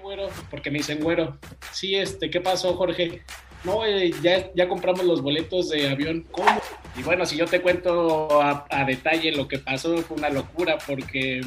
güero, 0.00 0.28
porque 0.50 0.70
me 0.70 0.78
dicen 0.78 1.00
güero. 1.00 1.38
Sí, 1.72 1.94
este, 1.94 2.30
¿qué 2.30 2.40
pasó, 2.40 2.74
Jorge? 2.74 3.22
No, 3.64 3.84
eh, 3.84 4.12
ya, 4.22 4.50
ya 4.54 4.68
compramos 4.68 5.04
los 5.04 5.20
boletos 5.20 5.68
de 5.70 5.90
avión. 5.90 6.26
¿Cómo? 6.30 6.60
Y 6.96 7.02
bueno, 7.02 7.26
si 7.26 7.36
yo 7.36 7.46
te 7.46 7.60
cuento 7.60 8.40
a, 8.40 8.66
a 8.70 8.84
detalle 8.84 9.32
lo 9.32 9.48
que 9.48 9.58
pasó, 9.58 9.96
fue 9.98 10.16
una 10.16 10.30
locura 10.30 10.78
porque 10.86 11.40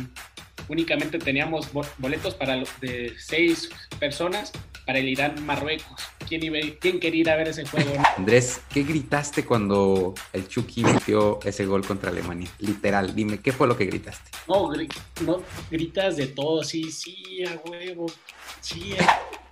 únicamente 0.68 1.20
teníamos 1.20 1.70
boletos 1.98 2.36
para 2.36 2.64
de 2.80 3.14
seis 3.18 3.70
personas 4.00 4.52
para 4.86 5.00
el 5.00 5.10
Irán-Marruecos. 5.10 6.02
¿Quién, 6.28 6.42
¿Quién, 6.80 7.00
quería 7.00 7.22
ir 7.22 7.30
a 7.30 7.36
ver 7.36 7.50
ese 7.50 7.66
juego? 7.66 7.92
Andrés, 8.18 8.62
¿qué 8.74 8.84
gritaste 8.84 9.46
cuando 9.46 10.14
el 10.34 10.48
Chucky 10.48 10.84
metió 10.84 11.40
ese 11.44 11.66
gol 11.66 11.86
contra 11.86 12.10
Alemania? 12.10 12.50
Literal, 12.60 13.14
dime, 13.14 13.40
¿qué 13.40 13.52
fue 13.52 13.68
lo 13.68 13.78
que 13.78 13.86
gritaste? 13.86 14.32
No, 14.48 14.72
no 15.26 15.44
gritas 15.70 16.16
de 16.16 16.28
todo, 16.28 16.64
sí, 16.64 16.92
sí, 16.92 17.44
a 17.46 17.60
huevo, 17.70 18.08
sí. 18.62 18.96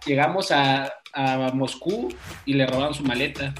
Llegamos 0.06 0.52
a, 0.52 0.94
a 1.14 1.52
Moscú 1.54 2.10
y 2.46 2.54
le 2.54 2.66
robaron 2.66 2.94
su 2.94 3.04
maleta 3.04 3.54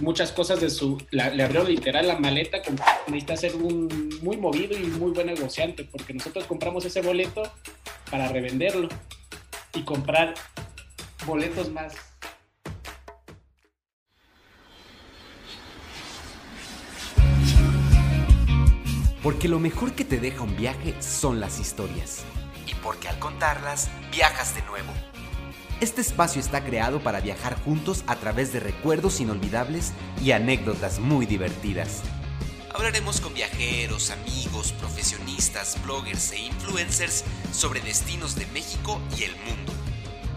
muchas 0.00 0.32
cosas 0.32 0.60
de 0.60 0.70
su, 0.70 1.02
le 1.10 1.42
abrió 1.42 1.64
literal 1.64 2.08
la 2.08 2.18
maleta, 2.18 2.62
con, 2.62 2.76
necesita 3.06 3.36
ser 3.36 3.56
un 3.56 4.18
muy 4.22 4.36
movido 4.36 4.76
y 4.76 4.82
muy 4.84 5.12
buen 5.12 5.26
negociante, 5.26 5.84
porque 5.84 6.14
nosotros 6.14 6.44
compramos 6.44 6.84
ese 6.84 7.00
boleto 7.00 7.42
para 8.10 8.28
revenderlo 8.28 8.88
y 9.74 9.82
comprar 9.82 10.34
boletos 11.26 11.70
más. 11.70 11.94
Porque 19.22 19.48
lo 19.48 19.58
mejor 19.58 19.94
que 19.94 20.04
te 20.04 20.18
deja 20.18 20.42
un 20.42 20.54
viaje 20.54 21.00
son 21.00 21.40
las 21.40 21.58
historias. 21.58 22.26
Porque 22.84 23.08
al 23.08 23.18
contarlas, 23.18 23.88
viajas 24.12 24.54
de 24.54 24.62
nuevo. 24.62 24.92
Este 25.80 26.02
espacio 26.02 26.40
está 26.40 26.62
creado 26.62 27.00
para 27.00 27.20
viajar 27.20 27.60
juntos 27.64 28.04
a 28.06 28.16
través 28.16 28.52
de 28.52 28.60
recuerdos 28.60 29.20
inolvidables 29.20 29.92
y 30.22 30.30
anécdotas 30.30 31.00
muy 31.00 31.26
divertidas. 31.26 32.02
Hablaremos 32.72 33.20
con 33.20 33.32
viajeros, 33.34 34.10
amigos, 34.10 34.72
profesionistas, 34.72 35.82
bloggers 35.82 36.32
e 36.32 36.40
influencers 36.40 37.24
sobre 37.52 37.80
destinos 37.80 38.34
de 38.34 38.46
México 38.46 39.00
y 39.18 39.24
el 39.24 39.32
mundo. 39.36 39.72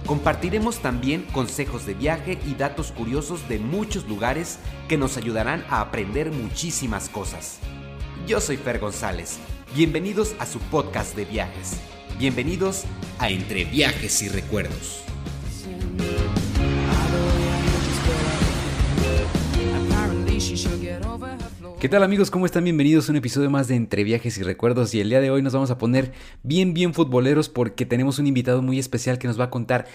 Compartiremos 0.05 0.79
también 0.79 1.23
consejos 1.33 1.85
de 1.85 1.95
viaje 1.95 2.39
y 2.45 2.53
datos 2.53 2.93
curiosos 2.93 3.49
de 3.49 3.59
muchos 3.59 4.07
lugares 4.07 4.59
que 4.87 4.97
nos 4.97 5.17
ayudarán 5.17 5.65
a 5.69 5.81
aprender 5.81 6.31
muchísimas 6.31 7.09
cosas. 7.09 7.59
Yo 8.25 8.39
soy 8.39 8.55
Fer 8.55 8.79
González. 8.79 9.37
Bienvenidos 9.75 10.33
a 10.39 10.45
su 10.45 10.59
podcast 10.59 11.15
de 11.15 11.25
viajes. 11.25 11.77
Bienvenidos 12.19 12.85
a 13.19 13.29
Entre 13.29 13.63
Viajes 13.65 14.23
y 14.23 14.29
Recuerdos. 14.29 15.03
¿Qué 21.79 21.87
tal 21.87 22.01
amigos? 22.01 22.31
¿Cómo 22.31 22.47
están? 22.47 22.63
Bienvenidos 22.63 23.07
a 23.07 23.11
un 23.11 23.17
episodio 23.17 23.51
más 23.51 23.67
de 23.67 23.75
Entre 23.75 24.03
Viajes 24.03 24.35
y 24.39 24.41
Recuerdos 24.41 24.95
y 24.95 24.99
el 24.99 25.09
día 25.09 25.21
de 25.21 25.29
hoy 25.29 25.43
nos 25.43 25.53
vamos 25.53 25.69
a 25.69 25.77
poner 25.77 26.11
bien 26.41 26.73
bien 26.73 26.95
futboleros 26.95 27.49
porque 27.49 27.85
tenemos 27.85 28.17
un 28.17 28.25
invitado 28.25 28.63
muy 28.63 28.79
especial 28.79 29.19
que 29.19 29.27
nos 29.27 29.39
va 29.39 29.45
a 29.45 29.49
contar 29.51 29.85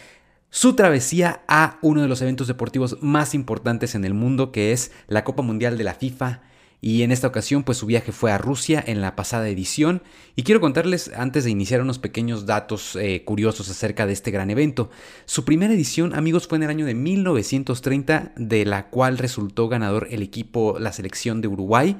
su 0.48 0.76
travesía 0.76 1.42
a 1.48 1.78
uno 1.82 2.02
de 2.02 2.08
los 2.08 2.22
eventos 2.22 2.46
deportivos 2.46 2.98
más 3.00 3.34
importantes 3.34 3.96
en 3.96 4.04
el 4.04 4.14
mundo 4.14 4.52
que 4.52 4.70
es 4.70 4.92
la 5.08 5.24
Copa 5.24 5.42
Mundial 5.42 5.76
de 5.76 5.82
la 5.82 5.94
FIFA 5.94 6.42
y 6.84 7.04
en 7.04 7.12
esta 7.12 7.28
ocasión 7.28 7.62
pues 7.62 7.78
su 7.78 7.86
viaje 7.86 8.10
fue 8.10 8.32
a 8.32 8.38
Rusia 8.38 8.82
en 8.84 9.00
la 9.00 9.14
pasada 9.14 9.48
edición 9.48 10.02
y 10.34 10.42
quiero 10.42 10.60
contarles 10.60 11.12
antes 11.14 11.44
de 11.44 11.50
iniciar 11.50 11.80
unos 11.80 12.00
pequeños 12.00 12.44
datos 12.44 12.96
eh, 12.96 13.22
curiosos 13.24 13.70
acerca 13.70 14.04
de 14.04 14.12
este 14.12 14.32
gran 14.32 14.50
evento. 14.50 14.90
Su 15.24 15.44
primera 15.44 15.72
edición 15.72 16.12
amigos 16.12 16.48
fue 16.48 16.58
en 16.58 16.64
el 16.64 16.70
año 16.70 16.84
de 16.84 16.94
1930 16.94 18.32
de 18.34 18.64
la 18.64 18.90
cual 18.90 19.18
resultó 19.18 19.68
ganador 19.68 20.08
el 20.10 20.22
equipo, 20.22 20.76
la 20.80 20.92
selección 20.92 21.40
de 21.40 21.46
Uruguay. 21.46 21.96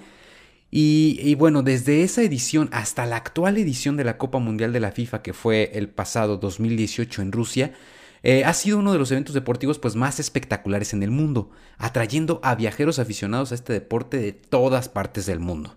Y, 0.74 1.18
y, 1.22 1.34
bueno, 1.34 1.62
desde 1.62 2.02
esa 2.02 2.22
edición 2.22 2.70
hasta 2.72 3.04
la 3.04 3.16
actual 3.16 3.58
edición 3.58 3.98
de 3.98 4.04
la 4.04 4.16
Copa 4.16 4.38
Mundial 4.38 4.72
de 4.72 4.80
la 4.80 4.90
FIFA, 4.90 5.20
que 5.20 5.34
fue 5.34 5.70
el 5.74 5.90
pasado 5.90 6.38
2018 6.38 7.20
en 7.20 7.30
Rusia, 7.30 7.72
eh, 8.22 8.44
ha 8.44 8.54
sido 8.54 8.78
uno 8.78 8.92
de 8.92 8.98
los 8.98 9.10
eventos 9.10 9.34
deportivos 9.34 9.78
pues, 9.78 9.96
más 9.96 10.20
espectaculares 10.20 10.92
en 10.92 11.02
el 11.02 11.10
mundo, 11.10 11.50
atrayendo 11.78 12.40
a 12.42 12.54
viajeros 12.54 12.98
aficionados 12.98 13.52
a 13.52 13.56
este 13.56 13.72
deporte 13.72 14.18
de 14.18 14.32
todas 14.32 14.88
partes 14.88 15.26
del 15.26 15.40
mundo. 15.40 15.76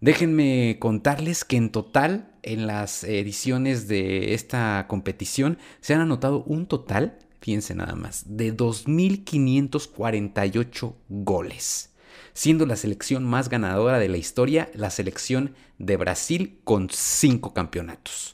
Déjenme 0.00 0.78
contarles 0.80 1.44
que 1.44 1.56
en 1.56 1.70
total 1.70 2.32
en 2.42 2.66
las 2.66 3.04
ediciones 3.04 3.86
de 3.88 4.34
esta 4.34 4.86
competición 4.86 5.56
se 5.80 5.94
han 5.94 6.02
anotado 6.02 6.44
un 6.44 6.66
total, 6.66 7.18
fíjense 7.40 7.74
nada 7.74 7.94
más, 7.94 8.24
de 8.26 8.54
2.548 8.54 10.94
goles, 11.08 11.94
siendo 12.34 12.66
la 12.66 12.76
selección 12.76 13.24
más 13.24 13.48
ganadora 13.48 13.98
de 13.98 14.10
la 14.10 14.18
historia 14.18 14.68
la 14.74 14.90
selección 14.90 15.54
de 15.78 15.96
Brasil 15.96 16.60
con 16.64 16.90
5 16.90 17.54
campeonatos. 17.54 18.33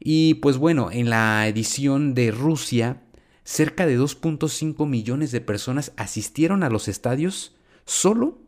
Y 0.00 0.34
pues 0.34 0.56
bueno, 0.56 0.90
en 0.90 1.10
la 1.10 1.46
edición 1.46 2.14
de 2.14 2.30
Rusia, 2.30 3.02
cerca 3.44 3.86
de 3.86 3.98
2.5 3.98 4.86
millones 4.86 5.30
de 5.30 5.42
personas 5.42 5.92
asistieron 5.96 6.62
a 6.62 6.70
los 6.70 6.88
estadios 6.88 7.54
solo 7.84 8.38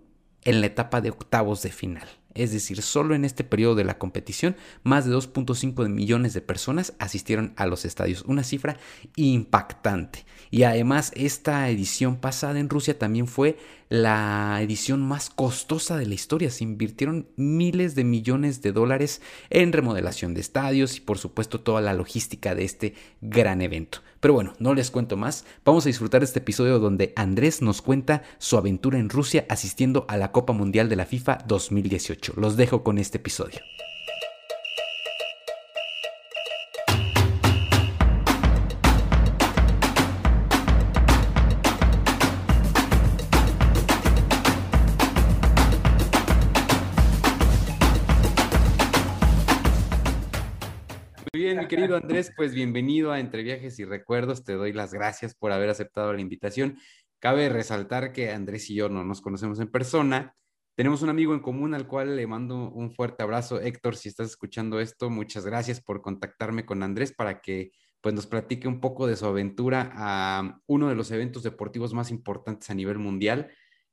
en 0.44 0.60
la 0.60 0.66
etapa 0.66 1.00
de 1.00 1.10
octavos 1.10 1.62
de 1.62 1.70
final. 1.70 2.08
Es 2.34 2.50
decir, 2.52 2.80
solo 2.80 3.14
en 3.14 3.26
este 3.26 3.44
periodo 3.44 3.74
de 3.74 3.84
la 3.84 3.98
competición, 3.98 4.56
más 4.82 5.04
de 5.04 5.14
2.5 5.14 5.88
millones 5.88 6.32
de 6.32 6.40
personas 6.40 6.94
asistieron 6.98 7.52
a 7.56 7.66
los 7.66 7.84
estadios. 7.84 8.22
Una 8.22 8.42
cifra 8.42 8.78
impactante. 9.16 10.24
Y 10.52 10.64
además, 10.64 11.12
esta 11.16 11.70
edición 11.70 12.16
pasada 12.16 12.60
en 12.60 12.68
Rusia 12.68 12.98
también 12.98 13.26
fue 13.26 13.56
la 13.88 14.58
edición 14.60 15.00
más 15.00 15.30
costosa 15.30 15.96
de 15.96 16.04
la 16.04 16.12
historia. 16.12 16.50
Se 16.50 16.62
invirtieron 16.62 17.26
miles 17.36 17.94
de 17.94 18.04
millones 18.04 18.60
de 18.60 18.72
dólares 18.72 19.22
en 19.48 19.72
remodelación 19.72 20.34
de 20.34 20.42
estadios 20.42 20.98
y 20.98 21.00
por 21.00 21.16
supuesto 21.16 21.62
toda 21.62 21.80
la 21.80 21.94
logística 21.94 22.54
de 22.54 22.64
este 22.64 22.94
gran 23.22 23.62
evento. 23.62 24.00
Pero 24.20 24.34
bueno, 24.34 24.52
no 24.58 24.74
les 24.74 24.90
cuento 24.90 25.16
más. 25.16 25.46
Vamos 25.64 25.86
a 25.86 25.88
disfrutar 25.88 26.22
este 26.22 26.40
episodio 26.40 26.78
donde 26.78 27.14
Andrés 27.16 27.62
nos 27.62 27.80
cuenta 27.80 28.22
su 28.36 28.58
aventura 28.58 28.98
en 28.98 29.08
Rusia 29.08 29.46
asistiendo 29.48 30.04
a 30.06 30.19
la 30.19 30.32
Copa 30.32 30.52
Mundial 30.52 30.90
de 30.90 30.96
la 30.96 31.06
FIFA 31.06 31.38
2018. 31.48 32.34
Los 32.36 32.58
dejo 32.58 32.82
con 32.82 32.98
este 32.98 33.16
episodio. 33.16 33.60
Andrés, 51.97 52.32
pues 52.34 52.54
bienvenido 52.54 53.12
a 53.12 53.20
Entre 53.20 53.42
Viajes 53.42 53.78
y 53.78 53.84
Recuerdos. 53.84 54.44
Te 54.44 54.54
doy 54.54 54.72
las 54.72 54.94
gracias 54.94 55.34
por 55.34 55.53
haber 55.53 55.69
aceptado 55.69 56.12
la 56.12 56.20
invitación. 56.20 56.78
Cabe 57.19 57.48
resaltar 57.48 58.12
que 58.12 58.30
Andrés 58.30 58.70
y 58.70 58.75
yo 58.75 58.88
no 58.88 59.04
nos 59.04 59.20
conocemos 59.20 59.60
en 59.60 59.70
persona. 59.70 60.34
Tenemos 60.75 61.02
un 61.02 61.10
amigo 61.10 61.34
en 61.34 61.41
común 61.41 61.75
al 61.75 61.86
cual 61.86 62.16
le 62.16 62.26
mando 62.26 62.70
un 62.70 62.92
fuerte 62.92 63.22
abrazo. 63.22 63.60
Héctor, 63.60 63.97
si 63.97 64.08
estás 64.08 64.28
escuchando 64.28 64.81
esto, 64.81 65.10
muchas 65.10 65.44
gracias 65.44 65.82
por 65.82 66.00
contactarme 66.00 66.64
con 66.64 66.82
Andrés 66.82 67.12
para 67.12 67.41
que 67.42 67.72
pues, 68.00 68.14
nos 68.14 68.26
platique 68.26 68.69
un 68.69 68.81
poco 68.81 69.06
de 69.06 69.16
su 69.16 69.26
aventura 69.26 69.92
a 69.94 70.58
uno 70.66 70.88
de 70.88 70.94
los 70.94 71.10
eventos 71.10 71.42
deportivos 71.42 71.92
más 71.92 72.10
importantes 72.10 72.70
a 72.70 72.75
nivel 72.75 72.98
mundial. 72.98 73.50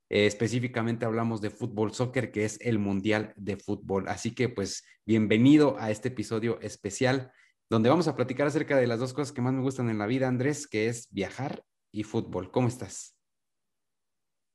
Eh, 0.09 0.25
específicamente 0.25 1.05
hablamos 1.05 1.41
de 1.41 1.49
fútbol 1.49 1.93
soccer, 1.93 2.31
que 2.31 2.45
es 2.45 2.57
el 2.61 2.79
Mundial 2.79 3.33
de 3.35 3.57
Fútbol. 3.57 4.07
Así 4.07 4.33
que 4.33 4.47
pues 4.47 4.85
bienvenido 5.05 5.77
a 5.79 5.91
este 5.91 6.07
episodio 6.07 6.59
especial 6.61 7.31
donde 7.69 7.89
vamos 7.89 8.07
a 8.07 8.15
platicar 8.15 8.47
acerca 8.47 8.77
de 8.77 8.87
las 8.87 8.99
dos 8.99 9.13
cosas 9.13 9.31
que 9.31 9.41
más 9.41 9.53
me 9.53 9.61
gustan 9.61 9.89
en 9.89 9.99
la 9.99 10.07
vida, 10.07 10.27
Andrés, 10.27 10.67
que 10.67 10.87
es 10.87 11.07
viajar 11.11 11.63
y 11.91 12.03
fútbol. 12.03 12.51
¿Cómo 12.51 12.67
estás? 12.67 13.15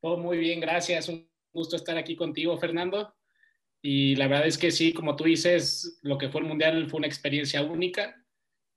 Todo 0.02 0.18
muy 0.18 0.36
bien, 0.38 0.60
gracias. 0.60 1.08
Un 1.08 1.30
gusto 1.52 1.76
estar 1.76 1.96
aquí 1.96 2.16
contigo, 2.16 2.58
Fernando. 2.58 3.14
Y 3.80 4.16
la 4.16 4.26
verdad 4.26 4.46
es 4.46 4.58
que 4.58 4.70
sí, 4.70 4.92
como 4.92 5.14
tú 5.14 5.24
dices, 5.24 6.00
lo 6.02 6.18
que 6.18 6.28
fue 6.28 6.40
el 6.40 6.48
Mundial 6.48 6.88
fue 6.90 6.98
una 6.98 7.06
experiencia 7.06 7.62
única 7.62 8.16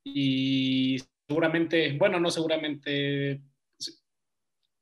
y 0.04 0.98
seguramente, 1.28 1.98
bueno, 1.98 2.20
no 2.20 2.30
seguramente, 2.30 3.42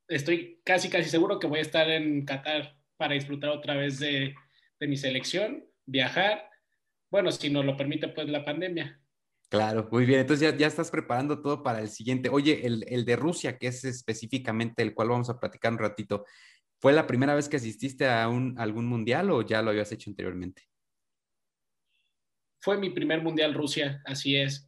estoy 0.08 0.62
casi, 0.64 0.90
casi 0.90 1.10
seguro 1.10 1.40
que 1.40 1.48
voy 1.48 1.60
a 1.60 1.64
estar 1.64 1.90
en 1.90 2.26
Qatar 2.26 2.76
para 2.98 3.14
disfrutar 3.14 3.52
otra 3.52 3.76
vez 3.76 4.00
de, 4.00 4.36
de 4.80 4.88
mi 4.88 4.98
selección, 4.98 5.66
viajar, 5.86 6.50
bueno, 7.10 7.32
si 7.32 7.50
nos 7.50 7.66
lo 7.66 7.78
permite 7.78 8.08
pues 8.10 8.28
la 8.28 8.44
pandemia. 8.44 9.00
Claro, 9.50 9.88
muy 9.92 10.06
bien. 10.06 10.22
Entonces 10.22 10.52
ya, 10.52 10.58
ya 10.58 10.68
estás 10.68 10.92
preparando 10.92 11.42
todo 11.42 11.64
para 11.64 11.80
el 11.80 11.90
siguiente. 11.90 12.30
Oye, 12.30 12.66
el, 12.66 12.84
el, 12.88 13.06
de 13.06 13.16
Rusia, 13.16 13.58
que 13.58 13.68
es 13.68 13.84
específicamente 13.86 14.82
el 14.82 14.94
cual 14.94 15.10
vamos 15.10 15.30
a 15.30 15.40
platicar 15.40 15.72
un 15.72 15.80
ratito, 15.80 16.26
¿fue 16.80 16.94
la 16.94 17.08
primera 17.08 17.36
vez 17.36 17.48
que 17.48 17.58
asististe 17.58 18.10
a, 18.10 18.28
un, 18.28 18.56
algún 18.58 18.88
mundial 18.88 19.30
o 19.32 19.44
ya 19.44 19.62
lo 19.62 19.70
habías 19.70 19.92
hecho 19.92 20.10
anteriormente? 20.10 20.64
Fue 22.60 22.78
mi 22.78 22.90
primer 22.90 23.22
mundial 23.22 23.54
Rusia, 23.54 24.02
así 24.06 24.36
es. 24.36 24.68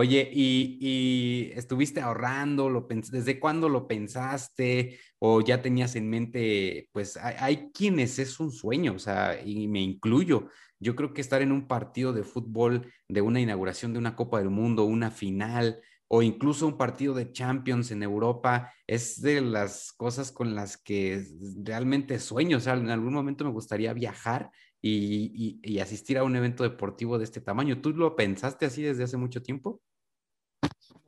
Oye, 0.00 0.30
¿y, 0.32 1.52
estuviste 1.54 2.00
ahorrando? 2.00 2.70
Lo 2.70 2.86
¿Desde 2.88 3.38
cuándo 3.38 3.68
lo 3.68 3.86
pensaste? 3.86 4.98
¿O 5.18 5.42
ya 5.42 5.60
tenías 5.60 5.94
en 5.94 6.08
mente? 6.08 6.88
Pues 6.92 7.18
hay, 7.18 7.70
quienes 7.74 8.18
es 8.18 8.40
un 8.40 8.50
sueño, 8.50 8.94
o 8.94 8.98
sea, 8.98 9.38
y 9.44 9.68
me 9.68 9.82
incluyo. 9.82 10.48
Yo 10.78 10.96
creo 10.96 11.12
que 11.12 11.20
estar 11.20 11.42
en 11.42 11.52
un 11.52 11.68
partido 11.68 12.14
de 12.14 12.24
fútbol, 12.24 12.90
de 13.08 13.20
una 13.20 13.40
inauguración 13.40 13.92
de 13.92 13.98
una 13.98 14.16
Copa 14.16 14.38
del 14.38 14.48
Mundo, 14.48 14.84
una 14.84 15.10
final, 15.10 15.82
o 16.08 16.22
incluso 16.22 16.66
un 16.66 16.78
partido 16.78 17.12
de 17.12 17.30
Champions 17.32 17.90
en 17.90 18.02
Europa, 18.02 18.72
es 18.86 19.20
de 19.20 19.42
las 19.42 19.92
cosas 19.92 20.32
con 20.32 20.54
las 20.54 20.78
que 20.78 21.26
realmente 21.62 22.18
sueño. 22.18 22.56
O 22.56 22.60
sea, 22.60 22.72
en 22.72 22.88
algún 22.88 23.12
momento 23.12 23.44
me 23.44 23.50
gustaría 23.50 23.92
viajar 23.92 24.50
y, 24.80 25.60
y, 25.62 25.78
asistir 25.80 26.16
a 26.16 26.24
un 26.24 26.36
evento 26.36 26.62
deportivo 26.62 27.18
de 27.18 27.24
este 27.24 27.42
tamaño. 27.42 27.82
¿Tú 27.82 27.90
lo 27.90 28.16
pensaste 28.16 28.64
así 28.64 28.82
desde 28.82 29.04
hace 29.04 29.18
mucho 29.18 29.42
tiempo? 29.42 29.82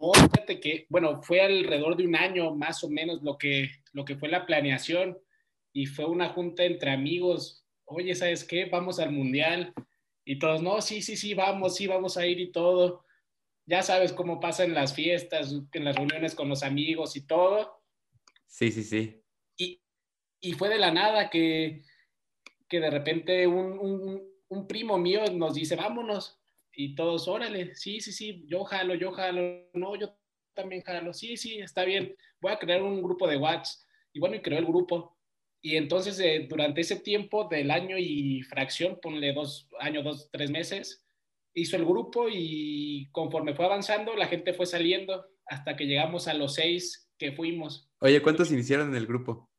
No, 0.02 0.12
fíjate 0.12 0.58
que, 0.58 0.86
bueno, 0.88 1.22
fue 1.22 1.40
alrededor 1.40 1.96
de 1.96 2.04
un 2.04 2.16
año 2.16 2.52
más 2.56 2.82
o 2.82 2.90
menos 2.90 3.22
lo 3.22 3.38
que, 3.38 3.70
lo 3.92 4.04
que 4.04 4.16
fue 4.16 4.28
la 4.28 4.46
planeación 4.46 5.16
y 5.72 5.86
fue 5.86 6.06
una 6.06 6.30
junta 6.30 6.64
entre 6.64 6.90
amigos. 6.90 7.64
Oye, 7.84 8.12
¿sabes 8.16 8.42
qué? 8.42 8.64
Vamos 8.64 8.98
al 8.98 9.12
mundial. 9.12 9.72
Y 10.24 10.40
todos, 10.40 10.60
no, 10.60 10.80
sí, 10.80 11.02
sí, 11.02 11.16
sí, 11.16 11.34
vamos, 11.34 11.76
sí, 11.76 11.86
vamos 11.86 12.16
a 12.16 12.26
ir 12.26 12.40
y 12.40 12.50
todo. 12.50 13.04
Ya 13.64 13.82
sabes 13.82 14.12
cómo 14.12 14.40
pasa 14.40 14.64
en 14.64 14.74
las 14.74 14.92
fiestas, 14.92 15.54
en 15.72 15.84
las 15.84 15.94
reuniones 15.94 16.34
con 16.34 16.48
los 16.48 16.64
amigos 16.64 17.14
y 17.14 17.24
todo. 17.24 17.80
Sí, 18.48 18.72
sí, 18.72 18.82
sí. 18.82 19.22
Y, 19.56 19.80
y 20.40 20.52
fue 20.54 20.68
de 20.68 20.78
la 20.78 20.90
nada 20.90 21.30
que, 21.30 21.82
que 22.68 22.80
de 22.80 22.90
repente 22.90 23.46
un, 23.46 23.78
un, 24.48 24.66
primo 24.66 24.98
mío 24.98 25.22
nos 25.32 25.54
dice, 25.54 25.76
vámonos. 25.76 26.41
Y 26.74 26.94
todos, 26.94 27.28
órale, 27.28 27.74
sí, 27.74 28.00
sí, 28.00 28.12
sí, 28.12 28.44
yo 28.46 28.64
jalo, 28.64 28.94
yo 28.94 29.12
jalo, 29.12 29.68
no, 29.74 29.96
yo 29.96 30.16
también 30.54 30.82
jalo, 30.82 31.12
sí, 31.12 31.36
sí, 31.36 31.58
está 31.58 31.84
bien, 31.84 32.16
voy 32.40 32.52
a 32.52 32.58
crear 32.58 32.82
un 32.82 33.02
grupo 33.02 33.28
de 33.28 33.36
WhatsApp. 33.36 33.86
Y 34.12 34.20
bueno, 34.20 34.36
y 34.36 34.42
creó 34.42 34.58
el 34.58 34.66
grupo. 34.66 35.16
Y 35.60 35.76
entonces, 35.76 36.18
eh, 36.20 36.46
durante 36.48 36.80
ese 36.80 36.96
tiempo 36.96 37.48
del 37.48 37.70
año 37.70 37.96
y 37.98 38.42
fracción, 38.42 38.98
ponle 39.00 39.32
dos 39.32 39.68
años, 39.78 40.04
dos, 40.04 40.28
tres 40.30 40.50
meses, 40.50 41.04
hizo 41.54 41.76
el 41.76 41.84
grupo 41.84 42.26
y 42.30 43.08
conforme 43.12 43.54
fue 43.54 43.66
avanzando, 43.66 44.14
la 44.16 44.26
gente 44.26 44.54
fue 44.54 44.66
saliendo 44.66 45.24
hasta 45.46 45.76
que 45.76 45.86
llegamos 45.86 46.28
a 46.28 46.34
los 46.34 46.54
seis 46.54 47.10
que 47.18 47.32
fuimos. 47.32 47.90
Oye, 48.00 48.20
¿cuántos 48.22 48.50
iniciaron 48.50 48.88
en 48.88 48.96
el 48.96 49.06
grupo? 49.06 49.50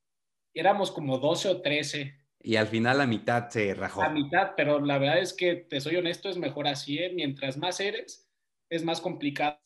Éramos 0.53 0.91
como 0.91 1.17
12 1.19 1.49
o 1.49 1.61
13 1.61 2.22
y 2.43 2.57
al 2.57 2.67
final 2.67 2.97
la 2.97 3.07
mitad 3.07 3.47
se 3.49 3.73
rajó. 3.73 4.01
La 4.01 4.09
mitad, 4.09 4.51
pero 4.57 4.81
la 4.81 4.97
verdad 4.97 5.19
es 5.19 5.33
que, 5.33 5.55
te 5.55 5.79
soy 5.79 5.95
honesto, 5.95 6.29
es 6.29 6.37
mejor 6.37 6.67
así, 6.67 6.99
¿eh? 6.99 7.11
Mientras 7.15 7.57
más 7.57 7.79
eres, 7.79 8.29
es 8.69 8.83
más 8.83 8.99
complicado 8.99 9.57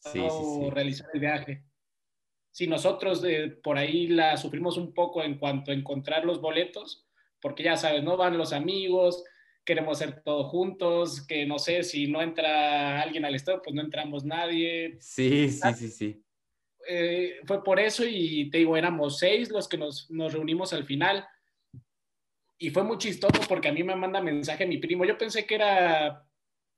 realizar 0.69 1.07
el 1.13 1.19
viaje. 1.19 1.63
Si 2.51 2.67
nosotros 2.67 3.23
por 3.63 3.79
ahí 3.79 4.07
la 4.07 4.37
sufrimos 4.37 4.77
un 4.77 4.93
poco 4.93 5.23
en 5.23 5.39
cuanto 5.39 5.71
a 5.71 5.73
encontrar 5.73 6.23
los 6.23 6.39
boletos, 6.39 7.07
porque 7.41 7.63
ya 7.63 7.77
sabes, 7.77 8.03
no 8.03 8.15
van 8.15 8.37
los 8.37 8.53
amigos, 8.53 9.23
queremos 9.65 9.97
ser 9.97 10.21
todos 10.23 10.47
juntos, 10.51 11.25
que 11.25 11.47
no 11.47 11.57
sé, 11.57 11.81
si 11.81 12.07
no 12.07 12.21
entra 12.21 13.01
alguien 13.01 13.25
al 13.25 13.33
estado, 13.33 13.61
pues 13.63 13.75
no 13.75 13.81
entramos 13.81 14.23
nadie. 14.23 14.97
Sí, 14.99 15.49
sí, 15.49 15.73
sí, 15.73 15.89
sí. 15.89 16.23
Eh, 16.87 17.39
fue 17.45 17.63
por 17.63 17.79
eso 17.79 18.03
y 18.05 18.51
te 18.51 18.59
digo, 18.59 18.77
éramos 18.77 19.17
seis 19.17 19.49
los 19.49 19.67
que 19.67 19.77
nos, 19.77 20.09
nos 20.11 20.31
reunimos 20.31 20.73
al 20.73 20.85
final 20.85 21.27
y 22.59 22.69
fue 22.71 22.83
muy 22.83 22.97
chistoso 22.97 23.41
porque 23.47 23.67
a 23.67 23.71
mí 23.71 23.83
me 23.83 23.95
manda 23.95 24.21
mensaje 24.21 24.65
mi 24.65 24.77
primo. 24.77 25.05
Yo 25.05 25.17
pensé 25.17 25.45
que 25.45 25.55
era 25.55 26.27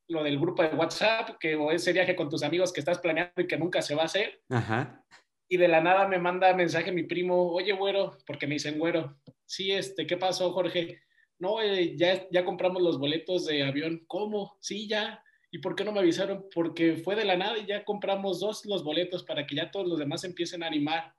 lo 0.10 0.24
del 0.24 0.40
grupo 0.40 0.64
de 0.64 0.76
WhatsApp, 0.76 1.38
que 1.40 1.56
o 1.56 1.72
ese 1.72 1.94
viaje 1.94 2.16
con 2.16 2.30
tus 2.30 2.44
amigos 2.44 2.74
que 2.74 2.82
estás 2.82 3.00
planeando 3.00 3.42
y 3.42 3.48
que 3.48 3.58
nunca 3.58 3.82
se 3.82 3.96
va 3.96 4.04
a 4.04 4.06
hacer. 4.06 4.42
Ajá. 4.50 5.06
Y 5.48 5.58
de 5.58 5.68
la 5.68 5.82
nada 5.82 6.08
me 6.08 6.20
manda 6.20 6.54
mensaje 6.54 6.92
mi 6.92 7.04
primo, 7.04 7.52
oye, 7.52 7.72
güero, 7.74 8.18
porque 8.26 8.46
me 8.46 8.56
dicen 8.56 8.78
güero. 8.78 9.20
Sí, 9.46 9.72
este, 9.72 10.06
¿qué 10.06 10.18
pasó, 10.18 10.52
Jorge? 10.52 11.02
No, 11.40 11.62
eh, 11.62 11.96
ya, 11.96 12.28
ya 12.30 12.44
compramos 12.44 12.82
los 12.82 13.00
boletos 13.00 13.46
de 13.46 13.64
avión. 13.64 14.04
¿Cómo? 14.08 14.58
Sí, 14.60 14.88
ya. 14.88 15.24
¿Y 15.52 15.60
por 15.60 15.76
qué 15.76 15.84
no 15.84 15.92
me 15.92 16.00
avisaron? 16.00 16.46
Porque 16.54 16.98
fue 16.98 17.16
de 17.16 17.26
la 17.26 17.38
nada 17.38 17.58
y 17.58 17.66
ya 17.66 17.86
compramos 17.86 18.40
dos 18.40 18.66
los 18.66 18.84
boletos 18.84 19.24
para 19.24 19.48
que 19.48 19.56
ya 19.56 19.72
todos 19.72 19.88
los 19.88 19.98
demás 19.98 20.24
empiecen 20.24 20.62
a 20.62 20.68
animar. 20.68 21.16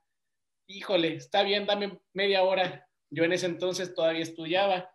Híjole, 0.67 1.15
está 1.15 1.43
bien, 1.43 1.65
dame 1.65 1.99
media 2.13 2.43
hora. 2.43 2.87
Yo 3.11 3.25
en 3.25 3.33
ese 3.33 3.45
entonces 3.45 3.93
todavía 3.93 4.23
estudiaba, 4.23 4.89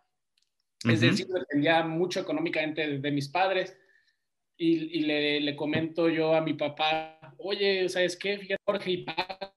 es 0.83 1.01
decir, 1.01 1.27
dependía 1.27 1.83
mucho 1.83 2.19
económicamente 2.19 2.99
de, 2.99 3.11
mis 3.11 3.29
padres. 3.29 3.77
Y, 4.57 5.01
le, 5.01 5.39
le, 5.39 5.55
comento 5.55 6.09
yo 6.09 6.33
a 6.33 6.41
mi 6.41 6.55
papá, 6.55 7.35
oye, 7.37 7.87
¿sabes 7.89 8.17
qué? 8.17 8.39
Fíjate, 8.39 8.61
Jorge 8.65 8.91
y 8.91 9.03
Paco 9.03 9.53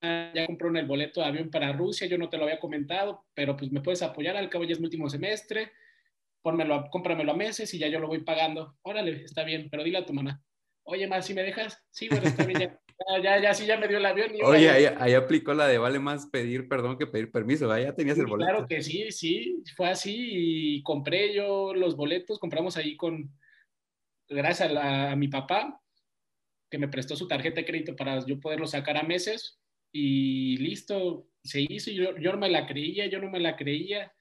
ya, 0.00 0.46
compró 0.46 0.70
el 0.70 0.86
boleto 0.86 1.20
de 1.20 1.26
avión 1.26 1.50
para 1.50 1.72
Rusia, 1.72 2.06
yo 2.06 2.16
no 2.16 2.28
te 2.28 2.38
lo 2.38 2.44
había 2.44 2.60
comentado, 2.60 3.26
pero 3.34 3.56
pues 3.56 3.72
me 3.72 3.80
puedes 3.80 4.02
apoyar, 4.02 4.36
al 4.36 4.48
cabo 4.48 4.64
ya 4.64 4.72
es 4.72 4.78
mi 4.78 4.86
último 4.86 5.10
semestre, 5.10 5.72
pónmelo, 6.42 6.88
cómpramelo 6.90 7.32
a 7.32 7.36
meses 7.36 7.74
y 7.74 7.78
ya 7.78 7.88
yo 7.88 7.98
lo 7.98 8.06
voy 8.06 8.22
pagando. 8.22 8.76
Órale, 8.82 9.24
está 9.24 9.42
bien, 9.44 9.68
pero 9.68 9.82
dile 9.82 9.98
a 9.98 10.06
tu 10.06 10.12
mamá. 10.12 10.42
Oye, 10.84 11.06
más, 11.06 11.26
si 11.26 11.34
me 11.34 11.42
dejas? 11.42 11.84
Sí, 11.90 12.08
bueno, 12.08 12.28
está 12.28 12.44
bien, 12.44 12.60
ya. 12.60 12.80
Ya, 13.22 13.40
ya, 13.40 13.54
sí, 13.54 13.66
ya 13.66 13.76
me 13.76 13.88
dio 13.88 13.98
el 13.98 14.06
avión. 14.06 14.30
Oye, 14.44 14.70
ahí, 14.70 15.14
aplicó 15.14 15.54
la 15.54 15.66
de 15.66 15.78
vale 15.78 15.98
más 15.98 16.26
pedir 16.26 16.68
perdón 16.68 16.98
que 16.98 17.06
pedir 17.06 17.30
permiso, 17.30 17.76
ya 17.78 17.94
tenías 17.94 18.18
el 18.18 18.26
boleto. 18.26 18.50
Claro 18.50 18.66
que 18.68 18.82
sí, 18.82 19.10
sí, 19.10 19.62
fue 19.76 19.88
así 19.88 20.14
y 20.16 20.82
compré 20.82 21.34
yo 21.34 21.74
los 21.74 21.96
boletos, 21.96 22.38
compramos 22.38 22.76
ahí 22.76 22.96
con, 22.96 23.30
gracias 24.28 24.72
a, 24.76 25.16
mi 25.16 25.28
papá, 25.28 25.80
que 26.70 26.78
me 26.78 26.88
prestó 26.88 27.16
su 27.16 27.26
tarjeta 27.26 27.60
de 27.60 27.66
crédito 27.66 27.96
para 27.96 28.24
yo 28.24 28.38
poderlo 28.38 28.66
sacar 28.66 28.96
a 28.96 29.02
meses 29.02 29.60
y 29.92 30.56
listo, 30.58 31.26
se 31.42 31.62
hizo, 31.62 31.90
yo, 31.90 32.16
yo 32.18 32.32
no 32.32 32.38
me 32.38 32.50
la 32.50 32.66
creía, 32.66 33.06
yo 33.06 33.18
no 33.20 33.30
me 33.30 33.40
la 33.40 33.56
creía. 33.56 34.12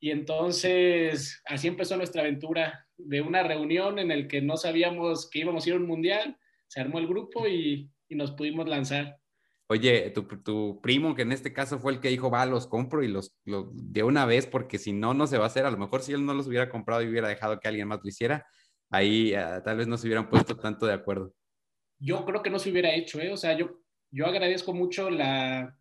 Y 0.00 0.10
entonces 0.10 1.40
así 1.46 1.68
empezó 1.68 1.96
nuestra 1.96 2.22
aventura 2.22 2.88
de 2.96 3.20
una 3.22 3.42
reunión 3.44 3.98
en 4.00 4.10
el 4.10 4.26
que 4.26 4.42
no 4.42 4.56
sabíamos 4.56 5.30
que 5.30 5.38
íbamos 5.38 5.64
a 5.64 5.68
ir 5.68 5.74
a 5.76 5.78
un 5.78 5.86
mundial 5.86 6.36
se 6.72 6.80
armó 6.80 6.98
el 6.98 7.06
grupo 7.06 7.46
y, 7.46 7.90
nos 8.08 8.32
pudimos 8.32 8.68
lanzar. 8.68 9.18
Oye, 9.68 10.10
tu, 10.10 10.80
primo, 10.82 11.14
que 11.14 11.22
en 11.22 11.32
este 11.32 11.54
caso 11.54 11.78
fue 11.78 11.92
el 11.92 12.00
que 12.00 12.10
dijo, 12.10 12.30
va, 12.30 12.44
los 12.44 12.66
compro 12.66 13.02
y 13.02 13.08
los, 13.08 13.34
de 13.44 14.02
una 14.02 14.26
vez, 14.26 14.46
porque 14.46 14.76
si 14.76 14.92
no, 14.92 15.14
no 15.14 15.26
se 15.26 15.38
va 15.38 15.44
a 15.44 15.46
hacer. 15.46 15.64
A 15.64 15.70
lo 15.70 15.78
mejor 15.78 16.02
si 16.02 16.12
él 16.12 16.26
no 16.26 16.34
los 16.34 16.46
hubiera 16.46 16.68
comprado 16.68 17.02
y 17.02 17.08
hubiera 17.08 17.28
dejado 17.28 17.58
que 17.58 17.68
alguien 17.68 17.88
más 17.88 18.00
lo 18.02 18.08
hiciera, 18.08 18.46
ahí 18.90 19.32
ah, 19.32 19.62
tal 19.64 19.78
vez 19.78 19.86
no 19.86 19.96
se 19.96 20.06
hubieran 20.06 20.28
puesto 20.28 20.56
tanto 20.56 20.84
de 20.84 20.92
acuerdo. 20.92 21.34
Yo 21.98 22.24
creo 22.26 22.42
que 22.42 22.50
no 22.50 22.58
se 22.58 22.70
hubiera 22.70 22.94
hecho, 22.94 23.18
¿eh? 23.18 23.32
O 23.32 23.36
sea, 23.38 23.56
yo, 23.56 23.80
yo 24.10 24.26
agradezco 24.26 24.74
mucho 24.74 25.08
la, 25.08 25.74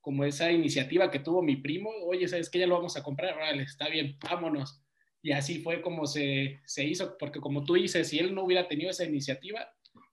como 0.00 0.24
esa 0.24 0.52
iniciativa 0.52 1.10
que 1.10 1.20
tuvo 1.20 1.42
mi 1.42 1.56
primo. 1.56 1.90
Oye, 2.06 2.28
¿sabes 2.28 2.50
que 2.50 2.58
Ya 2.58 2.66
lo 2.66 2.76
vamos 2.76 2.98
a 2.98 3.02
comprar, 3.02 3.36
vale, 3.36 3.62
está 3.62 3.88
bien, 3.88 4.18
vámonos. 4.22 4.82
Y 5.22 5.32
así 5.32 5.62
fue 5.62 5.80
como 5.80 6.06
se, 6.06 6.60
se 6.66 6.84
hizo, 6.84 7.16
porque 7.18 7.40
como 7.40 7.64
tú 7.64 7.74
dices, 7.74 8.08
si 8.08 8.18
él 8.18 8.34
no 8.34 8.44
hubiera 8.44 8.68
tenido 8.68 8.90
esa 8.90 9.04
iniciativa, 9.04 9.66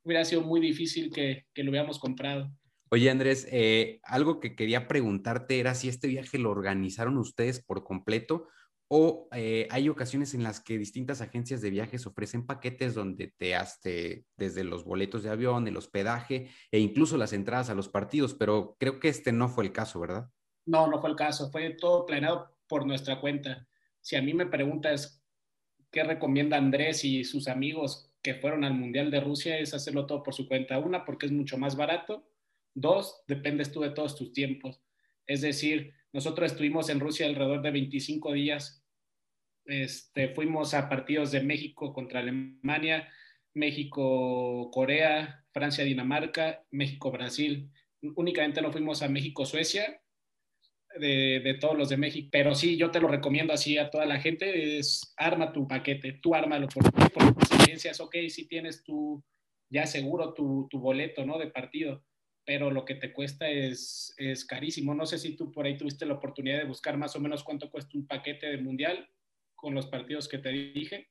hubiera 0.05 0.23
sido 0.23 0.41
muy 0.41 0.61
difícil 0.61 1.11
que, 1.11 1.45
lo 1.55 1.71
hubiéramos 1.71 1.99
comprado. 1.99 2.49
Oye, 2.91 3.09
Andrés, 3.09 3.47
eh, 3.51 3.99
algo 4.03 4.39
que 4.39 4.55
quería 4.55 4.87
preguntarte 4.87 5.59
era 5.59 5.73
si 5.73 5.89
este 5.89 6.07
viaje 6.07 6.37
lo 6.37 6.51
organizaron 6.51 7.17
ustedes 7.17 7.63
por 7.63 7.83
completo 7.83 8.47
o 8.87 9.27
eh, 9.33 9.67
hay 9.71 9.89
ocasiones 9.89 10.35
en 10.35 10.43
las 10.43 10.59
que 10.59 10.77
distintas 10.77 11.19
agencias 11.19 11.59
de 11.61 11.71
viajes 11.71 12.05
ofrecen 12.05 12.45
paquetes 12.45 12.93
donde 12.93 13.33
te 13.35 13.55
haste 13.55 14.25
desde 14.37 14.63
los 14.63 14.85
boletos 14.85 15.23
de 15.23 15.31
avión, 15.31 15.67
el 15.67 15.75
hospedaje 15.75 16.51
e 16.71 16.79
incluso 16.79 17.17
las 17.17 17.33
entradas 17.33 17.71
a 17.71 17.75
los 17.75 17.89
partidos, 17.89 18.35
pero 18.35 18.77
creo 18.79 18.99
que 18.99 19.09
este 19.09 19.31
no 19.31 19.49
fue 19.49 19.65
el 19.65 19.71
caso, 19.71 19.99
¿verdad? 19.99 20.29
No, 20.67 20.87
no 20.87 21.01
fue 21.01 21.09
el 21.09 21.15
caso, 21.15 21.49
fue 21.51 21.71
todo 21.71 22.05
planeado 22.05 22.55
por 22.67 22.85
nuestra 22.85 23.19
cuenta. 23.19 23.67
Si 24.01 24.15
a 24.15 24.21
mí 24.21 24.35
me 24.35 24.45
preguntas 24.45 25.23
qué 25.91 26.03
recomienda 26.03 26.57
Andrés 26.57 27.03
y 27.03 27.23
sus 27.23 27.47
amigos 27.47 28.14
que 28.25 28.33
fueron 28.33 28.63
al 28.63 28.73
Mundial 28.73 29.11
de 29.11 29.19
Rusia 29.19 29.59
es 29.59 29.75
hacerlo 29.75 30.07
todo 30.07 30.23
por 30.23 30.33
su 30.33 30.47
cuenta. 30.47 30.79
Una, 30.79 31.05
porque 31.05 31.27
es 31.27 31.31
mucho 31.31 31.59
más 31.59 31.75
barato. 31.75 32.27
Dos, 32.73 33.21
dependes 33.27 33.71
tú 33.71 33.81
de 33.81 33.91
todos 33.91 34.17
tus 34.17 34.33
tiempos. 34.33 34.81
Es 35.27 35.41
decir, 35.41 35.93
nosotros 36.11 36.51
estuvimos 36.51 36.89
en 36.89 36.99
Rusia 36.99 37.27
alrededor 37.27 37.61
de 37.61 37.69
25 37.69 38.33
días. 38.33 38.83
Este, 39.65 40.29
fuimos 40.29 40.73
a 40.73 40.89
partidos 40.89 41.31
de 41.31 41.41
México 41.41 41.93
contra 41.93 42.21
Alemania, 42.21 43.07
México, 43.53 44.71
Corea, 44.71 45.45
Francia, 45.53 45.83
Dinamarca, 45.83 46.65
México, 46.71 47.11
Brasil. 47.11 47.69
Únicamente 48.15 48.59
no 48.59 48.71
fuimos 48.71 49.03
a 49.03 49.07
México, 49.07 49.45
Suecia 49.45 50.01
de, 50.99 51.57
todos 51.59 51.77
los 51.77 51.89
de 51.89 51.97
México. 51.97 52.29
Pero 52.31 52.55
sí, 52.55 52.77
yo 52.77 52.91
te 52.91 52.99
lo 52.99 53.07
recomiendo 53.07 53.53
así 53.53 53.77
a 53.77 53.89
toda 53.89 54.05
la 54.05 54.19
gente, 54.19 54.79
es 54.79 55.13
arma 55.17 55.51
tu 55.53 55.67
paquete, 55.67 56.13
tú 56.13 56.33
ármalo 56.33 56.67
por 56.67 56.83
experiencias, 57.75 57.99
ok, 57.99 58.15
si 58.29 58.47
tienes 58.47 58.83
tu, 58.83 59.23
ya 59.69 59.85
seguro 59.85 60.33
tu, 60.33 60.67
tu, 60.69 60.79
boleto, 60.79 61.25
¿no? 61.25 61.37
De 61.37 61.47
partido, 61.47 62.03
pero 62.45 62.71
lo 62.71 62.85
que 62.85 62.95
te 62.95 63.13
cuesta 63.13 63.49
es, 63.49 64.13
es 64.17 64.45
carísimo. 64.45 64.93
No 64.93 65.05
sé 65.05 65.17
si 65.17 65.35
tú 65.35 65.51
por 65.51 65.65
ahí 65.65 65.77
tuviste 65.77 66.05
la 66.05 66.15
oportunidad 66.15 66.59
de 66.59 66.65
buscar 66.65 66.97
más 66.97 67.15
o 67.15 67.19
menos 67.19 67.43
cuánto 67.43 67.69
cuesta 67.69 67.97
un 67.97 68.07
paquete 68.07 68.47
de 68.47 68.57
mundial 68.57 69.07
con 69.55 69.73
los 69.73 69.87
partidos 69.87 70.27
que 70.27 70.37
te 70.37 70.49
dije. 70.49 71.07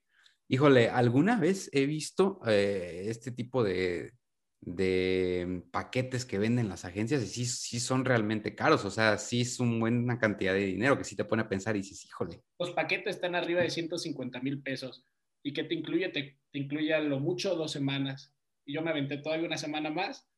Híjole, 0.48 0.88
alguna 0.90 1.38
vez 1.38 1.70
he 1.72 1.86
visto 1.86 2.40
eh, 2.46 3.06
este 3.08 3.30
tipo 3.30 3.64
de, 3.64 4.12
de 4.60 5.62
paquetes 5.70 6.24
que 6.24 6.38
venden 6.38 6.68
las 6.68 6.84
agencias 6.84 7.22
y 7.22 7.26
sí, 7.26 7.46
sí 7.46 7.80
son 7.80 8.04
realmente 8.04 8.54
caros, 8.54 8.84
o 8.84 8.90
sea, 8.90 9.16
sí 9.16 9.40
es 9.40 9.58
una 9.58 9.78
buena 9.78 10.18
cantidad 10.18 10.52
de 10.52 10.66
dinero 10.66 10.98
que 10.98 11.04
sí 11.04 11.16
te 11.16 11.24
pone 11.24 11.42
a 11.42 11.48
pensar 11.48 11.76
y 11.76 11.80
dices, 11.80 12.04
híjole. 12.04 12.42
Los 12.58 12.72
paquetes 12.72 13.16
están 13.16 13.34
arriba 13.34 13.62
de 13.62 13.70
150 13.70 14.40
mil 14.40 14.62
pesos 14.62 15.06
y 15.44 15.52
que 15.52 15.62
te 15.62 15.74
incluye, 15.74 16.08
te, 16.08 16.40
te 16.50 16.58
incluye 16.58 16.92
a 16.92 17.00
lo 17.00 17.20
mucho 17.20 17.54
dos 17.54 17.70
semanas. 17.70 18.34
Y 18.64 18.74
yo 18.74 18.82
me 18.82 18.90
aventé 18.90 19.18
todavía 19.18 19.46
una 19.46 19.58
semana 19.58 19.90
más 19.90 20.28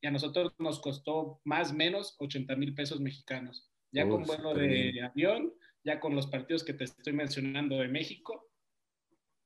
y 0.00 0.08
a 0.08 0.10
nosotros 0.10 0.52
nos 0.58 0.80
costó 0.80 1.40
más 1.44 1.70
o 1.70 1.74
menos 1.74 2.16
80 2.18 2.56
mil 2.56 2.74
pesos 2.74 3.00
mexicanos, 3.00 3.70
ya 3.92 4.08
con 4.08 4.24
vuelo 4.24 4.54
de 4.54 5.00
avión, 5.02 5.54
ya 5.84 6.00
con 6.00 6.16
los 6.16 6.26
partidos 6.26 6.64
que 6.64 6.74
te 6.74 6.84
estoy 6.84 7.12
mencionando 7.12 7.78
de 7.78 7.88
México 7.88 8.50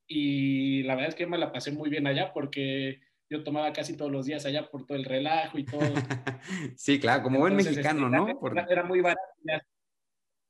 y 0.09 0.83
la 0.85 0.95
verdad 0.95 1.11
es 1.11 1.15
que 1.15 1.27
me 1.27 1.37
la 1.37 1.53
pasé 1.53 1.71
muy 1.71 1.91
bien 1.91 2.07
allá 2.07 2.33
porque 2.33 3.03
yo 3.29 3.45
tomaba 3.45 3.75
casi 3.75 3.95
todos 3.95 4.11
los 4.11 4.25
días 4.25 4.47
allá 4.47 4.71
por 4.71 4.87
todo 4.87 4.97
el 4.97 5.05
relajo 5.05 5.59
y 5.59 5.65
todo. 5.65 5.81
sí, 6.77 6.99
claro, 6.99 7.23
como 7.23 7.41
buen 7.41 7.55
mexicano, 7.55 8.07
este, 8.07 8.17
¿no? 8.17 8.51
Era, 8.51 8.67
era, 8.71 8.85
muy 8.85 9.03
barato. 9.03 9.21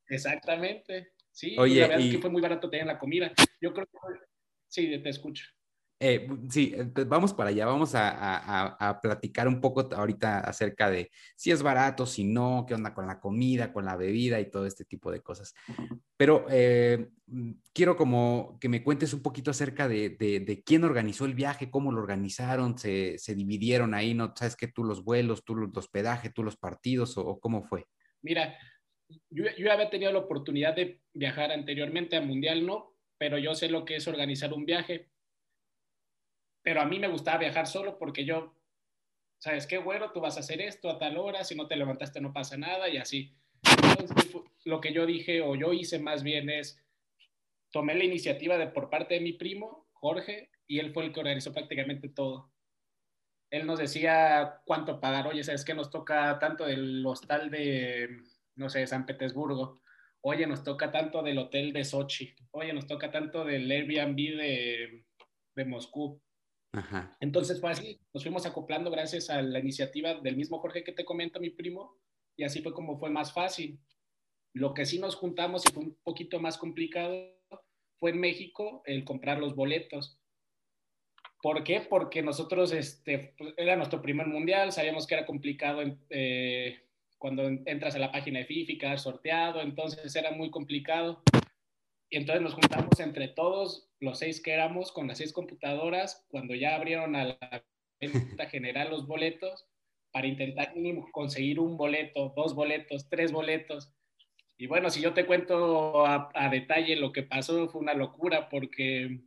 Exactamente. 0.07 1.11
Sí, 1.29 1.57
Oye, 1.59 1.81
la 1.81 1.87
verdad 1.87 2.05
es 2.05 2.11
que 2.13 2.21
fue 2.21 2.29
muy 2.29 2.41
barato 2.41 2.69
tener 2.69 2.87
la 2.87 2.97
comida. 2.97 3.33
Yo 3.61 3.73
creo 3.73 3.85
que 3.85 3.97
sí, 4.69 4.97
te 5.01 5.09
escucho. 5.09 5.45
Eh, 6.01 6.29
sí, 6.49 6.73
eh, 6.73 6.85
pues 6.85 7.09
vamos 7.09 7.33
para 7.33 7.49
allá, 7.49 7.65
vamos 7.65 7.93
a, 7.93 8.09
a, 8.09 8.89
a, 8.89 9.01
platicar 9.01 9.49
un 9.49 9.59
poco 9.59 9.89
ahorita 9.93 10.39
acerca 10.39 10.89
de 10.89 11.11
si 11.35 11.51
es 11.51 11.61
barato, 11.61 12.05
si 12.05 12.23
no, 12.23 12.63
qué 12.65 12.73
onda 12.73 12.93
con 12.93 13.05
la 13.05 13.19
comida, 13.19 13.73
con 13.73 13.83
la 13.83 13.97
bebida 13.97 14.39
y 14.39 14.49
todo 14.49 14.65
este 14.65 14.85
tipo 14.85 15.11
de 15.11 15.19
cosas. 15.19 15.53
Pero 16.15 16.45
eh, 16.49 17.09
mm, 17.25 17.51
quiero 17.73 17.97
como 17.97 18.57
que 18.61 18.69
me 18.69 18.81
cuentes 18.81 19.13
un 19.13 19.21
poquito 19.21 19.51
acerca 19.51 19.89
de, 19.89 20.11
de, 20.11 20.39
de 20.39 20.63
quién 20.63 20.85
organizó 20.85 21.25
el 21.25 21.33
viaje, 21.33 21.69
cómo 21.69 21.91
lo 21.91 21.99
organizaron, 21.99 22.77
se, 22.77 23.17
se, 23.17 23.35
dividieron 23.35 23.93
ahí, 23.93 24.13
¿no? 24.13 24.33
¿Sabes 24.37 24.55
que 24.55 24.69
tú 24.69 24.85
los 24.85 25.03
vuelos, 25.03 25.43
tú 25.43 25.53
los 25.53 25.75
hospedaje, 25.75 26.29
tú 26.29 26.43
los 26.43 26.55
partidos 26.55 27.17
o, 27.17 27.27
o 27.27 27.41
cómo 27.41 27.61
fue? 27.61 27.87
Mira, 28.21 28.57
yo, 29.29 29.43
yo 29.57 29.69
había 29.69 29.89
tenido 29.89 30.13
la 30.13 30.19
oportunidad 30.19 30.77
de 30.77 31.01
viajar 31.13 31.51
anteriormente 31.51 32.15
a 32.15 32.21
Mundial, 32.21 32.65
¿no? 32.65 32.95
Pero 33.19 33.37
yo 33.37 33.53
sé 33.53 33.69
lo 33.69 33.85
que 33.85 33.97
es 33.97 34.07
organizar 34.07 34.51
un 34.53 34.65
viaje 34.65 35.09
pero 36.61 36.81
a 36.81 36.85
mí 36.85 36.99
me 36.99 37.07
gustaba 37.07 37.37
viajar 37.37 37.67
solo 37.67 37.97
porque 37.97 38.25
yo, 38.25 38.53
¿sabes 39.39 39.65
qué, 39.65 39.77
güero? 39.77 40.11
Tú 40.11 40.19
vas 40.19 40.37
a 40.37 40.41
hacer 40.41 40.61
esto 40.61 40.89
a 40.89 40.99
tal 40.99 41.17
hora, 41.17 41.43
si 41.43 41.55
no 41.55 41.67
te 41.67 41.75
levantaste 41.75 42.21
no 42.21 42.33
pasa 42.33 42.57
nada 42.57 42.89
y 42.89 42.97
así. 42.97 43.33
Entonces, 43.63 44.33
lo 44.65 44.81
que 44.81 44.93
yo 44.93 45.05
dije 45.05 45.41
o 45.41 45.55
yo 45.55 45.73
hice 45.73 45.99
más 45.99 46.23
bien 46.23 46.49
es, 46.49 46.79
tomé 47.71 47.95
la 47.95 48.03
iniciativa 48.03 48.57
de 48.57 48.67
por 48.67 48.89
parte 48.89 49.15
de 49.15 49.21
mi 49.21 49.33
primo, 49.33 49.87
Jorge, 49.93 50.51
y 50.67 50.79
él 50.79 50.93
fue 50.93 51.05
el 51.05 51.13
que 51.13 51.21
organizó 51.21 51.53
prácticamente 51.53 52.09
todo. 52.09 52.51
Él 53.49 53.65
nos 53.65 53.79
decía 53.79 54.61
cuánto 54.65 54.99
pagar, 54.99 55.25
oye, 55.27 55.43
¿sabes 55.43 55.65
qué? 55.65 55.73
Nos 55.73 55.89
toca 55.89 56.37
tanto 56.37 56.65
del 56.65 57.03
hostal 57.03 57.49
de, 57.49 58.21
no 58.55 58.69
sé, 58.69 58.85
San 58.85 59.07
Petersburgo, 59.07 59.81
oye, 60.21 60.47
nos 60.47 60.63
toca 60.63 60.91
tanto 60.91 61.21
del 61.23 61.37
hotel 61.37 61.73
de 61.73 61.83
Sochi, 61.83 62.35
oye, 62.51 62.73
nos 62.73 62.87
toca 62.87 63.11
tanto 63.11 63.45
del 63.45 63.69
Airbnb 63.69 64.15
de, 64.15 65.05
de 65.55 65.65
Moscú. 65.65 66.21
Ajá. 66.73 67.17
Entonces 67.19 67.59
fue 67.59 67.71
así, 67.71 67.99
nos 68.13 68.23
fuimos 68.23 68.45
acoplando 68.45 68.91
gracias 68.91 69.29
a 69.29 69.41
la 69.41 69.59
iniciativa 69.59 70.15
del 70.15 70.35
mismo 70.37 70.59
Jorge 70.59 70.83
que 70.83 70.91
te 70.91 71.05
comenta 71.05 71.39
mi 71.39 71.49
primo, 71.49 71.97
y 72.37 72.43
así 72.43 72.61
fue 72.61 72.73
como 72.73 72.97
fue 72.97 73.09
más 73.09 73.33
fácil. 73.33 73.79
Lo 74.53 74.73
que 74.73 74.85
sí 74.85 74.97
nos 74.99 75.15
juntamos 75.15 75.65
y 75.65 75.73
fue 75.73 75.83
un 75.83 75.97
poquito 76.03 76.39
más 76.39 76.57
complicado 76.57 77.35
fue 77.99 78.11
en 78.11 78.19
México 78.19 78.81
el 78.85 79.03
comprar 79.03 79.39
los 79.39 79.55
boletos. 79.55 80.19
¿Por 81.41 81.63
qué? 81.63 81.81
Porque 81.81 82.21
nosotros, 82.21 82.71
este, 82.71 83.33
pues, 83.37 83.53
era 83.57 83.75
nuestro 83.75 84.01
primer 84.01 84.27
mundial, 84.27 84.71
sabíamos 84.71 85.05
que 85.05 85.15
era 85.15 85.25
complicado 85.25 85.81
eh, 86.09 86.88
cuando 87.19 87.47
entras 87.65 87.95
a 87.95 87.99
la 87.99 88.11
página 88.11 88.39
de 88.39 88.45
FIFA 88.45 88.71
y 88.71 88.97
sorteado, 88.97 89.61
entonces 89.61 90.15
era 90.15 90.31
muy 90.31 90.49
complicado. 90.49 91.21
Y 92.09 92.17
entonces 92.17 92.41
nos 92.41 92.53
juntamos 92.53 92.99
entre 92.99 93.27
todos, 93.27 93.87
los 93.99 94.17
seis 94.17 94.41
que 94.41 94.51
éramos, 94.51 94.91
con 94.91 95.07
las 95.07 95.19
seis 95.19 95.31
computadoras, 95.31 96.25
cuando 96.29 96.55
ya 96.55 96.75
abrieron 96.75 97.15
a 97.15 97.25
la 97.25 97.65
venta 97.99 98.45
general 98.49 98.89
los 98.89 99.05
boletos, 99.05 99.67
para 100.11 100.27
intentar 100.27 100.73
conseguir 101.11 101.59
un 101.59 101.77
boleto, 101.77 102.33
dos 102.35 102.55
boletos, 102.55 103.09
tres 103.09 103.31
boletos. 103.31 103.93
Y 104.57 104.65
bueno, 104.65 104.89
si 104.89 105.01
yo 105.01 105.13
te 105.13 105.25
cuento 105.25 106.05
a, 106.05 106.31
a 106.33 106.49
detalle 106.49 106.95
lo 106.95 107.11
que 107.11 107.23
pasó, 107.23 107.67
fue 107.69 107.81
una 107.81 107.93
locura 107.93 108.49
porque 108.49 109.19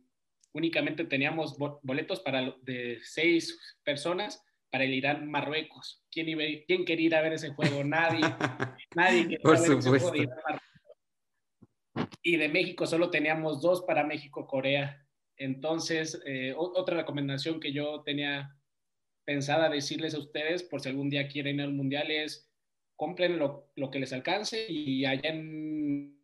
únicamente 0.51 1.05
teníamos 1.05 1.57
boletos 1.57 2.19
para 2.19 2.53
de 2.63 2.99
seis 3.03 3.77
personas 3.83 4.43
para 4.73 4.85
el 4.85 4.93
Irán-Marruecos. 4.95 6.03
¿Quién, 6.09 6.35
¿Quién, 6.65 6.83
quería 6.83 7.05
ir 7.05 7.15
a 7.15 7.21
ver 7.21 7.33
ese 7.33 7.51
juego? 7.51 7.83
Nadie. 7.83 8.21
Nadie 8.95 9.21
quería 9.21 9.39
Por 9.43 9.59
ver 9.59 9.67
supuesto. 9.67 9.95
ese 9.95 10.27
juego 10.27 10.31
de 10.47 10.63
y 12.23 12.37
de 12.37 12.49
México 12.49 12.87
solo 12.87 13.11
teníamos 13.11 13.61
dos 13.61 13.83
para 13.83 14.03
México-Corea. 14.03 15.05
Entonces, 15.37 16.19
eh, 16.25 16.55
otra 16.57 16.97
recomendación 16.97 17.59
que 17.59 17.71
yo 17.71 18.01
tenía 18.01 18.57
pensada 19.25 19.69
decirles 19.69 20.15
a 20.15 20.19
ustedes, 20.19 20.63
por 20.63 20.81
si 20.81 20.89
algún 20.89 21.11
día 21.11 21.27
quieren 21.27 21.57
ir 21.57 21.61
al 21.61 21.73
Mundial, 21.73 22.09
es 22.09 22.51
compren 22.95 23.37
lo, 23.37 23.69
lo 23.75 23.91
que 23.91 23.99
les 23.99 24.11
alcance 24.11 24.65
y 24.67 25.05
en... 25.05 26.19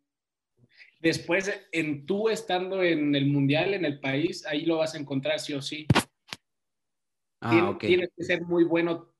Después, 0.98 1.68
en 1.70 2.04
tú 2.04 2.28
estando 2.28 2.82
en 2.82 3.14
el 3.14 3.26
Mundial, 3.26 3.74
en 3.74 3.84
el 3.84 4.00
país, 4.00 4.44
ahí 4.44 4.62
lo 4.62 4.78
vas 4.78 4.96
a 4.96 4.98
encontrar 4.98 5.38
sí 5.38 5.52
o 5.52 5.62
sí. 5.62 5.86
Ah, 7.40 7.50
Tien, 7.50 7.64
okay. 7.64 7.88
Tienes 7.88 8.10
que 8.16 8.24
ser 8.24 8.42
muy 8.42 8.64
bueno 8.64 9.12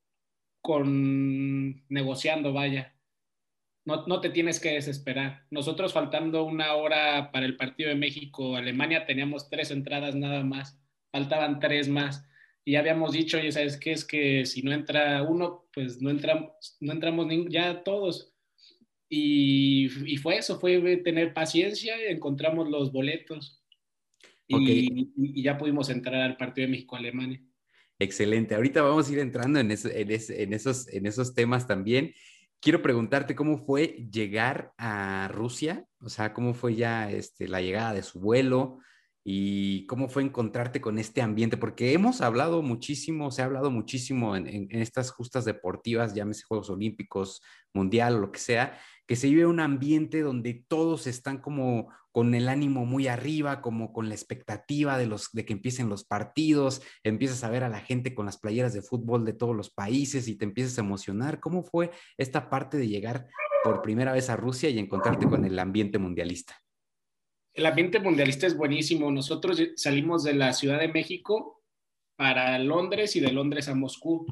con 0.61 1.85
negociando, 1.89 2.53
vaya 2.53 2.95
no, 3.85 4.07
no, 4.07 4.21
te 4.21 4.31
tienes 4.31 4.61
que 4.61 4.73
desesperar. 4.73 5.47
Nosotros 5.51 5.93
faltando 5.93 6.45
una 6.45 6.75
hora 6.75 7.31
para 7.33 7.47
el 7.47 7.57
partido 7.57 7.89
de 7.89 7.97
México-Alemania 7.97 9.07
teníamos 9.07 9.49
tres 9.49 9.71
entradas 9.71 10.15
nada 10.15 10.45
más, 10.45 10.79
faltaban 11.11 11.61
tres 11.61 11.89
más. 11.89 12.27
Y 12.65 12.73
ya 12.73 12.81
habíamos 12.81 13.13
dicho, 13.13 13.39
oye, 13.39 13.51
¿sabes 13.53 13.79
qué? 13.79 13.93
Es 13.93 14.05
que 14.05 14.45
si 14.45 14.63
no 14.63 14.73
entra 14.73 15.23
uno, 15.23 15.67
pues 15.73 16.01
no 16.03 16.11
entramos, 16.11 16.51
no 16.81 16.93
entramos 16.93 17.27
ya 17.49 17.83
todos. 17.83 18.35
Y, 19.09 19.89
y, 20.07 20.19
fue 20.19 20.37
eso, 20.37 20.61
fue 20.61 20.99
tener 20.99 21.35
paciencia, 21.35 21.97
encontramos 22.07 22.69
los 22.69 22.93
boletos 22.93 23.61
y, 24.47 24.55
okay. 24.55 25.13
y, 25.17 25.43
ya 25.43 25.59
pudimos 25.59 25.89
entrar 25.91 26.23
al 26.23 26.37
partido 26.37 26.67
de 26.67 26.73
México-Alemania. 26.73 27.43
Excelente. 28.01 28.57
Ahorita 28.57 28.83
vamos 28.83 29.09
a 29.09 29.13
ir 29.13 29.21
entrando 29.21 29.61
en, 29.61 29.71
eso, 29.71 29.89
en, 29.89 30.11
en, 30.11 30.53
esos, 30.53 30.89
en 30.89 31.07
esos 31.07 31.35
temas 31.35 31.69
también 31.69 32.13
quiero 32.61 32.83
preguntarte 32.83 33.35
cómo 33.35 33.59
fue 33.59 34.07
llegar 34.11 34.73
a 34.77 35.29
Rusia, 35.33 35.85
o 36.01 36.09
sea, 36.09 36.33
cómo 36.33 36.55
fue 36.55 36.77
ya 36.77 37.11
este, 37.11 37.49
la 37.49 37.61
llegada 37.61 37.95
de 37.95 38.03
su 38.03 38.21
vuelo 38.21 38.79
y 39.23 39.87
cómo 39.87 40.09
fue 40.09 40.23
encontrarte 40.23 40.81
con 40.81 40.99
este 40.99 41.21
ambiente, 41.21 41.57
porque 41.57 41.93
hemos 41.93 42.21
hablado 42.21 42.63
muchísimo, 42.63 43.31
se 43.31 43.43
ha 43.43 43.45
hablado 43.45 43.71
muchísimo 43.71 44.35
en, 44.35 44.69
estas 44.71 45.11
justas 45.11 45.45
deportivas, 45.45 46.15
llámese 46.15 46.45
Juegos 46.45 46.71
Olímpicos, 46.71 47.43
Mundial 47.75 48.17
o 48.17 48.21
lo 48.21 48.33
que 48.33 48.41
sea, 48.41 48.79
que 49.07 49.17
se 49.17 49.29
vive 49.29 49.47
un 49.47 49.61
ambiente 49.61 50.23
donde 50.23 50.65
todos 50.67 51.07
están 51.07 51.39
como 51.39 51.89
con 52.13 52.35
el 52.35 52.49
ánimo 52.49 52.87
muy 52.87 53.07
arriba, 53.07 53.61
como 53.61 53.93
con 53.93 54.09
la 54.09 54.15
expectativa 54.15 54.99
de, 54.99 55.07
los, 55.07 55.31
de 55.33 55.45
que 55.45 55.53
empiecen 55.53 55.89
los 55.89 56.05
partidos, 56.05 56.83
empiezas 57.05 57.45
a 57.45 57.51
ver 57.51 57.63
a 57.63 57.69
la 57.69 57.81
gente 57.81 58.15
con 58.15 58.27
las 58.27 58.39
playeras 58.39 58.73
de 58.73 58.83
fútbol 58.83 59.25
de 59.25 59.33
todos 59.33 59.55
los 59.55 59.71
países 59.71 60.27
y 60.27 60.37
te 60.37 60.45
empiezas 60.45 60.79
a 60.79 60.81
emocionar. 60.81 61.39
¿Cómo 61.39 61.63
fue 61.63 61.91
esta 62.19 62.51
parte 62.51 62.79
de 62.79 62.89
llegar 62.89 63.29
por 63.63 63.83
primera 63.83 64.13
vez 64.13 64.29
a 64.31 64.37
Rusia 64.37 64.71
y 64.71 64.79
encontrarte 64.79 65.29
con 65.29 65.45
el 65.45 65.59
ambiente 65.59 65.99
mundialista? 65.99 66.61
El 67.61 67.67
ambiente 67.67 68.01
mundialista 68.01 68.47
es 68.47 68.57
buenísimo. 68.57 69.11
Nosotros 69.11 69.63
salimos 69.77 70.25
de 70.25 70.33
la 70.33 70.55
Ciudad 70.55 70.81
de 70.81 70.89
México 70.89 71.63
para 72.17 72.59
Londres 72.59 73.17
y 73.17 73.21
de 73.21 73.33
Londres 73.33 73.69
a 73.69 73.75
Moscú. 73.75 74.25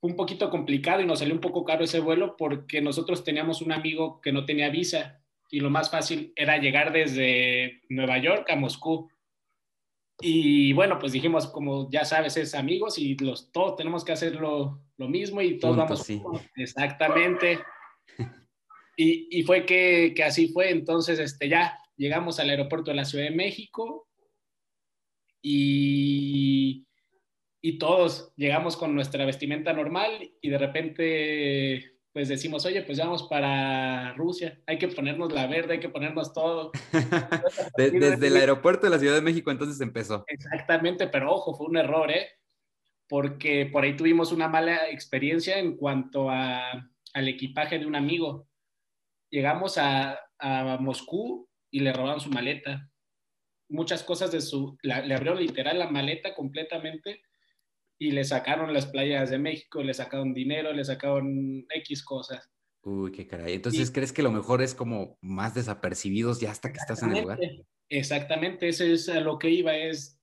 Fue 0.00 0.10
un 0.10 0.16
poquito 0.16 0.48
complicado 0.48 1.02
y 1.02 1.06
nos 1.06 1.18
salió 1.18 1.34
un 1.34 1.42
poco 1.42 1.62
caro 1.66 1.84
ese 1.84 2.00
vuelo 2.00 2.36
porque 2.38 2.80
nosotros 2.80 3.22
teníamos 3.22 3.60
un 3.60 3.70
amigo 3.70 4.22
que 4.22 4.32
no 4.32 4.46
tenía 4.46 4.70
visa 4.70 5.22
y 5.50 5.60
lo 5.60 5.68
más 5.68 5.90
fácil 5.90 6.32
era 6.36 6.56
llegar 6.56 6.90
desde 6.90 7.82
Nueva 7.90 8.16
York 8.16 8.48
a 8.48 8.56
Moscú. 8.56 9.10
Y 10.18 10.72
bueno, 10.72 10.98
pues 10.98 11.12
dijimos, 11.12 11.48
como 11.48 11.90
ya 11.90 12.06
sabes, 12.06 12.38
es 12.38 12.54
amigos 12.54 12.98
y 12.98 13.14
los, 13.18 13.52
todos 13.52 13.76
tenemos 13.76 14.06
que 14.06 14.12
hacer 14.12 14.36
lo, 14.36 14.80
lo 14.96 15.06
mismo 15.06 15.42
y 15.42 15.58
todos 15.58 15.76
Punto, 15.76 15.84
vamos. 15.90 16.06
Sí. 16.06 16.22
Exactamente. 16.56 17.58
Y, 19.00 19.28
y 19.30 19.44
fue 19.44 19.64
que, 19.64 20.12
que, 20.12 20.24
así 20.24 20.48
fue. 20.48 20.70
Entonces, 20.70 21.20
este, 21.20 21.48
ya 21.48 21.78
llegamos 21.98 22.40
al 22.40 22.48
aeropuerto 22.48 22.90
de 22.90 22.96
la 22.96 23.04
Ciudad 23.04 23.24
de 23.24 23.36
México 23.36 24.08
y, 25.42 26.86
y 27.60 27.78
todos 27.78 28.32
llegamos 28.36 28.76
con 28.76 28.94
nuestra 28.94 29.26
vestimenta 29.26 29.72
normal 29.72 30.32
y 30.40 30.48
de 30.48 30.58
repente 30.58 31.98
pues 32.12 32.28
decimos, 32.28 32.64
oye, 32.66 32.82
pues 32.82 32.98
vamos 32.98 33.24
para 33.24 34.12
Rusia, 34.14 34.60
hay 34.66 34.78
que 34.78 34.88
ponernos 34.88 35.32
la 35.32 35.46
verde, 35.46 35.74
hay 35.74 35.80
que 35.80 35.90
ponernos 35.90 36.32
todo. 36.32 36.72
desde 37.76 38.26
el 38.26 38.36
aeropuerto 38.36 38.86
de 38.86 38.90
la 38.90 38.98
Ciudad 38.98 39.14
de 39.14 39.22
México 39.22 39.50
entonces 39.50 39.80
empezó. 39.80 40.24
Exactamente, 40.26 41.06
pero 41.08 41.32
ojo, 41.32 41.54
fue 41.54 41.66
un 41.66 41.76
error, 41.76 42.10
¿eh? 42.10 42.28
Porque 43.08 43.66
por 43.66 43.84
ahí 43.84 43.94
tuvimos 43.94 44.32
una 44.32 44.48
mala 44.48 44.90
experiencia 44.90 45.58
en 45.58 45.76
cuanto 45.76 46.28
a, 46.28 46.90
al 47.14 47.28
equipaje 47.28 47.78
de 47.78 47.86
un 47.86 47.94
amigo. 47.94 48.48
Llegamos 49.30 49.78
a, 49.78 50.18
a 50.38 50.78
Moscú 50.80 51.47
y 51.70 51.80
le 51.80 51.92
robaron 51.92 52.20
su 52.20 52.30
maleta. 52.30 52.90
Muchas 53.68 54.02
cosas 54.02 54.32
de 54.32 54.40
su, 54.40 54.78
le 54.82 55.14
abrió 55.14 55.34
literal 55.34 55.78
la 55.78 55.90
maleta 55.90 56.34
completamente 56.34 57.22
y 57.98 58.12
le 58.12 58.24
sacaron 58.24 58.72
las 58.72 58.86
playas 58.86 59.30
de 59.30 59.38
México, 59.38 59.82
le 59.82 59.92
sacaron 59.92 60.32
dinero, 60.32 60.72
le 60.72 60.84
sacaron 60.84 61.66
X 61.68 62.02
cosas. 62.04 62.48
Uy, 62.82 63.12
qué 63.12 63.26
caray. 63.26 63.54
Entonces, 63.54 63.90
¿crees 63.90 64.12
que 64.12 64.22
lo 64.22 64.30
mejor 64.30 64.62
es 64.62 64.74
como 64.74 65.18
más 65.20 65.54
desapercibidos 65.54 66.40
ya 66.40 66.50
hasta 66.50 66.72
que 66.72 66.78
estás 66.78 67.02
en 67.02 67.14
el 67.14 67.22
lugar? 67.22 67.38
Exactamente, 67.88 68.68
eso 68.68 68.84
es 68.84 69.08
a 69.08 69.20
lo 69.20 69.38
que 69.38 69.50
iba, 69.50 69.74
es, 69.74 70.20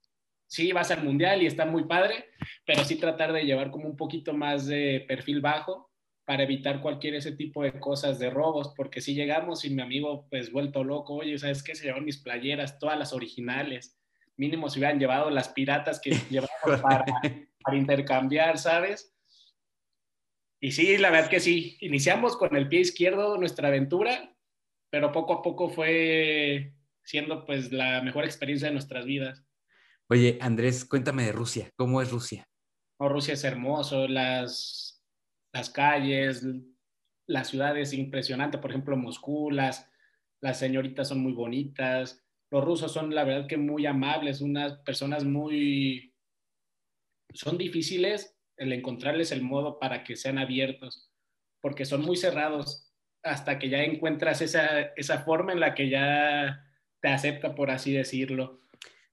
sí, 0.48 0.72
vas 0.72 0.92
al 0.92 1.04
mundial 1.04 1.42
y 1.42 1.48
está 1.48 1.66
muy 1.66 1.86
padre, 1.86 2.30
pero 2.66 2.84
sí 2.84 2.96
tratar 2.96 3.34
de 3.34 3.44
llevar 3.44 3.72
como 3.72 3.88
un 3.88 3.98
poquito 3.98 4.34
más 4.34 4.68
de 4.68 5.04
perfil 5.08 5.42
bajo 5.42 5.92
para 6.26 6.44
evitar 6.44 6.82
cualquier 6.82 7.16
ese 7.16 7.32
tipo 7.32 7.64
de 7.64 7.80
cosas 7.80 8.18
de 8.18 8.32
robos, 8.32 8.74
porque 8.76 9.00
si 9.00 9.14
llegamos 9.14 9.64
y 9.64 9.70
mi 9.70 9.82
amigo 9.82 10.28
pues 10.30 10.52
vuelto 10.52 10.84
loco, 10.84 11.16
oye, 11.16 11.38
¿sabes 11.38 11.62
qué? 11.62 11.76
Se 11.76 11.84
llevaron 11.84 12.06
mis 12.06 12.18
playeras, 12.18 12.80
todas 12.80 12.98
las 12.98 13.14
originales, 13.14 13.98
mínimo 14.36 14.70
se 14.70 14.80
hubieran 14.80 15.00
llevado 15.00 15.30
las 15.30 15.50
piratas 15.50 16.02
que 16.02 16.12
llevamos 16.30 16.82
para, 16.82 17.06
para 17.64 17.78
intercambiar, 17.78 18.58
¿sabes? 18.58 19.16
Y 20.60 20.72
sí, 20.72 20.98
la 20.98 21.12
verdad 21.12 21.30
que 21.30 21.40
sí, 21.40 21.78
iniciamos 21.82 22.36
con 22.38 22.56
el 22.56 22.68
pie 22.68 22.80
izquierdo 22.80 23.38
nuestra 23.38 23.68
aventura, 23.68 24.36
pero 24.90 25.12
poco 25.12 25.34
a 25.34 25.42
poco 25.44 25.70
fue 25.70 26.74
siendo 27.04 27.46
pues 27.46 27.72
la 27.72 28.02
mejor 28.02 28.26
experiencia 28.26 28.70
de 28.70 28.74
nuestras 28.74 29.06
vidas. 29.06 29.46
Oye, 30.10 30.40
Andrés, 30.42 30.86
cuéntame 30.86 31.24
de 31.24 31.32
Rusia, 31.32 31.70
¿cómo 31.76 32.02
es 32.02 32.10
Rusia? 32.10 32.48
Rusia 33.00 33.34
es 33.34 33.44
hermoso, 33.44 34.08
las, 34.08 34.95
las 35.56 35.70
calles, 35.70 36.46
la 37.28 37.46
ciudad 37.46 37.78
es 37.78 37.94
impresionante, 37.94 38.58
por 38.58 38.72
ejemplo, 38.72 38.98
Moscú, 38.98 39.52
las, 39.52 39.90
las 40.42 40.60
señoritas 40.60 41.08
son 41.08 41.20
muy 41.20 41.32
bonitas, 41.32 42.22
los 42.52 42.62
rusos 42.62 42.92
son 42.92 43.16
la 43.16 43.24
verdad 43.24 43.48
que 43.48 43.56
muy 43.56 43.86
amables, 43.86 44.42
unas 44.42 44.74
personas 44.80 45.24
muy, 45.24 46.14
son 47.34 47.58
difíciles 47.58 48.38
el 48.58 48.74
encontrarles 48.74 49.32
el 49.32 49.44
modo 49.44 49.80
para 49.80 50.04
que 50.04 50.18
sean 50.18 50.40
abiertos, 50.40 51.10
porque 51.62 51.86
son 51.86 52.02
muy 52.02 52.18
cerrados 52.18 52.94
hasta 53.24 53.58
que 53.58 53.70
ya 53.70 53.82
encuentras 53.82 54.42
esa, 54.42 54.82
esa 54.98 55.20
forma 55.24 55.54
en 55.54 55.62
la 55.62 55.74
que 55.74 55.90
ya 55.90 56.66
te 57.00 57.08
acepta, 57.08 57.56
por 57.56 57.72
así 57.72 57.94
decirlo. 57.94 58.60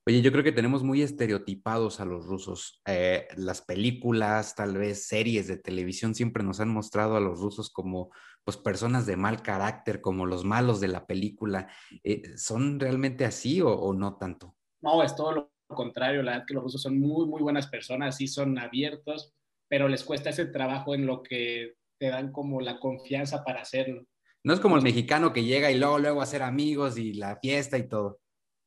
Oye, 0.04 0.20
yo 0.20 0.32
creo 0.32 0.42
que 0.42 0.50
tenemos 0.50 0.82
muy 0.82 1.00
estereotipados 1.00 2.00
a 2.00 2.04
los 2.04 2.26
rusos. 2.26 2.82
Eh, 2.86 3.28
las 3.36 3.62
películas, 3.62 4.56
tal 4.56 4.76
vez 4.76 5.06
series 5.06 5.46
de 5.46 5.58
televisión 5.58 6.16
siempre 6.16 6.42
nos 6.42 6.58
han 6.58 6.70
mostrado 6.70 7.16
a 7.16 7.20
los 7.20 7.38
rusos 7.38 7.70
como 7.70 8.10
pues 8.44 8.56
personas 8.56 9.06
de 9.06 9.16
mal 9.16 9.42
carácter, 9.42 10.00
como 10.00 10.26
los 10.26 10.44
malos 10.44 10.80
de 10.80 10.88
la 10.88 11.06
película. 11.06 11.68
Eh, 12.02 12.36
¿Son 12.36 12.80
realmente 12.80 13.24
así 13.24 13.60
o, 13.60 13.70
o, 13.70 13.94
no 13.94 14.16
tanto? 14.16 14.56
No, 14.80 15.04
es 15.04 15.14
todo 15.14 15.32
lo 15.32 15.52
contrario, 15.68 16.22
la 16.24 16.32
verdad 16.32 16.46
que 16.48 16.54
los 16.54 16.64
rusos 16.64 16.82
son 16.82 16.98
muy, 16.98 17.26
muy 17.26 17.40
buenas 17.40 17.68
personas, 17.68 18.16
sí 18.16 18.26
son 18.26 18.58
abiertos, 18.58 19.32
pero 19.68 19.86
les 19.86 20.02
cuesta 20.02 20.30
ese 20.30 20.46
trabajo 20.46 20.96
en 20.96 21.06
lo 21.06 21.22
que 21.22 21.76
te 22.00 22.08
dan 22.08 22.32
como 22.32 22.60
la 22.60 22.80
confianza 22.80 23.44
para 23.44 23.62
hacerlo. 23.62 24.04
No 24.44 24.52
es 24.52 24.58
como 24.58 24.76
el 24.76 24.82
mexicano 24.82 25.32
que 25.32 25.44
llega 25.44 25.70
y 25.70 25.78
luego, 25.78 26.00
luego 26.00 26.20
hacer 26.20 26.42
amigos 26.42 26.98
y 26.98 27.14
la 27.14 27.36
fiesta 27.36 27.78
y 27.78 27.88
todo. 27.88 28.18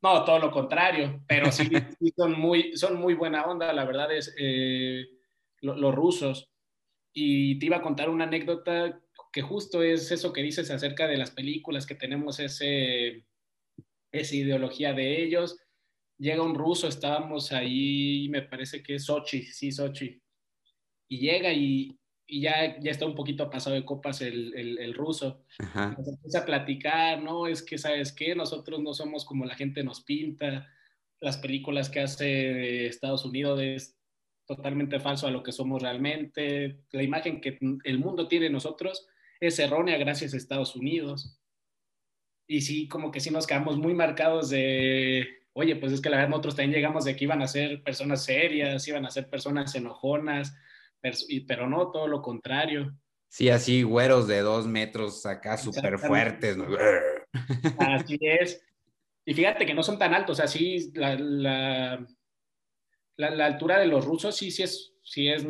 No, 0.06 0.24
todo 0.24 0.40
lo 0.40 0.52
contrario, 0.52 1.24
pero 1.28 1.52
sí, 1.52 1.70
son, 2.16 2.40
muy, 2.40 2.78
son 2.78 3.00
muy 3.00 3.14
buena 3.16 3.44
onda, 3.44 3.74
la 3.74 3.86
verdad 3.86 4.12
es, 4.14 4.36
eh, 4.38 5.06
los 5.62 5.96
rusos. 5.96 6.50
Y 7.14 7.58
te 7.60 7.68
iba 7.68 7.78
a 7.78 7.82
contar 7.82 8.10
una 8.10 8.26
anécdota 8.26 9.02
que 9.32 9.42
justo 9.42 9.82
es 9.82 10.12
eso 10.12 10.32
que 10.32 10.44
dices 10.44 10.70
acerca 10.70 11.08
de 11.08 11.18
las 11.18 11.32
películas, 11.32 11.86
que 11.86 11.96
tenemos 11.96 12.40
ese, 12.40 13.26
esa 14.12 14.36
ideología 14.36 14.94
de 14.94 15.24
ellos 15.24 15.58
llega 16.18 16.44
un 16.44 16.56
ruso, 16.56 16.88
estábamos 16.88 17.52
ahí, 17.52 18.28
me 18.30 18.42
parece 18.42 18.82
que 18.82 18.96
es 18.96 19.06
Sochi, 19.06 19.44
sí, 19.44 19.72
Sochi, 19.72 20.22
y 21.10 21.20
llega 21.20 21.52
y, 21.52 21.98
y 22.28 22.42
ya, 22.42 22.80
ya 22.80 22.92
está 22.92 23.06
un 23.06 23.16
poquito 23.16 23.50
pasado 23.50 23.76
de 23.76 23.86
copas 23.86 24.22
el, 24.22 24.54
el, 24.56 24.80
el 24.80 24.94
ruso. 24.94 25.44
Nos 25.76 26.08
empieza 26.08 26.40
a 26.40 26.46
platicar, 26.46 27.22
no, 27.22 27.48
es 27.48 27.62
que, 27.62 27.78
¿sabes 27.78 28.12
qué? 28.12 28.36
Nosotros 28.36 28.82
no 28.82 28.94
somos 28.94 29.26
como 29.26 29.46
la 29.46 29.56
gente 29.56 29.84
nos 29.84 30.02
pinta, 30.02 30.68
las 31.22 31.38
películas 31.38 31.90
que 31.90 32.02
hace 32.02 32.88
Estados 32.88 33.26
Unidos 33.26 33.62
es 33.62 33.98
totalmente 34.46 35.00
falso 35.00 35.28
a 35.28 35.32
lo 35.32 35.44
que 35.44 35.52
somos 35.52 35.82
realmente, 35.82 36.82
la 36.92 37.04
imagen 37.04 37.42
que 37.42 37.58
el 37.84 38.00
mundo 38.00 38.28
tiene 38.28 38.46
de 38.46 38.52
nosotros 38.52 39.08
es 39.40 39.58
errónea 39.60 39.98
gracias 39.98 40.34
a 40.34 40.38
Estados 40.38 40.76
Unidos. 40.76 41.40
Y 42.48 42.62
sí, 42.62 42.88
como 42.88 43.12
que 43.12 43.20
sí 43.20 43.32
nos 43.32 43.48
quedamos 43.48 43.78
muy 43.78 43.94
marcados 43.96 44.50
de, 44.50 45.28
oye, 45.54 45.76
pues 45.76 45.92
es 45.94 46.02
que 46.02 46.10
la 46.10 46.18
verdad 46.18 46.30
nosotros 46.30 46.56
también 46.56 46.76
llegamos 46.76 47.06
de 47.06 47.16
que 47.16 47.24
iban 47.24 47.42
a 47.42 47.48
ser 47.48 47.82
personas 47.84 48.24
serias, 48.24 48.88
iban 48.88 49.06
a 49.06 49.12
ser 49.12 49.30
personas 49.30 49.74
enojonas, 49.74 50.56
pero 51.48 51.70
no, 51.70 51.92
todo 51.92 52.08
lo 52.08 52.22
contrario. 52.22 52.96
Sí, 53.28 53.50
así 53.50 53.84
güeros 53.84 54.28
de 54.28 54.40
dos 54.42 54.68
metros 54.68 55.26
acá 55.26 55.58
súper 55.58 56.00
fuertes. 56.00 56.58
Así 57.80 58.18
es. 58.22 58.64
Y 59.26 59.34
fíjate 59.34 59.66
que 59.66 59.74
no 59.74 59.84
son 59.84 59.98
tan 59.98 60.14
altos, 60.14 60.40
así 60.40 60.92
la, 60.94 61.16
la, 61.16 62.08
la, 63.18 63.46
altura 63.46 63.80
de 63.80 63.88
los 63.88 64.06
rusos 64.06 64.36
sí, 64.36 64.52
sí 64.52 64.62
es, 64.62 64.94
sí 65.04 65.28
es 65.28 65.46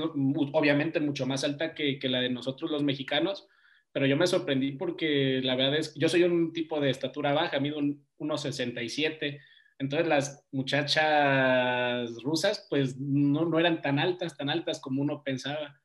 obviamente 0.53 1.01
mucho 1.01 1.25
más 1.25 1.43
alta 1.43 1.73
que, 1.73 1.99
que 1.99 2.07
la 2.07 2.21
de 2.21 2.29
nosotros 2.29 2.71
los 2.71 2.83
mexicanos, 2.83 3.49
pero 3.91 4.05
yo 4.05 4.15
me 4.15 4.27
sorprendí 4.27 4.71
porque 4.71 5.41
la 5.43 5.55
verdad 5.55 5.77
es, 5.77 5.93
yo 5.95 6.07
soy 6.07 6.23
un 6.23 6.53
tipo 6.53 6.79
de 6.79 6.89
estatura 6.89 7.33
baja, 7.33 7.59
mido 7.59 7.77
unos 8.17 8.41
67, 8.41 9.41
entonces 9.79 10.07
las 10.07 10.45
muchachas 10.51 12.09
rusas 12.23 12.65
pues 12.69 12.97
no, 12.97 13.45
no 13.45 13.59
eran 13.59 13.81
tan 13.81 13.99
altas, 13.99 14.37
tan 14.37 14.49
altas 14.49 14.79
como 14.79 15.01
uno 15.01 15.23
pensaba. 15.23 15.81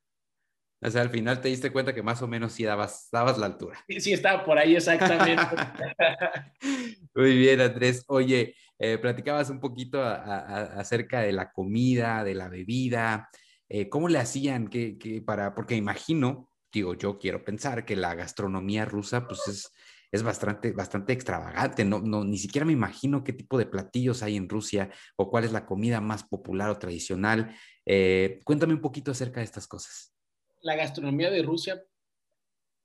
O 0.83 0.91
sea, 0.91 1.03
al 1.03 1.11
final 1.11 1.41
te 1.41 1.49
diste 1.49 1.71
cuenta 1.71 1.95
que 1.95 2.03
más 2.03 2.23
o 2.23 2.27
menos 2.29 2.53
sí 2.53 2.65
dabas, 2.65 3.09
dabas 3.13 3.37
la 3.37 3.47
altura. 3.47 3.85
Sí, 3.87 4.01
sí, 4.01 4.13
estaba 4.15 4.45
por 4.45 4.59
ahí 4.59 4.77
exactamente. 4.77 5.43
Muy 7.15 7.37
bien, 7.37 7.61
Andrés. 7.61 8.03
Oye, 8.09 8.55
eh, 8.79 8.97
platicabas 8.97 9.51
un 9.51 9.61
poquito 9.61 10.03
acerca 10.03 11.21
de 11.21 11.33
la 11.33 11.53
comida, 11.53 12.25
de 12.25 12.35
la 12.35 12.49
bebida. 12.49 13.29
Eh, 13.69 13.91
¿Cómo 13.91 14.09
le 14.09 14.19
hacían 14.19 14.69
que, 14.69 14.97
que, 14.97 15.21
para, 15.21 15.55
porque 15.55 15.77
imagino, 15.77 16.51
digo, 16.73 16.95
yo 16.95 17.19
quiero 17.19 17.45
pensar 17.45 17.85
que 17.85 17.95
la 17.95 18.15
gastronomía 18.15 18.87
rusa 18.87 19.29
pues 19.29 19.49
es, 19.49 19.73
es 20.13 20.23
bastante, 20.23 20.73
bastante 20.73 21.13
extravagante. 21.13 21.85
No, 21.85 22.01
no, 22.01 22.25
ni 22.25 22.37
siquiera 22.37 22.65
me 22.65 22.73
imagino 22.73 23.23
qué 23.23 23.33
tipo 23.33 23.59
de 23.59 23.67
platillos 23.67 24.23
hay 24.23 24.37
en 24.37 24.49
Rusia 24.49 24.91
o 25.17 25.31
cuál 25.31 25.45
es 25.45 25.53
la 25.53 25.67
comida 25.67 26.01
más 26.01 26.25
popular 26.25 26.71
o 26.71 26.79
tradicional. 26.79 27.55
Eh, 27.87 28.41
cuéntame 28.45 28.75
un 28.75 28.81
poquito 28.81 29.11
acerca 29.11 29.41
de 29.41 29.45
estas 29.45 29.67
cosas. 29.67 30.15
La 30.63 30.77
gastronomía 30.77 31.31
de 31.31 31.43
Rusia, 31.43 31.83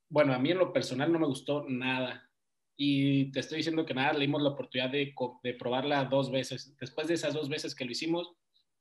bueno, 0.08 0.32
a 0.32 0.38
mí 0.38 0.50
en 0.50 0.58
lo 0.58 0.72
personal 0.72 1.12
no 1.12 1.18
me 1.18 1.26
gustó 1.26 1.64
nada. 1.68 2.30
Y 2.78 3.32
te 3.32 3.40
estoy 3.40 3.58
diciendo 3.58 3.86
que 3.86 3.94
nada, 3.94 4.12
le 4.12 4.20
dimos 4.20 4.42
la 4.42 4.50
oportunidad 4.50 4.90
de, 4.90 5.14
de 5.42 5.54
probarla 5.54 6.04
dos 6.04 6.30
veces. 6.30 6.76
Después 6.78 7.08
de 7.08 7.14
esas 7.14 7.34
dos 7.34 7.48
veces 7.48 7.74
que 7.74 7.84
lo 7.84 7.90
hicimos, 7.90 8.34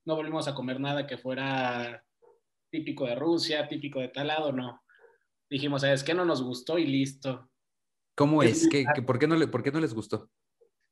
no 0.05 0.15
volvimos 0.15 0.47
a 0.47 0.53
comer 0.53 0.79
nada 0.79 1.07
que 1.07 1.17
fuera 1.17 2.05
típico 2.69 3.05
de 3.05 3.15
Rusia, 3.15 3.67
típico 3.67 3.99
de 3.99 4.09
tal 4.09 4.27
lado, 4.27 4.51
no. 4.51 4.83
Dijimos, 5.49 5.81
¿sabes 5.81 6.03
qué? 6.03 6.13
No 6.13 6.25
nos 6.25 6.43
gustó 6.43 6.77
y 6.77 6.85
listo. 6.85 7.49
¿Cómo 8.15 8.43
es? 8.43 8.67
¿Qué, 8.69 8.85
qué, 8.95 9.01
por, 9.01 9.19
qué 9.19 9.27
no 9.27 9.35
le, 9.35 9.47
¿Por 9.47 9.61
qué 9.61 9.71
no 9.71 9.79
les 9.79 9.93
gustó? 9.93 10.29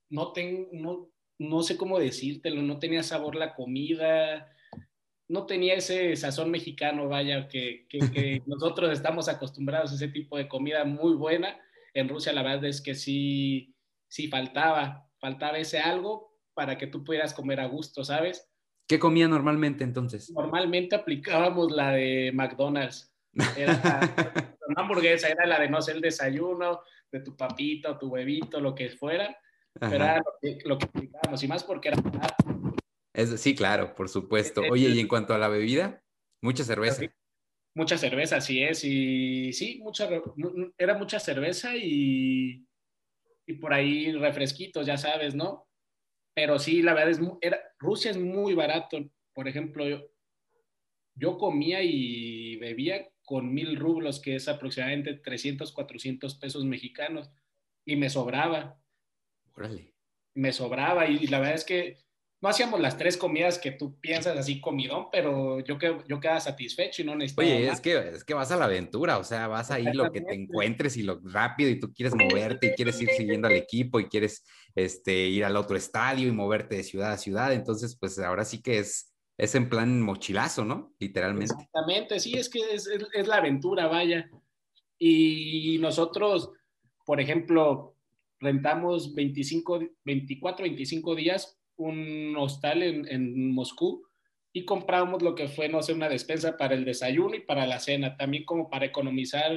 No, 0.10 0.34
tengo, 0.34 0.68
no, 0.74 1.10
no 1.40 1.64
sé 1.64 1.78
cómo 1.78 2.00
decírtelo, 2.00 2.62
no 2.62 2.80
tenía 2.80 3.02
sabor 3.02 3.36
la 3.36 3.56
comida, 3.56 4.52
no 5.30 5.46
tenía 5.46 5.76
ese 5.76 6.16
sazón 6.16 6.52
mexicano, 6.52 7.08
vaya, 7.08 7.48
que, 7.48 7.88
que, 7.90 8.00
que 8.12 8.42
nosotros 8.46 8.92
estamos 8.92 9.30
acostumbrados 9.30 9.92
a 9.92 9.96
ese 9.96 10.10
tipo 10.10 10.38
de 10.38 10.48
comida 10.48 10.84
muy 10.84 11.16
buena. 11.16 11.58
En 11.94 12.10
Rusia 12.10 12.34
la 12.34 12.44
verdad 12.44 12.66
es 12.66 12.82
que 12.82 12.96
sí, 12.96 13.74
sí 14.08 14.28
faltaba, 14.28 15.10
faltaba 15.20 15.58
ese 15.58 15.80
algo 15.80 16.34
para 16.54 16.78
que 16.78 16.88
tú 16.88 17.04
pudieras 17.04 17.34
comer 17.34 17.60
a 17.60 17.68
gusto, 17.68 18.04
¿sabes? 18.04 18.50
¿Qué 18.88 19.00
comía 19.00 19.28
normalmente 19.28 19.84
entonces? 19.84 20.30
Normalmente 20.32 20.96
aplicábamos 20.96 21.72
la 21.72 21.92
de 21.92 22.32
McDonald's. 22.34 23.16
Era 23.58 23.80
una 24.68 24.82
hamburguesa, 24.84 25.30
era 25.30 25.46
la 25.48 25.60
de 25.60 25.70
no 25.70 25.82
sé, 25.82 25.94
el 25.94 26.02
desayuno, 26.02 26.82
de 27.13 27.19
tu 27.21 27.38
papito, 27.38 27.97
tu 27.97 28.08
huevito, 28.08 28.60
lo 28.60 28.73
que 28.73 28.89
fuera, 28.89 29.38
pero 29.80 29.95
era 29.95 30.17
lo 30.17 30.34
que, 30.41 30.58
lo 30.65 30.78
que 30.78 30.86
aplicábamos, 30.86 31.43
y 31.43 31.47
más 31.47 31.63
porque 31.63 31.89
era 31.89 31.97
es, 33.13 33.39
sí, 33.39 33.54
claro, 33.54 33.93
por 33.93 34.10
supuesto. 34.10 34.62
Oye, 34.71 34.89
y 34.89 34.99
en 34.99 35.08
cuanto 35.08 35.36
a 35.36 35.38
la 35.38 35.47
bebida, 35.47 36.04
mucha 36.41 36.63
cerveza. 36.63 37.04
Mucha 37.76 37.97
cerveza, 37.97 38.38
así 38.38 38.63
es, 38.63 38.84
y 38.84 39.54
sí, 39.54 39.80
mucha, 39.84 40.10
era 40.78 40.95
mucha 40.95 41.19
cerveza 41.19 41.76
y, 41.76 42.67
y 43.45 43.54
por 43.54 43.73
ahí 43.73 44.12
refresquitos, 44.13 44.86
ya 44.86 44.97
sabes, 44.97 45.36
¿no? 45.36 45.67
Pero 46.36 46.58
sí, 46.58 46.82
la 46.82 46.95
verdad 46.95 47.12
es, 47.12 47.19
era, 47.41 47.60
Rusia 47.78 48.10
es 48.12 48.17
muy 48.17 48.56
barato. 48.56 48.97
Por 49.34 49.47
ejemplo, 49.47 49.88
yo, 49.88 50.02
yo 51.15 51.38
comía 51.38 51.84
y 51.84 52.58
bebía 52.58 53.08
con 53.34 53.52
mil 53.52 53.78
rublos, 53.78 54.19
que 54.19 54.36
es 54.36 54.48
aproximadamente 54.48 55.15
300, 55.15 55.72
400 55.72 56.36
pesos 56.36 56.65
mexicanos, 56.65 57.32
y 57.84 57.96
me 57.96 58.08
sobraba. 58.08 58.80
Órale. 59.56 59.96
Me 60.36 60.54
sobraba, 60.54 61.08
y, 61.08 61.26
la 61.26 61.39
verdad 61.39 61.56
es 61.56 61.63
que 61.63 61.98
no 62.43 62.50
hacíamos 62.50 62.80
las 62.80 62.96
tres 62.96 63.17
comidas 63.17 63.58
que 63.58 63.72
tú 63.72 64.00
piensas 64.00 64.38
así 64.38 64.62
comidón, 64.62 65.08
pero 65.12 65.62
yo, 65.62 65.80
que, 65.80 65.98
yo 66.08 66.19
quedaba 66.19 66.41
satisfecho 66.41 67.02
y 67.02 67.06
no 67.06 67.15
necesitaba. 67.15 67.48
Oye, 67.48 67.69
es 67.69 67.82
que, 67.82 67.98
es 68.10 68.24
que 68.24 68.36
vas 68.36 68.52
a 68.52 68.56
la 68.56 68.65
aventura, 68.65 69.17
o 69.17 69.24
sea, 69.24 69.48
vas 69.48 69.72
ahí 69.72 69.91
lo 69.91 70.12
que 70.12 70.22
te 70.22 70.36
encuentres 70.36 70.96
y 70.98 71.02
lo 71.02 71.19
rápido 71.24 71.72
y 71.72 71.80
tú 71.80 71.91
quieres 71.91 72.13
moverte 72.13 72.67
y 72.67 72.74
quieres 72.74 73.02
ir 73.02 73.10
siguiendo 73.17 73.48
al 73.48 73.56
equipo 73.56 74.00
y 74.00 74.10
quieres 74.10 74.43
este, 74.76 75.26
ir 75.26 75.43
al 75.43 75.58
otro 75.58 75.76
estadio 75.76 76.28
y 76.28 76.32
moverte 76.32 76.76
de 76.76 76.84
ciudad 76.84 77.13
a 77.13 77.17
ciudad. 77.17 77.52
Entonces, 77.52 77.98
pues 78.00 78.19
ahora 78.19 78.46
sí 78.46 78.62
que 78.62 78.78
es, 78.78 79.12
es 79.38 79.56
en 79.56 79.69
plan 79.69 80.02
mochilazo, 80.02 80.65
¿no? 80.65 80.93
Literalmente. 81.00 81.54
Exactamente, 81.54 82.19
sí, 82.19 82.34
es 82.34 82.50
que 82.50 82.60
es, 82.74 82.88
la 83.28 83.38
aventura, 83.38 83.88
vaya. 83.88 84.30
Y 84.98 85.78
nosotros, 85.80 86.52
por 87.06 87.19
ejemplo, 87.19 87.96
rentamos 88.39 89.13
25, 89.15 89.80
24, 90.06 90.63
25 90.63 91.15
días 91.15 91.60
un 91.76 92.36
hostal 92.38 92.84
en, 92.84 93.52
Moscú 93.52 94.06
y 94.54 94.65
comprábamos 94.65 95.24
lo 95.24 95.34
que 95.34 95.48
fue, 95.48 95.67
no 95.67 95.82
sé, 95.82 95.93
una 95.93 96.10
despensa 96.10 96.56
para 96.58 96.76
el 96.76 96.86
desayuno 96.86 97.36
y 97.36 97.41
para 97.41 97.65
la 97.65 97.80
cena, 97.80 98.15
también 98.15 98.46
como 98.46 98.69
para 98.69 98.86
economizar 98.86 99.52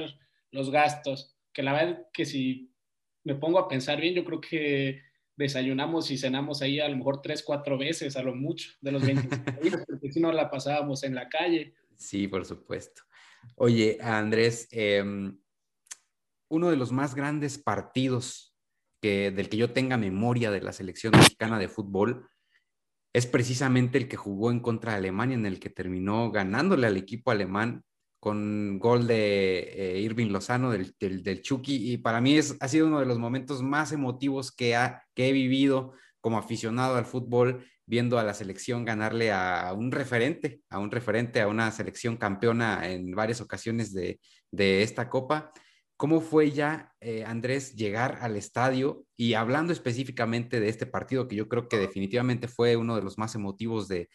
los 0.51 0.71
gastos, 0.71 1.37
que 1.53 1.61
la 1.61 1.73
verdad 1.73 2.07
que 2.11 2.25
si 2.25 2.71
me 3.23 3.35
pongo 3.35 3.59
a 3.59 3.67
pensar 3.67 4.01
bien, 4.01 4.15
yo 4.15 4.25
creo 4.25 4.41
que 4.41 5.01
desayunamos 5.37 6.11
y 6.11 6.17
cenamos 6.17 6.61
ahí 6.61 6.79
a 6.79 6.89
lo 6.89 6.97
mejor 6.97 7.21
tres, 7.21 7.43
cuatro 7.43 7.77
veces 7.77 8.17
a 8.17 8.23
lo 8.23 8.35
mucho 8.35 8.71
de 8.81 8.91
los 8.91 9.05
25 9.05 9.51
días, 9.61 9.83
porque 9.87 10.11
si 10.11 10.19
no 10.19 10.31
la 10.31 10.49
pasábamos 10.49 11.03
en 11.03 11.15
la 11.15 11.29
calle. 11.29 11.75
Sí, 11.95 12.27
por 12.27 12.45
supuesto. 12.45 13.03
Oye, 13.55 13.97
Andrés, 14.01 14.67
eh, 14.71 15.03
uno 16.49 16.69
de 16.69 16.75
los 16.75 16.91
más 16.91 17.15
grandes 17.15 17.57
partidos 17.57 18.55
que, 19.01 19.31
del 19.31 19.47
que 19.47 19.57
yo 19.57 19.71
tenga 19.71 19.95
memoria 19.97 20.51
de 20.51 20.61
la 20.61 20.73
selección 20.73 21.13
mexicana 21.15 21.59
de 21.59 21.69
fútbol 21.69 22.27
es 23.13 23.25
precisamente 23.25 23.97
el 23.97 24.07
que 24.07 24.17
jugó 24.17 24.51
en 24.51 24.59
contra 24.59 24.91
de 24.91 24.97
Alemania, 24.99 25.35
en 25.35 25.45
el 25.45 25.59
que 25.59 25.69
terminó 25.69 26.31
ganándole 26.31 26.87
al 26.87 26.97
equipo 26.97 27.31
alemán 27.31 27.83
con 28.19 28.79
gol 28.79 29.07
de 29.07 29.59
eh, 29.59 29.99
Irving 30.01 30.27
Lozano 30.31 30.71
del, 30.71 30.95
del, 30.99 31.41
Chucky. 31.41 31.93
Y 31.93 31.97
para 31.97 32.21
mí 32.21 32.37
es, 32.37 32.55
ha 32.59 32.67
sido 32.67 32.87
uno 32.87 32.99
de 32.99 33.05
los 33.05 33.19
momentos 33.19 33.61
más 33.61 33.91
emotivos 33.91 34.51
que, 34.51 34.75
ha, 34.75 35.03
que 35.13 35.29
he 35.29 35.31
vivido 35.31 35.93
como 36.21 36.37
aficionado 36.37 36.95
al 36.95 37.05
fútbol, 37.05 37.65
viendo 37.85 38.19
a 38.19 38.23
la 38.23 38.33
selección 38.33 38.85
ganarle 38.85 39.31
a, 39.31 39.73
un 39.73 39.91
referente, 39.91 40.61
a 40.69 40.79
un 40.79 40.91
referente, 40.91 41.41
a 41.41 41.47
una 41.47 41.71
selección 41.71 42.17
campeona 42.17 42.89
en 42.89 43.11
varias 43.11 43.39
ocasiones 43.39 43.93
de, 43.93 44.19
de 44.51 44.83
esta 44.83 45.09
copa. 45.09 45.53
¿Cómo 45.97 46.21
fue 46.21 46.51
ya, 46.51 46.93
eh, 47.01 47.23
Andrés, 47.25 47.75
llegar 47.75 48.19
al 48.21 48.35
estadio 48.35 49.03
y 49.15 49.33
hablando 49.33 49.73
específicamente 49.73 50.59
de 50.59 50.69
este 50.69 50.85
partido 50.85 51.27
que 51.27 51.35
yo 51.35 51.47
creo 51.47 51.67
que 51.67 51.79
definitivamente 51.79 52.47
fue 52.47 52.75
uno 52.75 52.95
de 52.95 53.01
los 53.01 53.17
más 53.17 53.33
emotivos 53.33 53.87
de, 53.87 54.07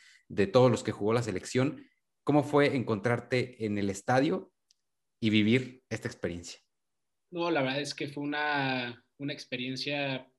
todos 0.52 0.70
los 0.70 0.84
que 0.84 0.92
jugó 0.92 1.12
la 1.12 1.24
selección? 1.24 1.84
¿Cómo 2.24 2.42
fue 2.42 2.76
encontrarte 2.76 3.64
en 3.64 3.78
el 3.78 3.90
estadio 3.90 4.52
y 5.20 5.30
vivir 5.30 5.82
esta 5.90 6.08
experiencia? 6.08 6.60
No, 7.30 7.50
la 7.50 7.62
verdad 7.62 7.80
es 7.80 7.94
que 7.94 8.08
fue 8.08 8.22
una, 8.22 9.04
una 9.18 9.32
experiencia 9.32 10.30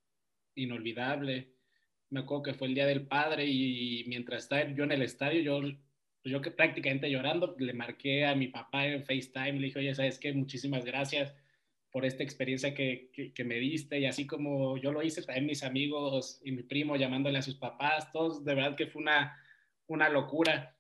inolvidable. 0.56 1.56
Me 2.10 2.22
acuerdo 2.22 2.43
que 2.43 2.54
fue 2.54 2.67
el 2.67 2.76
Día 2.76 2.86
del 2.86 3.08
Padre 3.08 3.46
y 3.48 4.06
mientras 4.08 4.43
estaba 4.43 4.72
yo 4.74 4.84
en 4.84 4.91
el 4.91 5.02
estadio, 5.02 5.41
yo 5.41 5.62
pues 6.24 6.32
yo 6.32 6.41
que 6.41 6.52
prácticamente 6.52 7.12
llorando, 7.12 7.54
le 7.60 7.74
marqué 7.74 8.26
a 8.26 8.34
mi 8.34 8.48
papá 8.48 8.88
en 8.88 9.04
FaceTime, 9.04 9.60
le 9.60 9.67
dije, 9.67 9.80
oye, 9.80 9.93
¿sabes 9.93 10.17
qué? 10.17 10.32
Muchísimas 10.32 10.86
gracias 10.86 11.36
por 11.91 12.06
esta 12.06 12.24
experiencia 12.24 12.74
que, 12.74 13.12
que, 13.36 13.43
me 13.43 13.56
diste 13.56 14.00
y 14.00 14.06
así 14.06 14.26
como 14.26 14.78
yo 14.78 14.91
lo 14.93 15.04
hice, 15.04 15.22
también 15.22 15.46
mis 15.46 15.63
amigos 15.63 16.39
y 16.43 16.54
mi 16.54 16.63
primo 16.63 16.96
llamándole 16.96 17.38
a 17.38 17.43
sus 17.43 17.56
papás, 17.56 18.12
todos, 18.13 18.43
de 18.46 18.56
verdad 18.56 18.76
que 18.76 18.88
fue 18.88 19.02
una, 19.02 19.38
una 19.88 20.10
locura. 20.10 20.72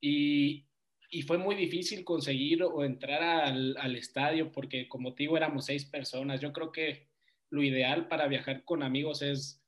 Y, 0.00 0.66
y 1.10 1.22
fue 1.22 1.38
muy 1.38 1.54
difícil 1.54 2.04
conseguir 2.04 2.62
o 2.62 2.84
entrar 2.84 3.22
al, 3.22 3.76
al, 3.76 3.96
estadio 3.96 4.50
porque 4.52 4.88
como 4.88 5.14
te 5.14 5.24
digo 5.24 5.36
éramos 5.36 5.66
seis 5.66 5.84
personas. 5.84 6.40
Yo 6.40 6.52
creo 6.52 6.72
que 6.72 7.08
lo 7.50 7.62
ideal 7.62 8.08
para 8.08 8.28
viajar 8.28 8.64
con 8.64 8.82
amigos 8.82 9.22
es 9.22 9.62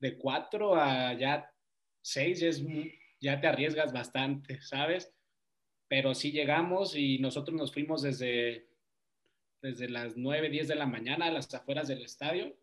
de 0.00 0.18
cuatro 0.18 0.74
a 0.74 1.14
ya 1.14 1.48
seis, 2.02 2.42
es 2.42 2.62
ya 3.20 3.40
te 3.40 3.46
arriesgas 3.46 3.92
bastante, 3.92 4.60
¿sabes? 4.60 5.14
Pero 5.88 6.14
sí 6.14 6.32
llegamos 6.32 6.96
y 6.96 7.18
nosotros 7.18 7.56
nos 7.56 7.72
fuimos 7.72 8.02
desde, 8.02 8.68
desde 9.62 9.88
las 9.88 10.16
9, 10.16 10.50
10 10.50 10.68
de 10.68 10.74
la 10.74 10.86
mañana 10.86 11.26
a 11.26 11.30
las 11.30 11.54
afueras 11.54 11.86
del 11.86 12.02
estadio, 12.02 12.56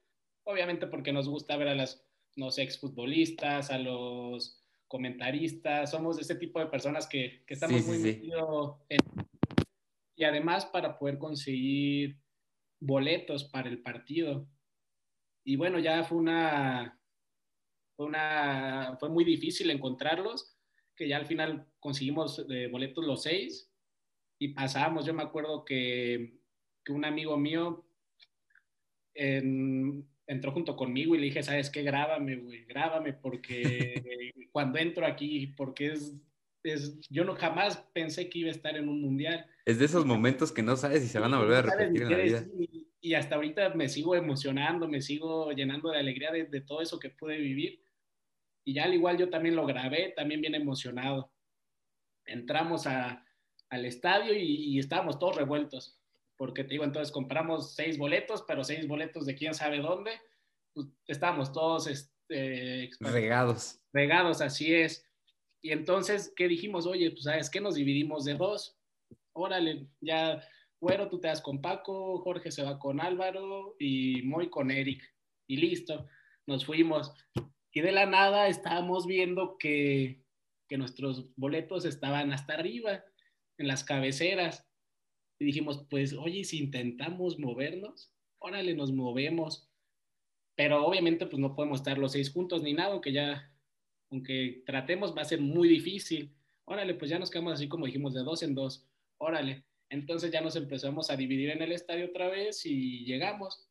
obviamente 0.44 0.88
porque 0.88 1.14
nos 1.14 1.30
gusta 1.30 1.56
ver 1.56 1.70
a 1.70 1.76
las, 1.76 2.06
no 2.36 2.52
sé, 2.52 2.64
exfutbolistas, 2.64 3.72
a 3.72 3.78
los 3.78 4.59
comentaristas, 4.90 5.92
somos 5.92 6.20
ese 6.20 6.36
tipo 6.36 6.60
de 6.60 6.66
personas 6.66 7.08
que, 7.08 7.44
que 7.46 7.54
estamos 7.54 7.86
muy 7.86 8.00
metidos 8.00 8.76
en... 8.90 9.00
Y 10.18 10.26
además 10.26 10.66
para 10.66 11.00
poder 11.00 11.18
conseguir 11.18 12.20
boletos 12.82 13.46
para 13.46 13.70
el 13.70 13.82
partido. 13.82 14.50
Y 15.46 15.56
bueno, 15.56 15.80
ya 15.80 16.04
fue 16.04 16.18
una, 16.18 17.00
fue, 17.96 18.08
una, 18.08 18.98
fue 19.00 19.10
muy 19.10 19.24
difícil 19.24 19.70
encontrarlos, 19.70 20.58
que 20.96 21.08
ya 21.08 21.18
al 21.18 21.26
final 21.26 21.68
conseguimos 21.80 22.46
de 22.48 22.68
boletos 22.68 23.06
los 23.06 23.24
seis 23.24 23.72
y 24.40 24.50
pasamos. 24.50 25.06
Yo 25.06 25.14
me 25.14 25.24
acuerdo 25.24 25.64
que, 25.64 26.40
que 26.84 26.92
un 26.92 27.06
amigo 27.06 27.38
mío 27.38 27.86
entró 30.30 30.54
junto 30.54 30.78
conmigo 30.78 31.16
y 31.16 31.18
le 31.18 31.26
dije, 31.26 31.44
¿sabes 31.44 31.70
qué? 31.70 31.84
Grábame, 31.84 32.38
güey, 32.38 32.64
grábame, 32.64 33.14
porque 33.14 33.94
cuando 34.52 34.80
entro 34.80 35.06
aquí, 35.06 35.48
porque 35.58 35.88
es, 35.88 36.16
es, 36.64 37.00
yo 37.10 37.26
no 37.26 37.36
jamás 37.36 37.78
pensé 37.94 38.30
que 38.30 38.40
iba 38.40 38.50
a 38.50 38.54
estar 38.54 38.78
en 38.78 38.88
un 38.88 39.02
mundial. 39.02 39.46
Es 39.66 39.80
de 39.80 39.86
esos 39.86 40.06
momentos 40.06 40.52
que 40.52 40.64
no 40.64 40.78
sabes 40.78 41.02
si 41.02 41.10
se 41.10 41.20
van 41.20 41.34
a 41.34 41.40
volver 41.40 41.58
a 41.58 41.62
repetir 41.64 42.04
en 42.04 42.12
la 42.12 42.18
vida. 42.18 42.46
Y, 43.02 43.14
hasta 43.14 43.36
ahorita 43.36 43.74
me 43.76 43.90
sigo 43.90 44.16
emocionando, 44.16 44.88
me 44.88 45.02
sigo 45.02 45.52
llenando 45.52 45.90
de 45.90 46.00
alegría 46.00 46.32
de, 46.32 46.46
de 46.46 46.62
todo 46.62 46.82
eso 46.82 47.00
que 47.00 47.10
pude 47.10 47.38
vivir 47.38 47.82
y 48.70 48.74
ya 48.74 48.84
al 48.84 48.94
igual 48.94 49.18
yo 49.18 49.30
también 49.30 49.56
lo 49.56 49.66
grabé, 49.66 50.14
también 50.16 50.42
bien 50.42 50.54
emocionado. 50.54 51.32
Entramos 52.26 52.86
a, 52.86 53.26
al 53.70 53.86
estadio 53.86 54.34
y, 54.36 54.78
estábamos 54.78 55.18
todos 55.18 55.38
revueltos, 55.38 55.99
porque 56.40 56.64
te 56.64 56.70
digo, 56.70 56.86
entonces 56.86 57.12
compramos 57.12 57.76
seis 57.76 57.98
boletos, 57.98 58.46
pero 58.48 58.64
seis 58.64 58.88
boletos 58.88 59.26
de 59.26 59.36
quién 59.36 59.54
sabe 59.54 59.80
dónde, 59.80 60.12
pues 60.74 60.88
estábamos 61.06 61.52
todos 61.52 61.86
este, 61.88 62.90
regados. 63.02 63.82
Regados, 63.92 64.40
así 64.40 64.74
es. 64.74 65.06
Y 65.62 65.74
entonces, 65.74 66.32
¿qué 66.38 66.48
dijimos? 66.48 66.86
Oye, 66.86 67.12
pues 67.12 67.24
sabes 67.24 67.50
que 67.50 67.60
nos 67.60 67.76
dividimos 67.76 68.24
de 68.24 68.36
dos. 68.36 68.80
Órale, 69.34 69.90
ya, 70.00 70.42
bueno, 70.80 71.10
tú 71.10 71.20
te 71.20 71.28
das 71.28 71.42
con 71.42 71.60
Paco, 71.60 72.20
Jorge 72.20 72.52
se 72.52 72.64
va 72.64 72.80
con 72.80 73.02
Álvaro 73.02 73.76
y 73.78 74.22
Moy 74.22 74.50
con 74.50 74.72
Eric. 74.72 75.04
Y 75.46 75.58
listo, 75.58 76.08
nos 76.48 76.66
fuimos. 76.66 77.14
Y 77.74 77.82
de 77.82 77.92
la 77.92 78.06
nada 78.06 78.48
estábamos 78.48 79.08
viendo 79.08 79.58
que, 79.58 80.24
que 80.70 80.78
nuestros 80.78 81.36
boletos 81.36 81.84
estaban 81.84 82.32
hasta 82.32 82.54
arriba, 82.54 83.04
en 83.58 83.68
las 83.68 83.84
cabeceras. 83.84 84.69
Y 85.40 85.46
dijimos, 85.46 85.86
pues, 85.90 86.14
oye, 86.14 86.44
si 86.44 86.60
intentamos 86.60 87.40
movernos, 87.40 88.14
órale, 88.40 88.76
nos 88.76 88.92
movemos. 88.92 89.70
Pero 90.56 90.86
obviamente, 90.86 91.26
pues 91.26 91.40
no 91.40 91.56
podemos 91.56 91.80
estar 91.80 91.98
los 91.98 92.12
seis 92.12 92.32
juntos 92.32 92.62
ni 92.62 92.74
nada, 92.74 92.92
aunque 92.92 93.14
ya, 93.14 93.52
aunque 94.12 94.64
tratemos, 94.66 95.16
va 95.16 95.22
a 95.22 95.26
ser 95.26 95.40
muy 95.40 95.70
difícil. 95.70 96.36
Órale, 96.66 96.94
pues 96.96 97.10
ya 97.10 97.18
nos 97.18 97.32
quedamos 97.32 97.54
así 97.54 97.70
como 97.70 97.86
dijimos, 97.86 98.14
de 98.14 98.24
dos 98.24 98.44
en 98.44 98.54
dos. 98.54 98.86
Órale. 99.18 99.66
Entonces 99.90 100.32
ya 100.32 100.42
nos 100.42 100.56
empezamos 100.56 101.10
a 101.10 101.16
dividir 101.16 101.50
en 101.50 101.62
el 101.62 101.72
estadio 101.72 102.08
otra 102.08 102.28
vez 102.30 102.66
y 102.66 103.06
llegamos 103.06 103.70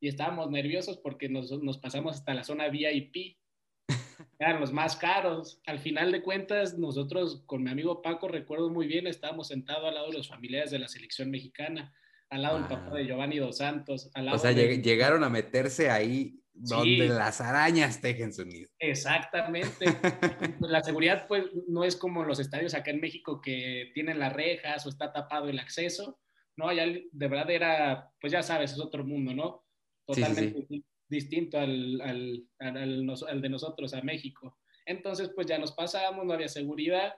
y 0.00 0.08
estábamos 0.08 0.50
nerviosos 0.50 0.98
porque 0.98 1.28
nos, 1.28 1.50
nos 1.62 1.78
pasamos 1.78 2.16
hasta 2.16 2.34
la 2.34 2.44
zona 2.44 2.68
VIP. 2.68 3.38
Eran 4.38 4.60
los 4.60 4.72
más 4.72 4.96
caros. 4.96 5.60
Al 5.66 5.78
final 5.80 6.12
de 6.12 6.22
cuentas, 6.22 6.78
nosotros 6.78 7.42
con 7.46 7.64
mi 7.64 7.70
amigo 7.70 8.02
Paco, 8.02 8.28
recuerdo 8.28 8.70
muy 8.70 8.86
bien, 8.86 9.06
estábamos 9.06 9.48
sentados 9.48 9.88
al 9.88 9.94
lado 9.94 10.10
de 10.10 10.18
los 10.18 10.28
familiares 10.28 10.70
de 10.70 10.78
la 10.78 10.88
selección 10.88 11.30
mexicana, 11.30 11.92
al 12.30 12.42
lado 12.42 12.58
del 12.58 12.68
papá 12.68 12.94
de 12.96 13.06
Giovanni 13.06 13.38
Dos 13.38 13.58
Santos. 13.58 14.10
Al 14.14 14.26
lado 14.26 14.36
o 14.36 14.40
sea, 14.40 14.52
llegaron 14.52 15.24
a 15.24 15.28
meterse 15.28 15.90
ahí 15.90 16.40
donde 16.52 17.08
las 17.08 17.40
arañas 17.40 18.00
tejen 18.00 18.32
su 18.32 18.44
nido. 18.44 18.68
Exactamente. 18.78 19.86
Pues, 20.58 20.72
la 20.72 20.82
seguridad 20.82 21.26
pues 21.28 21.44
no 21.68 21.84
es 21.84 21.94
como 21.94 22.24
los 22.24 22.40
estadios 22.40 22.74
acá 22.74 22.90
en 22.90 23.00
México 23.00 23.40
que 23.40 23.90
tienen 23.94 24.18
las 24.18 24.32
rejas 24.32 24.84
o 24.84 24.88
está 24.88 25.12
tapado 25.12 25.48
el 25.48 25.58
acceso, 25.58 26.18
¿no? 26.56 26.68
Allá 26.68 26.84
de 26.84 27.28
verdad 27.28 27.50
era, 27.50 28.10
pues 28.20 28.32
ya 28.32 28.42
sabes, 28.42 28.72
es 28.72 28.80
otro 28.80 29.04
mundo, 29.04 29.34
¿no? 29.34 29.64
Totalmente 30.04 30.66
distinto 31.08 31.58
al, 31.58 32.00
al, 32.00 32.46
al, 32.60 33.40
de 33.40 33.48
nosotros, 33.48 33.94
a 33.94 34.02
México. 34.02 34.58
Entonces, 34.86 35.30
pues 35.34 35.46
ya 35.46 35.58
nos 35.58 35.72
pasamos, 35.72 36.24
no 36.24 36.32
había 36.32 36.48
seguridad. 36.48 37.14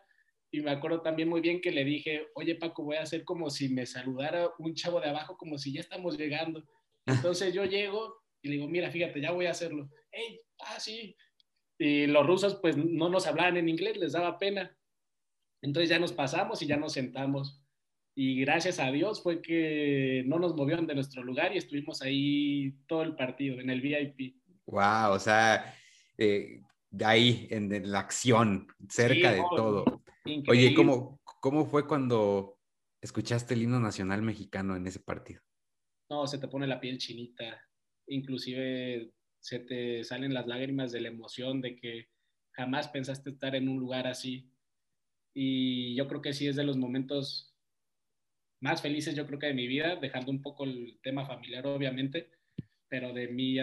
Y 0.53 0.61
me 0.61 0.73
acuerdo 0.73 1.03
también 1.03 1.29
muy 1.29 1.41
bien 1.41 1.61
que 1.61 1.71
le 1.71 1.85
dije, 1.85 2.27
oye 2.35 2.57
Paco, 2.57 2.83
voy 2.83 2.97
a 2.97 3.03
hacer 3.03 3.25
como 3.25 3.51
si 3.51 3.69
me 3.69 3.87
saludara 3.87 4.51
un 4.59 4.75
chavo 4.75 5.01
de 5.01 5.09
abajo, 5.09 5.37
como 5.37 5.59
si 5.59 5.73
ya 5.73 5.81
estamos 5.81 6.19
llegando. 6.19 6.65
Entonces 7.07 7.55
yo 7.55 7.65
llego 7.65 8.23
y 8.43 8.49
le 8.49 8.55
digo, 8.55 8.69
mira, 8.69 8.91
fíjate, 8.91 9.21
ya 9.21 9.31
voy 9.31 9.47
a 9.47 9.53
hacerlo. 9.53 9.89
¡Ey! 10.11 10.41
Ah, 10.59 10.81
sí. 10.81 11.17
Y 11.79 12.07
los 12.07 12.27
rusos 12.27 12.57
pues 12.61 12.77
no 12.77 13.09
nos 13.09 13.27
hablaban 13.27 13.57
en 13.57 13.69
inglés, 13.69 13.97
les 13.97 14.13
daba 14.13 14.39
pena. 14.39 14.77
Entonces 15.63 15.89
ya 15.89 15.99
nos 15.99 16.13
pasamos 16.13 16.61
y 16.63 16.67
ya 16.67 16.77
nos 16.77 16.93
sentamos. 16.93 17.63
Y 18.15 18.41
gracias 18.41 18.79
a 18.79 18.91
Dios 18.91 19.23
fue 19.23 19.41
que 19.41 20.25
no 20.27 20.39
nos 20.39 20.55
movieron 20.55 20.87
de 20.87 20.95
nuestro 20.95 21.23
lugar 21.23 21.55
y 21.55 21.59
estuvimos 21.59 22.03
ahí 22.03 22.73
todo 22.87 23.03
el 23.03 23.15
partido, 23.15 23.61
en 23.61 23.71
el 23.71 23.81
VIP. 23.81 24.37
Wow, 24.67 25.13
o 25.13 25.19
sea, 25.19 25.75
eh, 26.19 26.61
ahí 27.05 27.47
en, 27.51 27.91
la 27.91 28.01
acción, 28.01 28.67
cerca 28.89 29.33
de 29.33 29.43
todo. 29.57 29.85
Oye, 30.49 30.75
¿cómo, 30.75 31.21
¿cómo 31.25 31.67
fue 31.67 31.87
cuando 31.87 32.59
escuchaste 33.01 33.55
el 33.55 33.63
himno 33.63 33.81
nacional 33.81 34.23
mexicano 34.23 34.77
en 34.77 34.87
ese 34.87 35.01
partido? 35.01 35.41
No, 36.11 36.27
se 36.27 36.39
te 36.39 36.49
pone 36.49 36.67
la 36.67 36.81
piel 36.81 36.99
chinita 36.99 37.59
inclusive 38.11 39.13
se 39.41 39.61
te 39.61 40.05
salen 40.05 40.35
las 40.35 40.47
lágrimas 40.47 40.93
de 40.93 41.01
la 41.01 41.09
emoción 41.09 41.61
de 41.61 41.77
que 41.77 42.09
jamás 42.53 42.89
pensaste 42.89 43.31
estar 43.31 43.55
en 43.55 43.69
un 43.69 43.79
lugar 43.79 44.07
así. 44.07 44.51
Y 45.35 45.95
yo 45.95 46.09
creo 46.09 46.21
que 46.21 46.35
sí 46.35 46.47
es 46.49 46.57
de 46.57 46.65
los 46.65 46.77
momentos 46.77 47.50
más 48.61 48.83
felices, 48.83 49.15
yo 49.15 49.27
creo 49.27 49.39
que 49.39 49.47
de 49.47 49.55
mi 49.55 49.67
vida, 49.67 49.97
dejando 49.97 50.31
un 50.31 50.43
poco 50.43 50.65
el 50.65 50.99
tema 51.03 51.27
familiar, 51.27 51.67
obviamente, 51.67 52.31
pero 52.89 53.13
de 53.13 53.29
mí, 53.29 53.57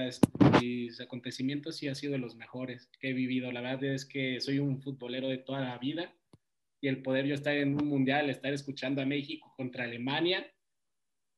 mis 0.61 0.99
acontecimientos 1.01 1.77
sí 1.77 1.87
ha 1.87 1.95
sido 1.95 2.13
de 2.13 2.19
los 2.19 2.35
mejores 2.35 2.89
que 2.99 3.09
he 3.09 3.13
vivido. 3.13 3.51
La 3.51 3.61
verdad 3.61 3.83
es 3.83 4.05
que 4.05 4.39
soy 4.39 4.59
un 4.59 4.81
futbolero 4.81 5.27
de 5.27 5.37
toda 5.37 5.61
la 5.61 5.77
vida 5.77 6.13
y 6.81 6.87
el 6.87 7.01
poder 7.01 7.25
yo 7.25 7.35
estar 7.35 7.55
en 7.55 7.75
un 7.75 7.87
mundial, 7.87 8.29
estar 8.29 8.53
escuchando 8.53 9.01
a 9.01 9.05
México 9.05 9.53
contra 9.57 9.83
Alemania, 9.83 10.49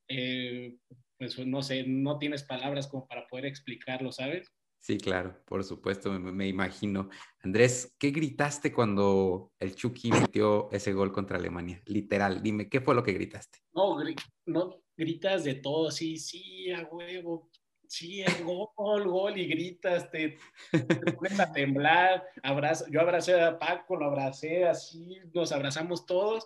eh, 0.08 0.78
pues 1.18 1.38
no 1.46 1.62
sé, 1.62 1.84
no 1.86 2.18
tienes 2.20 2.44
palabras 2.44 2.88
como 2.88 3.08
para 3.08 3.28
poder 3.28 3.46
explicarlo, 3.46 4.12
¿sabes? 4.12 4.54
Sí, 4.80 4.98
claro, 4.98 5.36
por 5.46 5.64
supuesto, 5.64 6.12
me, 6.12 6.48
imagino. 6.48 7.10
Andrés, 7.42 7.96
¿qué 8.00 8.12
gritaste 8.12 8.72
cuando 8.72 9.52
el 9.60 9.76
Chucky 9.76 10.12
metió 10.12 10.70
ese 10.72 10.94
gol 10.94 11.12
contra 11.12 11.38
Alemania? 11.38 11.82
Literal, 11.86 12.42
dime, 12.42 12.70
¿qué 12.70 12.80
fue 12.80 12.96
lo 12.96 13.04
que 13.04 13.14
gritaste? 13.14 13.60
No, 13.74 13.98
no 14.46 14.82
gritas 15.00 15.46
de 15.46 15.56
todo, 15.56 15.92
sí, 15.92 16.18
sí, 16.18 16.72
a 16.72 16.84
huevo, 16.84 17.50
sí, 17.88 18.22
el 18.22 18.44
gol, 18.44 19.08
gol, 19.08 19.38
y 19.38 19.48
gritas, 19.48 20.12
te, 20.12 20.38
te 20.72 21.14
pones 21.14 21.40
a 21.40 21.52
temblar, 21.54 22.26
abrazo, 22.44 22.86
yo 22.92 23.00
abracé 23.00 23.40
a 23.40 23.58
Paco, 23.58 23.96
lo 23.96 24.06
abracé 24.06 24.66
así, 24.66 25.18
nos 25.34 25.54
abrazamos 25.54 26.06
todos, 26.06 26.46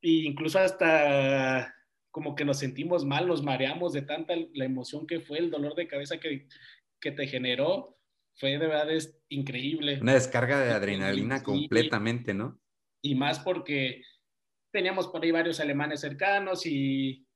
e 0.00 0.08
incluso 0.08 0.60
hasta 0.60 1.74
como 2.12 2.36
que 2.36 2.44
nos 2.44 2.60
sentimos 2.60 3.04
mal, 3.04 3.26
nos 3.26 3.42
mareamos 3.42 3.92
de 3.92 4.02
tanta 4.02 4.34
la 4.52 4.64
emoción 4.64 5.04
que 5.04 5.18
fue, 5.18 5.38
el 5.38 5.50
dolor 5.50 5.74
de 5.74 5.88
cabeza 5.88 6.18
que, 6.18 6.46
que 7.04 7.12
te 7.12 7.26
generó, 7.26 7.98
fue 8.34 8.58
de 8.58 8.66
verdad 8.66 8.90
es 8.90 9.22
increíble. 9.28 9.98
Una 10.00 10.14
descarga 10.14 10.58
de 10.58 10.72
adrenalina 10.72 11.42
completamente, 11.42 12.32
¿no? 12.32 12.58
Y 13.02 13.14
más 13.14 13.40
porque 13.40 14.02
teníamos 14.72 15.08
por 15.08 15.22
ahí 15.22 15.30
varios 15.30 15.60
alemanes 15.60 16.00
cercanos 16.00 16.64
y, 16.64 17.28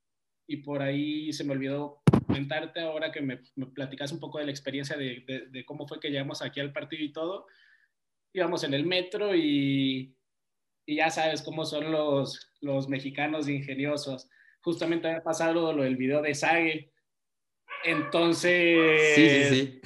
y 0.48 0.56
por 0.56 0.80
ahí 0.80 1.32
se 1.34 1.44
me 1.44 1.52
olvidó 1.52 2.00
comentarte 2.26 2.80
ahora 2.80 3.12
que 3.12 3.20
me, 3.20 3.42
me 3.56 3.66
platicas 3.66 4.10
un 4.10 4.20
poco 4.20 4.38
de 4.38 4.46
la 4.46 4.50
experiencia 4.50 4.96
de, 4.96 5.22
de, 5.26 5.46
de, 5.48 5.64
cómo 5.66 5.86
fue 5.86 6.00
que 6.00 6.08
llegamos 6.08 6.40
aquí 6.40 6.60
al 6.60 6.72
partido 6.72 7.04
y 7.04 7.12
todo. 7.12 7.46
Íbamos 8.32 8.64
en 8.64 8.72
el 8.72 8.86
metro 8.86 9.36
y, 9.36 10.16
y 10.86 10.96
ya 10.96 11.10
sabes 11.10 11.42
cómo 11.42 11.66
son 11.66 11.92
los, 11.92 12.52
los 12.62 12.88
mexicanos 12.88 13.48
ingeniosos 13.48 14.30
justamente 14.60 15.08
había 15.08 15.22
pasado 15.22 15.72
lo 15.72 15.82
del 15.82 15.96
video 15.96 16.22
de 16.22 16.34
Sage. 16.34 16.92
Entonces. 17.84 19.14
Sí, 19.14 19.30
sí, 19.30 19.44
sí. 19.54 19.80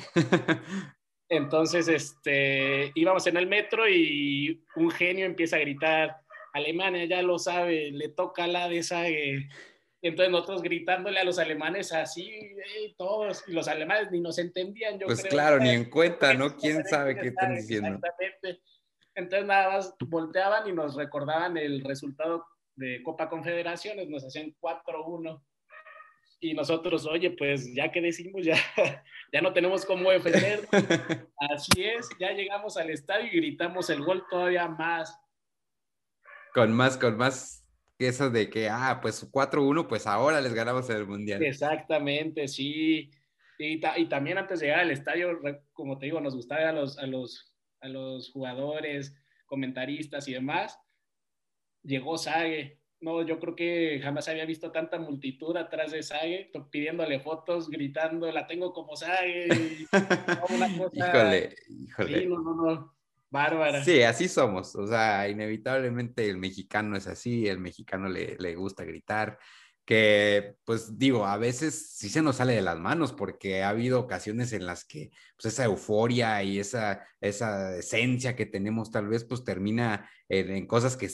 entonces, 1.28 1.88
este, 1.88 2.92
íbamos 2.94 3.26
en 3.26 3.36
el 3.36 3.46
metro 3.46 3.88
y 3.88 4.64
un 4.76 4.90
genio 4.90 5.26
empieza 5.26 5.56
a 5.56 5.60
gritar: 5.60 6.16
Alemania 6.52 7.04
ya 7.04 7.22
lo 7.22 7.38
sabe, 7.38 7.90
le 7.90 8.08
toca 8.08 8.46
la 8.46 8.68
de 8.68 8.82
Sage. 8.82 9.48
Entonces 10.02 10.32
nosotros 10.32 10.62
gritándole 10.62 11.20
a 11.20 11.24
los 11.24 11.38
alemanes 11.38 11.92
así, 11.92 12.28
todos, 12.98 13.44
y 13.46 13.52
los 13.52 13.68
alemanes 13.68 14.10
ni 14.10 14.20
nos 14.20 14.36
entendían, 14.38 14.98
yo 14.98 15.06
pues 15.06 15.22
claro, 15.22 15.60
ni 15.60 15.70
en 15.70 15.88
cuenta, 15.88 16.34
¿no? 16.34 16.56
¿Quién 16.56 16.84
sabe 16.84 17.16
qué 17.16 17.28
están 17.28 17.54
diciendo? 17.54 18.00
Exactamente. 18.02 18.60
Entonces 19.14 19.46
nada 19.46 19.70
más 19.70 19.94
volteaban 20.00 20.68
y 20.68 20.72
nos 20.72 20.96
recordaban 20.96 21.56
el 21.56 21.84
resultado 21.84 22.44
de 22.74 23.00
Copa 23.04 23.28
Confederaciones, 23.28 24.08
nos 24.08 24.24
hacían 24.24 24.52
4-1. 24.60 25.40
Y 26.44 26.54
nosotros, 26.54 27.06
oye, 27.06 27.30
pues 27.30 27.72
ya 27.72 27.92
que 27.92 28.00
decimos, 28.00 28.44
ya, 28.44 28.56
ya 29.32 29.40
no 29.40 29.52
tenemos 29.52 29.86
cómo 29.86 30.10
defender. 30.10 30.66
Así 31.38 31.84
es, 31.84 32.08
ya 32.18 32.32
llegamos 32.32 32.76
al 32.76 32.90
estadio 32.90 33.28
y 33.32 33.36
gritamos 33.36 33.88
el 33.90 34.02
gol 34.02 34.24
todavía 34.28 34.66
más. 34.66 35.16
Con 36.52 36.72
más, 36.72 36.98
con 36.98 37.16
más 37.16 37.64
eso 37.96 38.28
de 38.28 38.50
que, 38.50 38.68
ah, 38.68 38.98
pues 39.00 39.30
4-1, 39.30 39.86
pues 39.86 40.08
ahora 40.08 40.40
les 40.40 40.52
ganamos 40.52 40.90
el 40.90 41.06
Mundial. 41.06 41.44
Exactamente, 41.44 42.48
sí. 42.48 43.08
Y, 43.60 43.80
y, 43.96 44.06
también 44.08 44.38
antes 44.38 44.58
de 44.58 44.66
llegar 44.66 44.80
al 44.80 44.90
estadio, 44.90 45.40
como 45.72 45.96
te 45.96 46.06
digo, 46.06 46.20
nos 46.20 46.34
gustaba 46.34 46.70
a 46.70 46.72
los, 46.72 46.98
a 46.98 47.06
los, 47.06 47.54
a 47.80 47.88
los 47.88 48.32
jugadores, 48.32 49.14
comentaristas 49.46 50.26
y 50.26 50.32
demás, 50.32 50.76
llegó 51.84 52.18
Sage. 52.18 52.81
No, 53.02 53.20
yo 53.22 53.38
creo 53.40 53.54
que 53.56 54.00
jamás 54.02 54.28
había 54.28 54.46
visto 54.46 54.70
tanta 54.70 54.98
multitud 54.98 55.56
atrás 55.56 55.90
de 55.90 56.02
Sage, 56.02 56.50
pidiéndole 56.70 57.18
fotos, 57.20 57.68
gritando, 57.68 58.30
la 58.30 58.46
tengo 58.46 58.72
como 58.72 58.96
Sage. 58.96 59.48
híjole, 60.92 61.54
híjole. 61.68 62.20
Sí, 62.20 62.26
no, 62.26 62.40
no, 62.40 62.54
no. 62.54 62.94
Bárbara. 63.28 63.82
Sí, 63.82 64.02
así 64.02 64.28
somos. 64.28 64.76
O 64.76 64.86
sea, 64.86 65.28
inevitablemente 65.28 66.28
el 66.30 66.36
mexicano 66.36 66.96
es 66.96 67.06
así, 67.08 67.48
el 67.48 67.58
mexicano 67.58 68.08
le, 68.08 68.36
le 68.38 68.54
gusta 68.54 68.84
gritar 68.84 69.38
que 69.84 70.56
pues 70.64 70.96
digo, 70.98 71.26
a 71.26 71.36
veces 71.36 71.90
sí 71.96 72.08
se 72.08 72.22
nos 72.22 72.36
sale 72.36 72.54
de 72.54 72.62
las 72.62 72.78
manos 72.78 73.12
porque 73.12 73.62
ha 73.62 73.70
habido 73.70 73.98
ocasiones 74.00 74.52
en 74.52 74.64
las 74.64 74.84
que 74.84 75.10
pues 75.36 75.52
esa 75.52 75.64
euforia 75.64 76.42
y 76.42 76.58
esa, 76.60 77.04
esa 77.20 77.76
esencia 77.76 78.36
que 78.36 78.46
tenemos 78.46 78.90
tal 78.90 79.08
vez 79.08 79.24
pues 79.24 79.44
termina 79.44 80.08
en, 80.28 80.66
cosas 80.66 80.96
que 80.96 81.08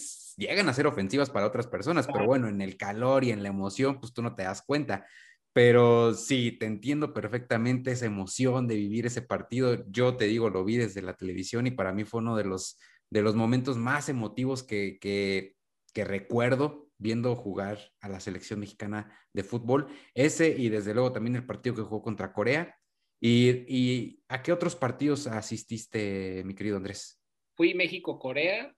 llegan 0.47 0.69
a 0.69 0.75
ser 0.75 0.87
ofensivas 0.87 1.31
para 1.31 1.47
otras 1.47 1.67
personas, 1.67 2.07
pero 2.07 2.25
bueno, 2.25 2.49
en 2.49 2.63
el 2.63 2.77
calor 2.77 3.25
y 3.25 3.33
en 3.33 3.43
la 3.43 3.51
emoción 3.51 4.01
pues 4.01 4.13
tú 4.13 4.23
no 4.23 4.35
te 4.35 4.45
das 4.45 4.63
cuenta. 4.63 5.07
Pero 5.53 6.15
sí, 6.15 6.53
te 6.53 6.67
entiendo 6.67 7.13
perfectamente 7.13 7.91
esa 7.91 8.07
emoción 8.07 8.69
de 8.69 8.77
vivir 8.77 9.07
ese 9.07 9.23
partido. 9.23 9.85
Yo 9.89 10.17
te 10.17 10.27
digo, 10.27 10.51
lo 10.51 10.65
vi 10.65 10.77
desde 10.77 11.03
la 11.03 11.15
televisión 11.15 11.67
y 11.67 11.73
para 11.73 11.93
mí 11.93 12.05
fue 12.05 12.21
uno 12.21 12.37
de 12.37 12.45
los, 12.45 12.79
de 13.11 13.23
los 13.23 13.35
momentos 13.35 13.77
más 13.77 14.09
emotivos 14.09 14.63
que, 14.63 14.99
que, 15.01 15.57
que 15.93 16.05
recuerdo 16.05 16.89
viendo 16.99 17.35
jugar 17.35 17.79
a 18.01 18.09
la 18.09 18.21
selección 18.21 18.61
mexicana 18.61 19.17
de 19.33 19.45
fútbol. 19.45 19.89
Ese 20.15 20.49
y 20.57 20.69
desde 20.69 20.95
luego 20.95 21.13
también 21.13 21.37
el 21.37 21.47
partido 21.47 21.77
que 21.77 21.83
jugó 21.83 22.03
contra 22.03 22.33
Corea. 22.33 22.77
¿Y, 23.21 24.23
a 24.29 24.43
qué 24.43 24.53
otros 24.53 24.77
partidos 24.77 25.27
asististe, 25.27 26.43
mi 26.45 26.55
querido 26.55 26.77
Andrés? 26.77 27.21
Fui 27.57 27.75
México-Corea, 27.75 28.77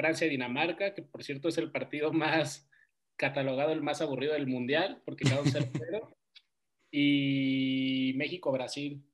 Francia-Dinamarca, 0.00 0.94
que 0.94 1.02
por 1.02 1.22
cierto 1.22 1.48
es 1.48 1.58
el 1.58 1.70
partido 1.70 2.12
más 2.12 2.68
catalogado, 3.16 3.72
el 3.72 3.82
más 3.82 4.00
aburrido 4.00 4.32
del 4.32 4.46
Mundial, 4.46 5.02
porque 5.04 5.24
quedó 5.24 5.42
0 5.44 5.70
y 6.90 8.14
México-Brasil. 8.16 9.04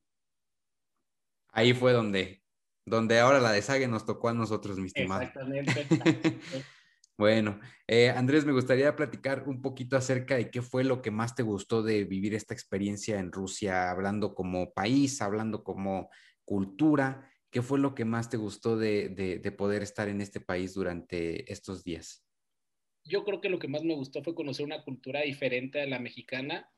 Ahí 1.50 1.72
fue 1.74 1.92
donde, 1.92 2.42
donde 2.84 3.18
ahora 3.18 3.40
la 3.40 3.50
de 3.50 3.88
nos 3.88 4.06
tocó 4.06 4.28
a 4.28 4.34
nosotros, 4.34 4.78
mi 4.78 4.86
estimado. 4.86 5.22
Exactamente. 5.22 5.86
Bueno, 7.18 7.58
eh, 7.86 8.10
Andrés, 8.10 8.44
me 8.44 8.52
gustaría 8.52 8.94
platicar 8.94 9.44
un 9.48 9.62
poquito 9.62 9.96
acerca 9.96 10.36
de 10.36 10.50
qué 10.50 10.60
fue 10.60 10.84
lo 10.84 11.00
que 11.00 11.10
más 11.10 11.34
te 11.34 11.42
gustó 11.42 11.82
de 11.82 12.04
vivir 12.04 12.34
esta 12.34 12.52
experiencia 12.52 13.18
en 13.18 13.32
Rusia, 13.32 13.90
hablando 13.90 14.34
como 14.34 14.74
país, 14.74 15.22
hablando 15.22 15.64
como 15.64 16.10
cultura. 16.44 17.30
¿Qué 17.50 17.62
fue 17.62 17.78
lo 17.78 17.94
que 17.94 18.04
más 18.04 18.28
te 18.28 18.36
gustó 18.36 18.76
de, 18.76 19.08
de, 19.08 19.52
poder 19.52 19.82
estar 19.82 20.08
en 20.08 20.20
este 20.20 20.40
país 20.40 20.74
durante 20.74 21.50
estos 21.50 21.84
días? 21.84 22.24
Yo 23.04 23.24
creo 23.24 23.40
que 23.40 23.48
lo 23.48 23.58
que 23.58 23.68
más 23.68 23.84
me 23.84 23.94
gustó 23.94 24.22
fue 24.22 24.34
conocer 24.34 24.66
una 24.66 24.82
cultura 24.82 25.22
diferente 25.22 25.80
a 25.80 25.86
la 25.86 25.98
mexicana, 25.98 26.70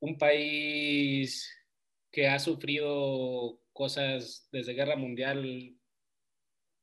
un 0.00 0.18
país 0.18 1.50
que 2.10 2.28
ha 2.28 2.38
sufrido 2.38 3.60
cosas 3.72 4.48
desde 4.52 4.74
guerra 4.74 4.96
mundial 4.96 5.76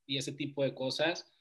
y 0.05 0.17
ese 0.17 0.31
tipo 0.31 0.63
de 0.63 0.73
cosas, 0.73 1.31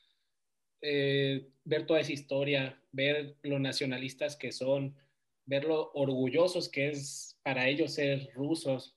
eh, 0.82 1.48
ver 1.64 1.86
toda 1.86 2.00
esa 2.00 2.12
historia, 2.12 2.82
ver 2.92 3.36
lo 3.42 3.58
nacionalistas 3.58 4.36
que 4.36 4.52
son, 4.52 4.96
ver 5.44 5.64
lo 5.64 5.90
orgullosos 5.92 6.68
que 6.68 6.90
es 6.90 7.38
para 7.42 7.68
ellos 7.68 7.94
ser 7.94 8.30
rusos. 8.34 8.96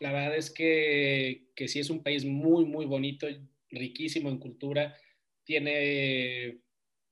La 0.00 0.12
verdad 0.12 0.36
es 0.36 0.50
que, 0.50 1.48
que 1.54 1.68
sí 1.68 1.80
es 1.80 1.90
un 1.90 2.02
país 2.02 2.24
muy, 2.24 2.64
muy 2.64 2.86
bonito, 2.86 3.26
riquísimo 3.70 4.28
en 4.28 4.38
cultura, 4.38 4.96
tiene 5.44 6.60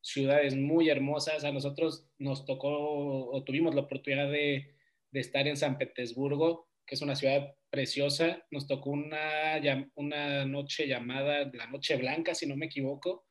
ciudades 0.01 0.57
muy 0.57 0.89
hermosas. 0.89 1.45
A 1.45 1.53
nosotros 1.53 2.09
nos 2.19 2.45
tocó 2.45 3.31
o 3.31 3.45
tuvimos 3.45 3.75
la 3.75 3.83
oportunidad 3.83 4.31
de, 4.31 4.75
de 5.11 5.21
estar 5.21 5.47
en 5.47 5.57
San 5.57 5.79
Petersburgo, 5.79 6.69
que 6.87 6.95
es 6.95 7.03
una 7.03 7.17
ciudad 7.17 7.55
preciosa. 7.71 8.45
Nos 8.51 8.67
tocó 8.67 8.91
una, 8.91 9.61
una 9.95 10.45
noche 10.47 10.87
llamada 10.87 11.51
la 11.53 11.67
Noche 11.67 11.97
Blanca, 11.97 12.35
si 12.35 12.47
no 12.47 12.57
me 12.57 12.67
equivoco, 12.67 13.27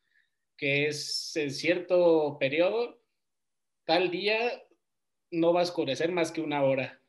que 0.58 0.88
es 0.88 1.36
en 1.36 1.52
cierto 1.52 2.38
periodo, 2.40 3.02
tal 3.86 4.12
día 4.12 4.62
no 5.32 5.54
va 5.54 5.62
a 5.62 5.64
oscurecer 5.64 6.12
más 6.12 6.32
que 6.32 6.42
una 6.42 6.64
hora. 6.64 7.02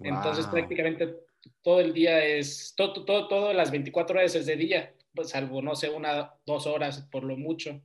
Entonces 0.00 0.46
prácticamente 0.46 1.25
todo 1.62 1.80
el 1.80 1.92
día 1.92 2.24
es, 2.24 2.74
todo, 2.76 3.04
todo, 3.04 3.28
todo, 3.28 3.52
las 3.52 3.70
24 3.70 4.18
horas 4.18 4.34
es 4.34 4.46
de 4.46 4.56
día, 4.56 4.94
pues, 5.14 5.30
salvo, 5.30 5.62
no 5.62 5.74
sé, 5.74 5.90
una, 5.90 6.34
dos 6.46 6.66
horas 6.66 7.08
por 7.10 7.24
lo 7.24 7.36
mucho. 7.36 7.82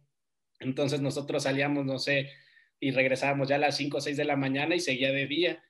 Entonces 0.59 1.01
nosotros 1.01 1.43
salíamos, 1.43 1.85
no 1.85 1.97
sé, 1.97 2.29
y 2.79 2.91
regresábamos 2.91 3.49
ya 3.49 3.55
a 3.55 3.59
las 3.59 3.77
5 3.77 3.97
o 3.97 4.01
6 4.01 4.17
de 4.17 4.25
la 4.25 4.35
mañana 4.35 4.75
y 4.75 4.79
seguía 4.79 5.11
de 5.11 5.27
día. 5.27 5.63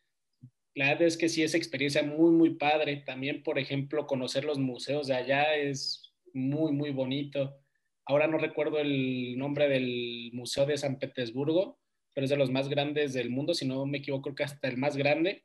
La 0.73 0.89
verdad 0.89 1.07
es 1.07 1.17
que 1.17 1.29
sí 1.29 1.43
es 1.43 1.53
experiencia 1.53 2.03
muy, 2.03 2.31
muy 2.31 2.51
padre. 2.55 3.03
También, 3.05 3.43
por 3.43 3.59
ejemplo, 3.59 4.07
conocer 4.07 4.45
los 4.45 4.59
museos 4.59 5.07
de 5.07 5.15
allá 5.15 5.55
es 5.55 6.13
muy, 6.33 6.71
muy 6.71 6.91
bonito. 6.91 7.57
Ahora 8.05 8.27
no 8.27 8.37
recuerdo 8.37 8.79
el 8.79 9.37
nombre 9.37 9.67
del 9.67 10.31
Museo 10.33 10.65
de 10.65 10.77
San 10.77 10.99
Petersburgo, 10.99 11.79
pero 12.13 12.25
es 12.25 12.29
de 12.29 12.37
los 12.37 12.51
más 12.51 12.69
grandes 12.69 13.13
del 13.13 13.29
mundo, 13.29 13.53
si 13.53 13.67
no 13.67 13.85
me 13.85 13.99
equivoco, 13.99 14.33
que 14.33 14.43
hasta 14.43 14.67
el 14.67 14.77
más 14.77 14.95
grande. 14.97 15.43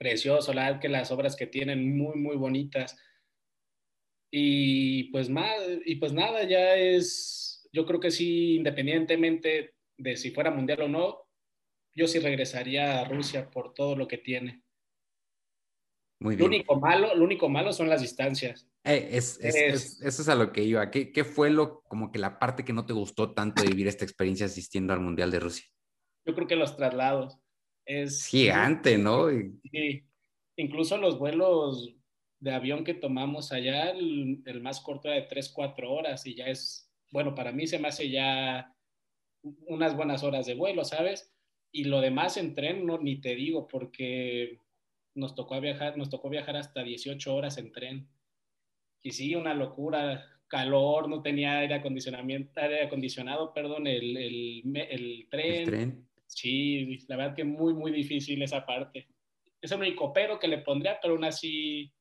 Precioso, 0.00 0.54
la 0.54 0.64
verdad 0.64 0.80
que 0.80 0.88
las 0.88 1.10
obras 1.10 1.36
que 1.36 1.46
tienen 1.46 1.98
muy, 1.98 2.16
muy 2.16 2.34
bonitas. 2.34 2.96
Y 4.32 5.04
pues, 5.10 5.28
más, 5.28 5.54
y 5.84 5.96
pues 5.96 6.14
nada, 6.14 6.44
ya 6.44 6.74
es, 6.76 7.68
yo 7.70 7.84
creo 7.84 8.00
que 8.00 8.10
sí, 8.10 8.56
independientemente 8.56 9.74
de 9.98 10.16
si 10.16 10.30
fuera 10.30 10.50
mundial 10.50 10.80
o 10.80 10.88
no, 10.88 11.28
yo 11.94 12.08
sí 12.08 12.18
regresaría 12.18 13.00
a 13.00 13.04
Rusia 13.04 13.50
por 13.50 13.74
todo 13.74 13.94
lo 13.94 14.08
que 14.08 14.16
tiene. 14.16 14.62
Muy 16.18 16.36
bien. 16.36 16.48
Lo 16.48 16.56
único 16.56 16.80
malo, 16.80 17.14
lo 17.14 17.22
único 17.22 17.50
malo 17.50 17.74
son 17.74 17.90
las 17.90 18.00
distancias. 18.00 18.70
Eh, 18.84 19.10
es, 19.12 19.38
eso 19.40 20.00
es 20.00 20.28
a 20.30 20.34
lo 20.34 20.50
que 20.50 20.62
iba. 20.62 20.90
¿Qué, 20.90 21.12
¿Qué, 21.12 21.24
fue 21.24 21.50
lo, 21.50 21.82
como 21.82 22.10
que 22.10 22.18
la 22.18 22.38
parte 22.38 22.64
que 22.64 22.72
no 22.72 22.86
te 22.86 22.94
gustó 22.94 23.34
tanto 23.34 23.62
de 23.62 23.68
vivir 23.68 23.88
esta 23.88 24.06
experiencia 24.06 24.46
asistiendo 24.46 24.94
al 24.94 25.00
Mundial 25.00 25.30
de 25.30 25.40
Rusia? 25.40 25.66
Yo 26.26 26.34
creo 26.34 26.46
que 26.46 26.56
los 26.56 26.74
traslados. 26.76 27.38
Es 27.90 28.26
gigante, 28.26 28.96
¿no? 28.98 29.28
Sí. 29.72 30.04
Incluso 30.56 30.96
los 30.96 31.18
vuelos 31.18 31.92
de 32.38 32.52
avión 32.52 32.84
que 32.84 32.94
tomamos 32.94 33.50
allá, 33.50 33.90
el, 33.90 34.60
más 34.62 34.80
corto 34.80 35.08
era 35.08 35.16
de 35.16 35.26
3, 35.26 35.48
4 35.48 35.92
horas 35.92 36.24
y 36.24 36.36
ya 36.36 36.46
es, 36.46 36.88
bueno, 37.10 37.34
para 37.34 37.50
mí 37.50 37.66
se 37.66 37.78
me 37.80 37.88
hace 37.88 38.08
ya 38.08 38.72
unas 39.66 39.96
buenas 39.96 40.22
horas 40.22 40.46
de 40.46 40.54
vuelo, 40.54 40.84
¿sabes? 40.84 41.34
Y 41.72 41.84
lo 41.84 42.00
demás 42.00 42.36
en 42.36 42.54
tren, 42.54 42.86
no, 42.86 42.98
ni 42.98 43.20
te 43.20 43.34
digo, 43.34 43.66
porque 43.66 44.58
nos 45.14 45.34
tocó 45.34 45.60
viajar, 45.60 45.96
nos 45.96 46.10
tocó 46.10 46.28
viajar 46.28 46.56
hasta 46.56 46.84
18 46.84 47.34
horas 47.34 47.58
en 47.58 47.72
tren 47.72 48.08
y 49.02 49.10
sí, 49.10 49.34
una 49.34 49.54
locura, 49.54 50.24
calor, 50.46 51.08
no 51.08 51.22
tenía 51.22 51.58
aire 51.58 51.74
acondicionamiento, 51.74 52.60
aire 52.60 52.84
acondicionado, 52.84 53.52
perdón, 53.52 53.86
el, 53.86 54.16
el, 54.16 54.62
el, 54.76 55.28
tren. 55.28 55.54
el, 55.54 55.64
tren. 55.64 56.09
Sí, 56.30 56.98
la 57.08 57.16
verdad 57.16 57.34
que 57.34 57.44
muy, 57.44 57.74
muy 57.74 57.90
difícil 57.90 58.40
esa 58.42 58.64
parte. 58.64 59.08
Es 59.60 59.72
el 59.72 59.80
único 59.80 60.12
pero 60.12 60.38
que 60.38 60.48
le 60.48 60.58
pondría, 60.58 60.98
pero 61.02 61.14
aún 61.14 61.24
así 61.24 61.92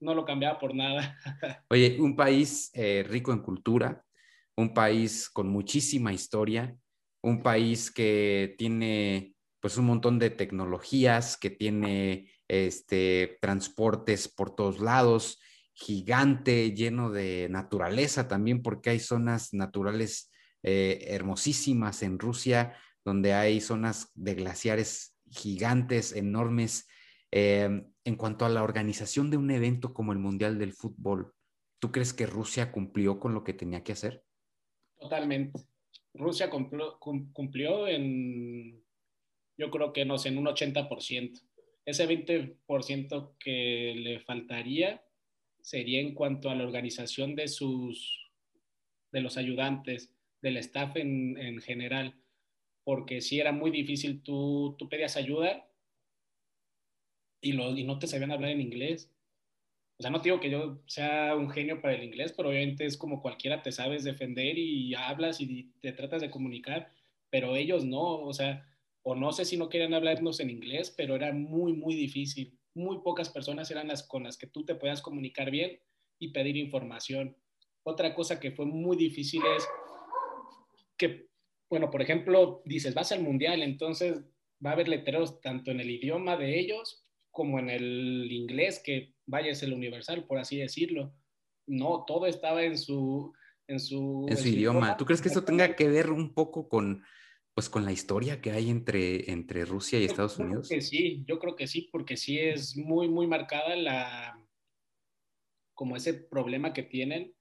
no 0.00 0.14
lo 0.14 0.24
cambiaba 0.24 0.58
por 0.58 0.74
nada. 0.74 1.16
Oye, 1.70 1.96
un 2.00 2.16
país 2.16 2.70
eh, 2.74 3.04
rico 3.08 3.32
en 3.32 3.40
cultura, 3.40 4.04
un 4.56 4.74
país 4.74 5.30
con 5.30 5.48
muchísima 5.48 6.12
historia, 6.12 6.76
un 7.22 7.42
país 7.42 7.90
que 7.90 8.56
tiene 8.58 9.34
pues 9.60 9.76
un 9.76 9.84
montón 9.86 10.18
de 10.18 10.30
tecnologías, 10.30 11.36
que 11.36 11.50
tiene 11.50 12.32
este, 12.48 13.38
transportes 13.40 14.26
por 14.26 14.56
todos 14.56 14.80
lados, 14.80 15.38
gigante, 15.72 16.72
lleno 16.74 17.10
de 17.10 17.46
naturaleza 17.48 18.26
también, 18.26 18.62
porque 18.62 18.90
hay 18.90 18.98
zonas 18.98 19.52
naturales 19.52 20.30
eh, 20.62 21.06
hermosísimas 21.08 22.02
en 22.02 22.18
Rusia, 22.18 22.74
donde 23.04 23.32
hay 23.32 23.60
zonas 23.60 24.10
de 24.14 24.34
glaciares 24.34 25.16
gigantes, 25.30 26.12
enormes. 26.12 26.88
Em, 27.30 27.86
en 28.04 28.16
cuanto 28.16 28.44
a 28.44 28.48
la 28.48 28.62
organización 28.62 29.30
de 29.30 29.36
un 29.36 29.50
evento 29.50 29.94
como 29.94 30.12
el 30.12 30.18
Mundial 30.18 30.58
del 30.58 30.72
Fútbol, 30.72 31.32
¿tú 31.78 31.92
crees 31.92 32.12
que 32.12 32.26
Rusia 32.26 32.72
cumplió 32.72 33.20
con 33.20 33.34
lo 33.34 33.44
que 33.44 33.54
tenía 33.54 33.84
que 33.84 33.92
hacer? 33.92 34.24
Totalmente. 34.98 35.60
Rusia 36.12 36.50
cumplió, 36.50 37.86
en, 37.86 38.82
yo 39.56 39.70
creo 39.70 39.92
que 39.92 40.04
no 40.04 40.18
sé, 40.18 40.30
en 40.30 40.38
un 40.38 40.46
80%. 40.46 41.40
Ese 41.86 42.08
20% 42.08 43.36
que 43.38 43.94
le 43.96 44.20
faltaría 44.20 45.02
sería 45.62 46.00
en 46.00 46.14
cuanto 46.14 46.50
a 46.50 46.54
la 46.54 46.64
organización 46.64 47.36
de 47.36 47.48
sus, 47.48 48.30
de 49.12 49.20
los 49.20 49.36
ayudantes, 49.36 50.12
del 50.42 50.56
staff 50.56 50.96
en 50.96 51.60
general, 51.60 52.20
porque 52.84 53.20
si 53.20 53.40
era 53.40 53.52
muy 53.52 53.70
difícil, 53.70 54.22
tú, 54.22 54.74
tú 54.78 54.88
pedías 54.88 55.16
ayuda 55.16 55.68
y, 57.40 57.52
lo, 57.52 57.76
y 57.76 57.84
no 57.84 57.98
te 57.98 58.06
sabían 58.06 58.32
hablar 58.32 58.50
en 58.50 58.60
inglés. 58.60 59.10
O 59.98 60.02
sea, 60.02 60.10
no 60.10 60.20
digo 60.20 60.40
que 60.40 60.50
yo 60.50 60.80
sea 60.86 61.34
un 61.36 61.50
genio 61.50 61.80
para 61.82 61.94
el 61.94 62.04
inglés, 62.04 62.32
pero 62.36 62.48
obviamente 62.48 62.86
es 62.86 62.96
como 62.96 63.20
cualquiera, 63.20 63.62
te 63.62 63.72
sabes 63.72 64.04
defender 64.04 64.56
y 64.56 64.94
hablas 64.94 65.40
y 65.40 65.72
te 65.80 65.92
tratas 65.92 66.22
de 66.22 66.30
comunicar, 66.30 66.90
pero 67.28 67.54
ellos 67.54 67.84
no, 67.84 68.20
o 68.22 68.32
sea, 68.32 68.66
o 69.02 69.14
no 69.14 69.32
sé 69.32 69.44
si 69.44 69.56
no 69.56 69.68
querían 69.68 69.94
hablarnos 69.94 70.40
en 70.40 70.50
inglés, 70.50 70.92
pero 70.96 71.16
era 71.16 71.32
muy, 71.32 71.74
muy 71.74 71.94
difícil 71.94 72.58
muy 72.74 72.98
pocas 72.98 73.28
personas 73.28 73.70
eran 73.70 73.88
las 73.88 74.02
con 74.02 74.24
las 74.24 74.36
que 74.36 74.46
tú 74.46 74.64
te 74.64 74.74
podías 74.74 75.02
comunicar 75.02 75.50
bien 75.50 75.80
y 76.18 76.32
pedir 76.32 76.56
información. 76.56 77.36
Otra 77.82 78.14
cosa 78.14 78.38
que 78.38 78.52
fue 78.52 78.66
muy 78.66 78.96
difícil 78.96 79.42
es 79.56 79.66
que, 80.96 81.29
bueno, 81.70 81.90
por 81.90 82.02
ejemplo, 82.02 82.62
dices, 82.64 82.94
vas 82.94 83.12
al 83.12 83.22
mundial, 83.22 83.62
entonces 83.62 84.20
va 84.64 84.70
a 84.70 84.72
haber 84.74 84.88
letreros 84.88 85.40
tanto 85.40 85.70
en 85.70 85.80
el 85.80 85.88
idioma 85.88 86.36
de 86.36 86.58
ellos 86.58 87.06
como 87.30 87.60
en 87.60 87.70
el 87.70 88.30
inglés, 88.30 88.82
que 88.84 89.14
vaya 89.24 89.52
es 89.52 89.62
el 89.62 89.72
universal, 89.72 90.26
por 90.26 90.38
así 90.38 90.58
decirlo. 90.58 91.14
No, 91.66 92.04
todo 92.04 92.26
estaba 92.26 92.64
en 92.64 92.76
su, 92.76 93.32
en 93.68 93.78
su, 93.78 94.26
en 94.28 94.36
su 94.36 94.48
idioma. 94.48 94.96
¿Tú 94.96 95.04
crees 95.04 95.22
que 95.22 95.28
esto 95.28 95.44
tenga 95.44 95.76
que 95.76 95.88
ver 95.88 96.10
un 96.10 96.34
poco 96.34 96.68
con, 96.68 97.04
pues 97.54 97.70
con 97.70 97.84
la 97.84 97.92
historia 97.92 98.40
que 98.40 98.50
hay 98.50 98.68
entre, 98.68 99.30
entre 99.30 99.64
Rusia 99.64 100.00
y 100.00 100.04
Estados 100.04 100.38
Unidos? 100.38 100.68
que 100.68 100.80
sí, 100.80 101.24
yo 101.28 101.38
creo 101.38 101.54
que 101.54 101.68
sí, 101.68 101.88
porque 101.92 102.16
sí 102.16 102.38
es 102.40 102.76
muy, 102.76 103.08
muy 103.08 103.28
marcada 103.28 103.76
la, 103.76 104.44
como 105.74 105.94
ese 105.94 106.14
problema 106.14 106.72
que 106.72 106.82
tienen 106.82 107.32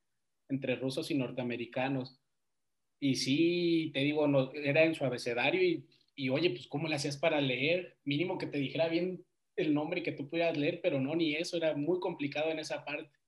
entre 0.49 0.75
rusos 0.75 1.09
y 1.09 1.15
norteamericanos. 1.15 2.18
Y 2.99 3.15
sí, 3.15 3.91
te 3.93 4.01
digo, 4.01 4.27
no, 4.27 4.51
era 4.53 4.83
en 4.83 4.95
su 4.95 5.05
abecedario 5.05 5.63
y, 5.63 5.85
y, 6.15 6.29
oye, 6.29 6.49
pues 6.49 6.67
¿cómo 6.67 6.87
le 6.87 6.95
hacías 6.95 7.17
para 7.17 7.39
leer? 7.39 7.97
Mínimo 8.03 8.37
que 8.37 8.47
te 8.47 8.57
dijera 8.57 8.89
bien 8.89 9.23
el 9.55 9.73
nombre 9.73 10.03
que 10.03 10.11
tú 10.11 10.29
pudieras 10.29 10.57
leer, 10.57 10.79
pero 10.81 10.99
no, 10.99 11.15
ni 11.15 11.35
eso, 11.35 11.57
era 11.57 11.75
muy 11.75 11.99
complicado 11.99 12.51
en 12.51 12.59
esa 12.59 12.83
parte. 12.83 13.19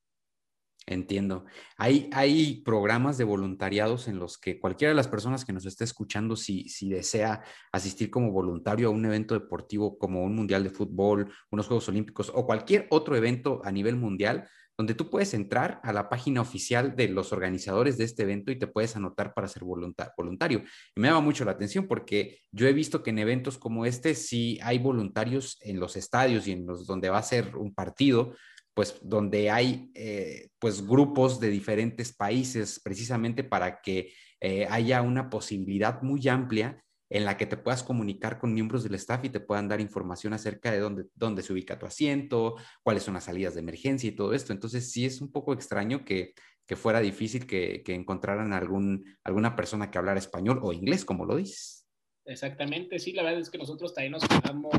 Entiendo. 0.87 1.45
Hay, 1.77 2.09
hay 2.11 2.61
programas 2.65 3.17
de 3.17 3.23
voluntariados 3.23 4.07
en 4.07 4.17
los 4.17 4.39
que 4.39 4.59
cualquiera 4.59 4.89
de 4.89 4.95
las 4.95 5.07
personas 5.07 5.45
que 5.45 5.53
nos 5.53 5.65
esté 5.65 5.83
escuchando, 5.83 6.35
si, 6.35 6.67
si 6.69 6.89
desea 6.89 7.43
asistir 7.71 8.09
como 8.09 8.31
voluntario 8.31 8.87
a 8.87 8.91
un 8.91 9.05
evento 9.05 9.35
deportivo 9.35 9.99
como 9.99 10.23
un 10.23 10.35
mundial 10.35 10.63
de 10.63 10.71
fútbol, 10.71 11.31
unos 11.51 11.67
Juegos 11.67 11.87
Olímpicos 11.87 12.31
o 12.33 12.45
cualquier 12.47 12.87
otro 12.89 13.15
evento 13.15 13.61
a 13.63 13.71
nivel 13.71 13.95
mundial, 13.95 14.49
donde 14.81 14.95
tú 14.95 15.11
puedes 15.11 15.35
entrar 15.35 15.79
a 15.83 15.93
la 15.93 16.09
página 16.09 16.41
oficial 16.41 16.95
de 16.95 17.07
los 17.07 17.31
organizadores 17.31 17.99
de 17.99 18.05
este 18.05 18.23
evento 18.23 18.51
y 18.51 18.57
te 18.57 18.65
puedes 18.65 18.95
anotar 18.95 19.31
para 19.31 19.47
ser 19.47 19.63
voluntario. 19.63 20.63
Y 20.95 20.99
me 20.99 21.07
llama 21.07 21.21
mucho 21.21 21.45
la 21.45 21.51
atención 21.51 21.87
porque 21.87 22.39
yo 22.51 22.67
he 22.67 22.73
visto 22.73 23.03
que 23.03 23.11
en 23.11 23.19
eventos 23.19 23.59
como 23.59 23.85
este 23.85 24.15
sí 24.15 24.57
hay 24.63 24.79
voluntarios 24.79 25.59
en 25.61 25.79
los 25.79 25.95
estadios 25.97 26.47
y 26.47 26.53
en 26.53 26.65
los 26.65 26.87
donde 26.87 27.09
va 27.09 27.19
a 27.19 27.23
ser 27.23 27.55
un 27.57 27.75
partido, 27.75 28.33
pues 28.73 28.97
donde 29.03 29.51
hay 29.51 29.91
eh, 29.93 30.49
pues 30.57 30.83
grupos 30.83 31.39
de 31.39 31.51
diferentes 31.51 32.11
países 32.11 32.81
precisamente 32.83 33.43
para 33.43 33.81
que 33.81 34.11
eh, 34.39 34.65
haya 34.67 35.03
una 35.03 35.29
posibilidad 35.29 36.01
muy 36.01 36.27
amplia 36.27 36.83
en 37.11 37.25
la 37.25 37.35
que 37.35 37.45
te 37.45 37.57
puedas 37.57 37.83
comunicar 37.83 38.39
con 38.39 38.53
miembros 38.53 38.83
del 38.83 38.95
staff 38.95 39.25
y 39.25 39.29
te 39.29 39.41
puedan 39.41 39.67
dar 39.67 39.81
información 39.81 40.31
acerca 40.31 40.71
de 40.71 40.79
dónde, 40.79 41.03
dónde 41.13 41.43
se 41.43 41.51
ubica 41.51 41.77
tu 41.77 41.85
asiento, 41.85 42.55
cuáles 42.83 43.03
son 43.03 43.15
las 43.15 43.25
salidas 43.25 43.53
de 43.53 43.59
emergencia 43.59 44.07
y 44.07 44.15
todo 44.15 44.33
esto. 44.33 44.53
Entonces 44.53 44.91
sí 44.91 45.05
es 45.05 45.19
un 45.19 45.29
poco 45.29 45.51
extraño 45.53 46.05
que, 46.05 46.33
que 46.65 46.77
fuera 46.77 47.01
difícil 47.01 47.45
que, 47.45 47.83
que 47.83 47.93
encontraran 47.93 48.53
algún, 48.53 49.03
alguna 49.25 49.57
persona 49.57 49.91
que 49.91 49.97
hablara 49.97 50.19
español 50.19 50.61
o 50.63 50.71
inglés, 50.71 51.03
como 51.03 51.25
lo 51.25 51.35
dices. 51.35 51.85
Exactamente, 52.23 52.97
sí, 52.97 53.11
la 53.11 53.23
verdad 53.23 53.41
es 53.41 53.49
que 53.49 53.57
nosotros 53.57 53.93
también 53.93 54.13
nos 54.13 54.25
quedamos 54.25 54.73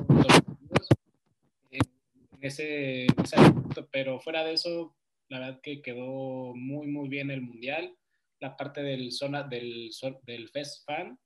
en 1.70 1.82
ese, 2.40 3.04
en 3.04 3.24
ese 3.24 3.44
pero 3.90 4.20
fuera 4.20 4.42
de 4.42 4.54
eso, 4.54 4.96
la 5.28 5.38
verdad 5.38 5.60
que 5.62 5.82
quedó 5.82 6.54
muy, 6.54 6.86
muy 6.86 7.10
bien 7.10 7.30
el 7.30 7.42
mundial. 7.42 7.94
La 8.40 8.56
parte 8.56 8.82
del 8.82 9.12
zona 9.12 9.42
del, 9.42 9.90
del 10.24 10.48
Fest 10.48 10.86
Fan, 10.86 11.18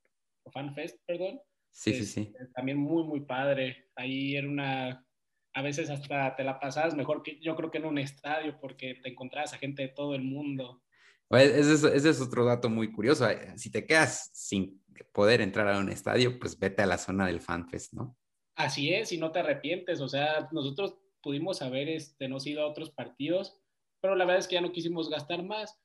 o 0.47 0.51
Fan 0.51 0.73
Fest, 0.73 0.97
perdón. 1.05 1.39
Sí, 1.69 1.93
sí, 1.93 2.05
sí. 2.05 2.33
También 2.55 2.77
muy, 2.77 3.03
muy 3.03 3.21
padre. 3.21 3.89
Ahí 3.95 4.35
era 4.35 4.47
una, 4.47 5.05
a 5.53 5.61
veces 5.61 5.89
hasta 5.89 6.35
te 6.35 6.43
la 6.43 6.59
pasabas 6.59 6.95
mejor 6.95 7.21
que 7.21 7.39
yo 7.39 7.55
creo 7.55 7.69
que 7.69 7.77
en 7.77 7.85
un 7.85 7.97
estadio 7.97 8.59
porque 8.59 8.95
te 9.03 9.09
encontrabas 9.09 9.53
a 9.53 9.57
gente 9.57 9.83
de 9.83 9.89
todo 9.89 10.15
el 10.15 10.23
mundo. 10.23 10.81
Ese 11.29 11.73
es, 11.73 11.83
ese 11.83 12.09
es 12.09 12.21
otro 12.21 12.45
dato 12.45 12.69
muy 12.69 12.91
curioso. 12.91 13.27
Si 13.57 13.69
te 13.69 13.85
quedas 13.85 14.29
sin 14.33 14.81
poder 15.11 15.41
entrar 15.41 15.67
a 15.67 15.79
un 15.79 15.89
estadio, 15.89 16.39
pues 16.39 16.57
vete 16.57 16.83
a 16.83 16.87
la 16.87 16.97
zona 16.97 17.27
del 17.27 17.41
FanFest, 17.41 17.93
¿no? 17.93 18.17
Así 18.55 18.93
es, 18.93 19.11
y 19.11 19.17
no 19.17 19.31
te 19.31 19.39
arrepientes. 19.39 19.99
O 19.99 20.07
sea, 20.07 20.47
nosotros 20.51 20.97
pudimos 21.21 21.61
haber 21.61 21.89
este, 21.89 22.27
nos 22.27 22.47
ido 22.47 22.63
a 22.63 22.67
otros 22.67 22.91
partidos, 22.91 23.59
pero 24.01 24.15
la 24.15 24.25
verdad 24.25 24.39
es 24.39 24.47
que 24.47 24.55
ya 24.55 24.61
no 24.61 24.71
quisimos 24.71 25.09
gastar 25.09 25.43
más. 25.43 25.77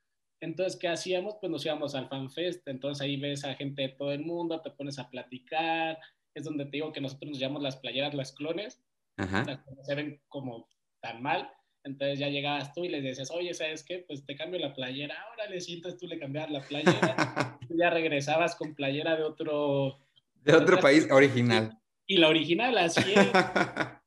Entonces, 0.43 0.76
¿qué 0.76 0.88
hacíamos? 0.88 1.36
Pues 1.40 1.53
nos 1.53 1.64
íbamos 1.64 1.95
al 1.95 2.09
FanFest. 2.09 2.66
Entonces 2.66 3.01
ahí 3.01 3.16
ves 3.16 3.45
a 3.45 3.55
gente 3.55 3.82
de 3.82 3.88
todo 3.90 4.11
el 4.11 4.24
mundo, 4.24 4.61
te 4.61 4.70
pones 4.70 4.99
a 4.99 5.09
platicar. 5.09 5.99
Es 6.34 6.45
donde 6.45 6.64
te 6.64 6.72
digo 6.72 6.93
que 6.93 7.01
nosotros 7.01 7.30
nos 7.30 7.38
llamamos 7.38 7.62
las 7.62 7.76
playeras 7.76 8.12
las 8.12 8.32
clones. 8.32 8.82
Ajá. 9.18 9.45
Las 9.47 9.61
clones 9.61 9.86
se 9.86 9.95
ven 9.95 10.20
como 10.28 10.68
tan 11.01 11.22
mal. 11.22 11.49
Entonces 11.84 12.18
ya 12.18 12.28
llegabas 12.28 12.72
tú 12.72 12.84
y 12.84 12.88
les 12.88 13.05
decías, 13.05 13.30
oye, 13.30 13.55
¿sabes 13.55 13.84
qué? 13.84 14.01
Pues 14.01 14.26
te 14.26 14.34
cambio 14.34 14.59
la 14.59 14.74
playera. 14.74 15.14
Ahora 15.28 15.47
le 15.49 15.61
sientes 15.61 15.97
tú 15.97 16.09
le 16.09 16.18
cambiar 16.18 16.51
la 16.51 16.61
playera. 16.61 17.59
tú 17.68 17.76
ya 17.76 17.90
regresabas 17.90 18.57
con 18.57 18.74
playera 18.74 19.14
de 19.14 19.22
otro... 19.22 20.01
De 20.34 20.57
otro 20.57 20.80
país 20.80 21.07
original. 21.12 21.78
Y 22.05 22.16
la 22.16 22.28
original, 22.28 22.76
así 22.78 23.12
es. 23.14 23.30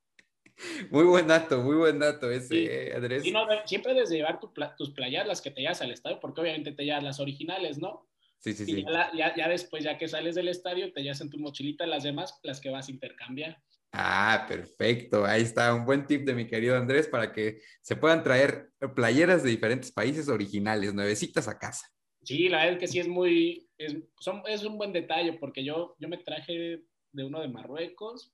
Muy 0.91 1.03
buen 1.03 1.27
dato, 1.27 1.61
muy 1.61 1.75
buen 1.75 1.99
dato 1.99 2.31
ese, 2.31 2.89
eh, 2.89 2.95
Andrés. 2.95 3.25
Y 3.25 3.31
no, 3.31 3.45
siempre 3.65 3.93
debes 3.93 4.09
llevar 4.09 4.39
tus 4.77 4.91
playeras, 4.91 5.27
las 5.27 5.41
que 5.41 5.51
te 5.51 5.61
llevas 5.61 5.81
al 5.81 5.91
estadio, 5.91 6.19
porque 6.19 6.41
obviamente 6.41 6.71
te 6.71 6.85
llevas 6.85 7.03
las 7.03 7.19
originales, 7.19 7.77
¿no? 7.77 8.07
Sí, 8.39 8.53
sí, 8.53 8.65
sí. 8.65 8.85
Ya, 9.17 9.35
ya, 9.35 9.47
después, 9.49 9.83
ya 9.83 9.97
que 9.97 10.07
sales 10.07 10.35
del 10.35 10.47
estadio, 10.47 10.93
te 10.93 11.01
llevas 11.01 11.21
en 11.21 11.29
tu 11.29 11.39
mochilita 11.39 11.85
las 11.87 12.03
demás, 12.03 12.39
las 12.43 12.61
que 12.61 12.69
vas 12.69 12.87
a 12.87 12.91
intercambiar. 12.91 13.61
Ah, 13.91 14.45
perfecto. 14.47 15.25
Ahí 15.25 15.41
está 15.41 15.73
un 15.73 15.85
buen 15.85 16.05
tip 16.05 16.25
de 16.25 16.35
mi 16.35 16.47
querido 16.47 16.77
Andrés 16.77 17.07
para 17.07 17.31
que 17.31 17.61
se 17.81 17.95
puedan 17.95 18.23
traer 18.23 18.69
playeras 18.95 19.41
de 19.41 19.49
diferentes 19.49 19.91
países 19.91 20.27
originales, 20.27 20.93
nuevecitas 20.93 21.47
a 21.47 21.57
casa. 21.57 21.87
Sí, 22.21 22.49
la 22.49 22.57
verdad 22.57 22.73
es 22.73 22.79
que 22.79 22.87
sí 22.87 22.99
es 22.99 23.07
muy, 23.07 23.69
es, 23.77 23.95
son, 24.19 24.41
es 24.47 24.63
un 24.63 24.77
buen 24.77 24.91
detalle 24.91 25.33
porque 25.33 25.63
yo, 25.63 25.95
yo 25.99 26.09
me 26.09 26.17
traje 26.17 26.83
de 27.11 27.23
uno 27.23 27.39
de 27.39 27.47
Marruecos 27.47 28.33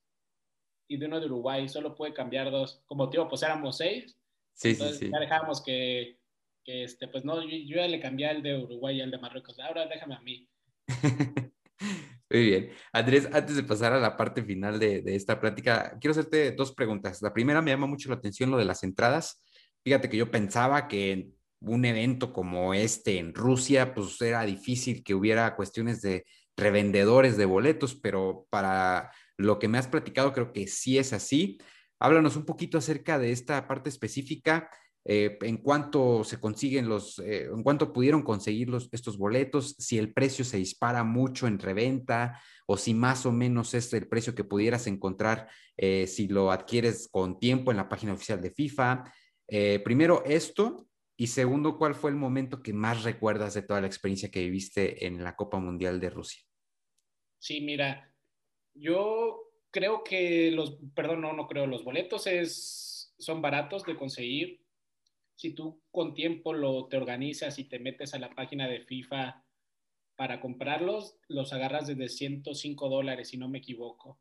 y 0.92 0.96
de 0.98 1.06
uno 1.06 1.20
de 1.20 1.26
Uruguay, 1.26 1.68
solo 1.68 1.94
puede 1.94 2.12
cambiar 2.12 2.50
dos. 2.50 2.82
Como 2.86 3.08
tío, 3.08 3.26
pues 3.28 3.42
éramos 3.42 3.78
seis. 3.78 4.18
Sí, 4.52 4.74
sí, 4.74 4.84
sí. 4.92 5.10
Ya 5.10 5.18
dejábamos 5.18 5.62
que, 5.62 6.18
que, 6.62 6.84
este, 6.84 7.08
pues 7.08 7.24
no, 7.24 7.42
yo, 7.42 7.48
yo 7.48 7.76
ya 7.76 7.88
le 7.88 8.00
cambié 8.00 8.28
al 8.28 8.42
de 8.42 8.58
Uruguay 8.58 8.98
y 8.98 9.00
al 9.00 9.10
de 9.10 9.18
Marruecos. 9.18 9.58
Ahora 9.58 9.86
déjame 9.86 10.14
a 10.14 10.20
mí. 10.20 10.48
Muy 12.30 12.44
bien. 12.44 12.70
Andrés, 12.92 13.28
antes 13.32 13.56
de 13.56 13.62
pasar 13.62 13.92
a 13.92 14.00
la 14.00 14.16
parte 14.16 14.42
final 14.42 14.78
de, 14.78 15.02
de, 15.02 15.16
esta 15.16 15.40
plática, 15.40 15.98
quiero 16.00 16.12
hacerte 16.12 16.52
dos 16.52 16.72
preguntas. 16.72 17.22
La 17.22 17.32
primera 17.32 17.62
me 17.62 17.70
llama 17.70 17.86
mucho 17.86 18.08
la 18.08 18.16
atención 18.16 18.50
lo 18.50 18.58
de 18.58 18.64
las 18.64 18.82
entradas. 18.84 19.42
Fíjate 19.84 20.08
que 20.08 20.16
yo 20.18 20.30
pensaba 20.30 20.88
que 20.88 21.30
un 21.60 21.84
evento 21.84 22.32
como 22.32 22.74
este 22.74 23.18
en 23.18 23.34
Rusia, 23.34 23.94
pues 23.94 24.20
era 24.20 24.42
difícil 24.42 25.02
que 25.02 25.14
hubiera 25.14 25.56
cuestiones 25.56 26.02
de 26.02 26.24
revendedores 26.56 27.36
de 27.36 27.44
boletos, 27.44 27.94
pero 27.94 28.46
para 28.50 29.10
lo 29.36 29.58
que 29.58 29.68
me 29.68 29.78
has 29.78 29.88
platicado 29.88 30.32
creo 30.32 30.52
que 30.52 30.66
sí 30.66 30.98
es 30.98 31.12
así. 31.12 31.58
Háblanos 31.98 32.36
un 32.36 32.44
poquito 32.44 32.78
acerca 32.78 33.18
de 33.18 33.32
esta 33.32 33.66
parte 33.66 33.88
específica 33.88 34.68
eh, 35.04 35.36
en 35.42 35.56
cuánto 35.56 36.22
se 36.22 36.38
consiguen 36.38 36.88
los, 36.88 37.18
eh, 37.18 37.46
en 37.46 37.62
cuánto 37.64 37.92
pudieron 37.92 38.22
conseguir 38.22 38.68
los, 38.68 38.88
estos 38.92 39.18
boletos, 39.18 39.74
si 39.78 39.98
el 39.98 40.12
precio 40.12 40.44
se 40.44 40.58
dispara 40.58 41.02
mucho 41.02 41.48
en 41.48 41.58
reventa 41.58 42.40
o 42.66 42.76
si 42.76 42.94
más 42.94 43.26
o 43.26 43.32
menos 43.32 43.74
es 43.74 43.92
el 43.94 44.06
precio 44.08 44.34
que 44.34 44.44
pudieras 44.44 44.86
encontrar 44.86 45.48
eh, 45.76 46.06
si 46.06 46.28
lo 46.28 46.52
adquieres 46.52 47.08
con 47.10 47.40
tiempo 47.40 47.72
en 47.72 47.78
la 47.78 47.88
página 47.88 48.12
oficial 48.12 48.40
de 48.40 48.52
FIFA. 48.52 49.04
primero 49.84 50.22
esto 50.24 50.86
y 51.16 51.26
segundo, 51.26 51.76
¿cuál 51.76 51.94
fue 51.94 52.10
el 52.10 52.16
momento 52.16 52.62
que 52.62 52.72
más 52.72 53.02
recuerdas 53.02 53.54
de 53.54 53.62
toda 53.62 53.80
la 53.80 53.86
experiencia 53.86 54.30
que 54.30 54.40
viviste 54.40 55.06
en 55.06 55.22
la 55.22 55.34
Copa 55.36 55.58
Mundial 55.58 56.00
de 56.00 56.10
Rusia? 56.10 56.42
Sí, 57.38 57.60
mira, 57.60 58.11
yo 58.74 59.50
creo 59.70 60.04
que 60.04 60.50
los, 60.50 60.78
perdón, 60.94 61.22
no, 61.22 61.32
no 61.32 61.46
creo, 61.46 61.66
los 61.66 61.84
boletos 61.84 62.26
es, 62.26 63.14
son 63.18 63.42
baratos 63.42 63.84
de 63.84 63.96
conseguir 63.96 64.62
si 65.42 65.54
tú 65.54 65.82
con 65.90 66.14
tiempo 66.14 66.52
lo 66.52 66.86
te 66.86 66.96
organizas 66.96 67.58
y 67.58 67.64
te 67.64 67.80
metes 67.80 68.14
a 68.14 68.20
la 68.20 68.30
página 68.30 68.68
de 68.68 68.84
FIFA 68.84 69.44
para 70.14 70.40
comprarlos, 70.40 71.16
los 71.26 71.52
agarras 71.52 71.88
desde 71.88 72.08
105 72.08 72.88
dólares, 72.88 73.30
si 73.30 73.38
no 73.38 73.48
me 73.48 73.58
equivoco. 73.58 74.20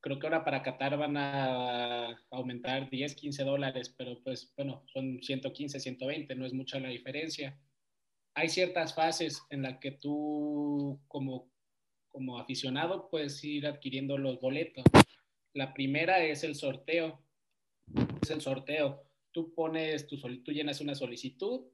Creo 0.00 0.20
que 0.20 0.28
ahora 0.28 0.44
para 0.44 0.62
Qatar 0.62 0.96
van 0.96 1.16
a 1.16 2.16
aumentar 2.30 2.88
10, 2.88 3.16
15 3.16 3.42
dólares, 3.42 3.92
pero 3.98 4.22
pues 4.22 4.52
bueno, 4.56 4.84
son 4.92 5.20
115, 5.20 5.80
120, 5.80 6.34
no 6.36 6.46
es 6.46 6.52
mucha 6.52 6.78
la 6.78 6.88
diferencia. 6.88 7.58
Hay 8.34 8.48
ciertas 8.48 8.94
fases 8.94 9.42
en 9.50 9.62
las 9.62 9.78
que 9.78 9.90
tú 9.90 11.00
como, 11.08 11.50
como 12.10 12.38
aficionado 12.38 13.08
puedes 13.10 13.42
ir 13.44 13.66
adquiriendo 13.66 14.18
los 14.18 14.40
boletos. 14.40 14.84
La 15.54 15.72
primera 15.72 16.24
es 16.24 16.44
el 16.44 16.54
sorteo. 16.54 17.24
Es 18.22 18.30
el 18.30 18.40
sorteo 18.40 19.10
tú 19.32 19.54
pones 19.54 20.06
tu 20.06 20.18
tú 20.18 20.52
llenas 20.52 20.80
una 20.80 20.94
solicitud 20.94 21.66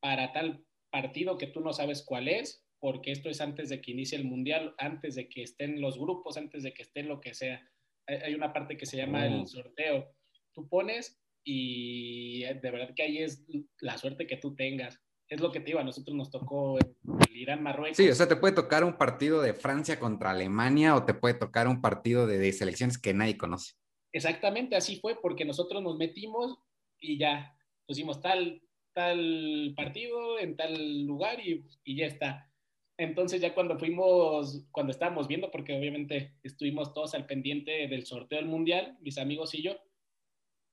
para 0.00 0.32
tal 0.32 0.64
partido 0.90 1.38
que 1.38 1.46
tú 1.46 1.60
no 1.60 1.72
sabes 1.72 2.02
cuál 2.02 2.28
es, 2.28 2.64
porque 2.78 3.10
esto 3.10 3.28
es 3.28 3.40
antes 3.40 3.68
de 3.68 3.80
que 3.80 3.92
inicie 3.92 4.18
el 4.18 4.24
mundial, 4.24 4.74
antes 4.78 5.14
de 5.14 5.28
que 5.28 5.42
estén 5.42 5.80
los 5.80 5.98
grupos, 5.98 6.36
antes 6.36 6.62
de 6.62 6.72
que 6.72 6.82
estén 6.82 7.08
lo 7.08 7.20
que 7.20 7.34
sea. 7.34 7.66
Hay 8.06 8.34
una 8.34 8.52
parte 8.52 8.76
que 8.76 8.86
se 8.86 8.98
llama 8.98 9.26
el 9.26 9.40
oh. 9.40 9.46
sorteo. 9.46 10.14
Tú 10.52 10.68
pones 10.68 11.18
y 11.42 12.42
de 12.42 12.70
verdad 12.70 12.94
que 12.94 13.02
ahí 13.02 13.18
es 13.18 13.44
la 13.80 13.96
suerte 13.96 14.26
que 14.26 14.36
tú 14.36 14.54
tengas. 14.54 15.00
Es 15.28 15.40
lo 15.40 15.50
que 15.50 15.60
te 15.60 15.66
digo, 15.66 15.78
a 15.78 15.84
nosotros 15.84 16.16
nos 16.16 16.30
tocó 16.30 16.78
el 16.78 17.36
Irán-Marruecos. 17.36 17.96
Sí, 17.96 18.08
o 18.08 18.14
sea, 18.14 18.28
te 18.28 18.36
puede 18.36 18.54
tocar 18.54 18.84
un 18.84 18.98
partido 18.98 19.40
de 19.40 19.54
Francia 19.54 19.98
contra 19.98 20.30
Alemania 20.30 20.94
o 20.94 21.04
te 21.04 21.14
puede 21.14 21.34
tocar 21.34 21.66
un 21.66 21.80
partido 21.80 22.26
de, 22.26 22.38
de 22.38 22.52
selecciones 22.52 22.98
que 22.98 23.14
nadie 23.14 23.38
conoce. 23.38 23.72
Exactamente, 24.12 24.76
así 24.76 25.00
fue, 25.00 25.20
porque 25.20 25.44
nosotros 25.44 25.82
nos 25.82 25.96
metimos 25.96 26.58
y 27.00 27.18
ya 27.18 27.56
pusimos 27.86 28.20
tal, 28.20 28.62
tal 28.92 29.72
partido 29.76 30.38
en 30.38 30.56
tal 30.56 31.04
lugar 31.04 31.40
y, 31.40 31.66
y 31.84 31.96
ya 31.96 32.06
está. 32.06 32.50
Entonces 32.96 33.40
ya 33.40 33.54
cuando 33.54 33.78
fuimos, 33.78 34.64
cuando 34.70 34.92
estábamos 34.92 35.26
viendo, 35.26 35.50
porque 35.50 35.76
obviamente 35.76 36.36
estuvimos 36.44 36.94
todos 36.94 37.14
al 37.14 37.26
pendiente 37.26 37.88
del 37.88 38.06
sorteo 38.06 38.38
del 38.38 38.46
mundial, 38.46 38.96
mis 39.00 39.18
amigos 39.18 39.52
y 39.54 39.62
yo, 39.62 39.76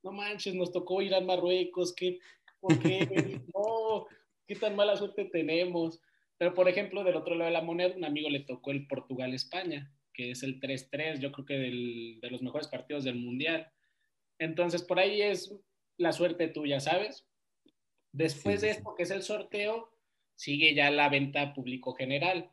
no 0.04 0.12
manches, 0.12 0.54
nos 0.54 0.72
tocó 0.72 1.02
ir 1.02 1.16
a 1.16 1.22
Marruecos, 1.22 1.94
¿qué, 1.96 2.20
¿por 2.60 2.78
qué? 2.80 3.42
no, 3.56 4.06
qué 4.52 4.60
tan 4.60 4.76
mala 4.76 4.98
suerte 4.98 5.26
tenemos. 5.26 6.02
Pero 6.38 6.54
por 6.54 6.68
ejemplo, 6.68 7.04
del 7.04 7.16
otro 7.16 7.36
lado 7.36 7.50
de 7.50 7.54
la 7.54 7.62
moneda, 7.62 7.96
un 7.96 8.04
amigo 8.04 8.30
le 8.30 8.42
tocó 8.42 8.72
el 8.72 8.88
Portugal-España, 8.88 9.94
que 10.14 10.32
es 10.32 10.44
el 10.44 10.60
3-3, 10.60 11.20
yo 11.20 11.32
creo 11.32 11.46
que 11.46 11.58
del, 11.58 12.20
de 12.22 12.30
los 12.30 12.42
mejores 12.42 12.68
partidos 12.68 13.04
del 13.04 13.16
mundial. 13.16 13.72
Entonces 14.40 14.84
por 14.84 15.00
ahí 15.00 15.22
es 15.22 15.56
la 15.98 16.12
suerte 16.12 16.48
tuya, 16.48 16.80
¿sabes? 16.80 17.28
Después 18.12 18.62
de 18.62 18.72
esto, 18.72 18.94
que 18.96 19.04
es 19.04 19.12
el 19.12 19.22
sorteo, 19.22 19.96
sigue 20.36 20.74
ya 20.74 20.90
la 20.90 21.08
venta 21.08 21.54
público 21.54 21.94
general. 21.94 22.50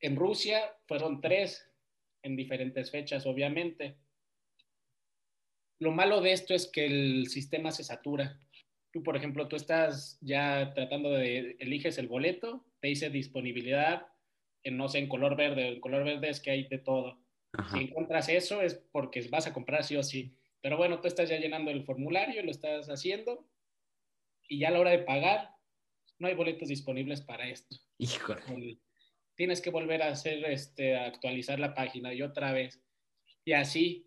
En 0.00 0.16
Rusia 0.16 0.76
fueron 0.86 1.20
tres 1.20 1.70
en 2.22 2.34
diferentes 2.34 2.90
fechas, 2.90 3.26
obviamente. 3.26 3.96
Lo 5.78 5.92
malo 5.92 6.20
de 6.20 6.32
esto 6.32 6.54
es 6.54 6.66
que 6.66 6.86
el 6.86 7.28
sistema 7.28 7.70
se 7.70 7.84
satura. 7.84 8.40
Tú, 8.92 9.02
por 9.02 9.16
ejemplo, 9.16 9.48
tú 9.48 9.56
estás 9.56 10.18
ya 10.20 10.72
tratando 10.74 11.10
de, 11.10 11.56
eliges 11.58 11.98
el 11.98 12.08
boleto, 12.08 12.64
te 12.80 12.88
dice 12.88 13.10
disponibilidad, 13.10 14.06
en, 14.62 14.76
no 14.76 14.88
sé, 14.88 14.98
en 14.98 15.08
color 15.08 15.36
verde. 15.36 15.68
En 15.68 15.80
color 15.80 16.04
verde 16.04 16.30
es 16.30 16.40
que 16.40 16.50
hay 16.50 16.68
de 16.68 16.78
todo. 16.78 17.20
Si 17.72 17.78
encuentras 17.78 18.28
eso 18.28 18.60
es 18.60 18.74
porque 18.92 19.26
vas 19.30 19.46
a 19.46 19.52
comprar 19.52 19.84
sí 19.84 19.96
o 19.96 20.02
sí. 20.02 20.34
Pero 20.60 20.76
bueno, 20.76 21.00
tú 21.00 21.08
estás 21.08 21.28
ya 21.28 21.38
llenando 21.38 21.70
el 21.70 21.84
formulario, 21.84 22.42
lo 22.42 22.50
estás 22.50 22.88
haciendo 22.88 23.48
y 24.48 24.58
ya 24.58 24.68
a 24.68 24.70
la 24.72 24.80
hora 24.80 24.90
de 24.90 25.00
pagar 25.00 25.50
no 26.18 26.28
hay 26.28 26.34
boletos 26.34 26.68
disponibles 26.68 27.20
para 27.20 27.48
esto. 27.48 27.76
Híjole. 27.98 28.78
tienes 29.34 29.60
que 29.60 29.70
volver 29.70 30.02
a 30.02 30.08
hacer, 30.08 30.44
este, 30.46 30.96
actualizar 30.96 31.60
la 31.60 31.74
página 31.74 32.12
y 32.12 32.22
otra 32.22 32.52
vez. 32.52 32.82
Y 33.44 33.52
así, 33.52 34.04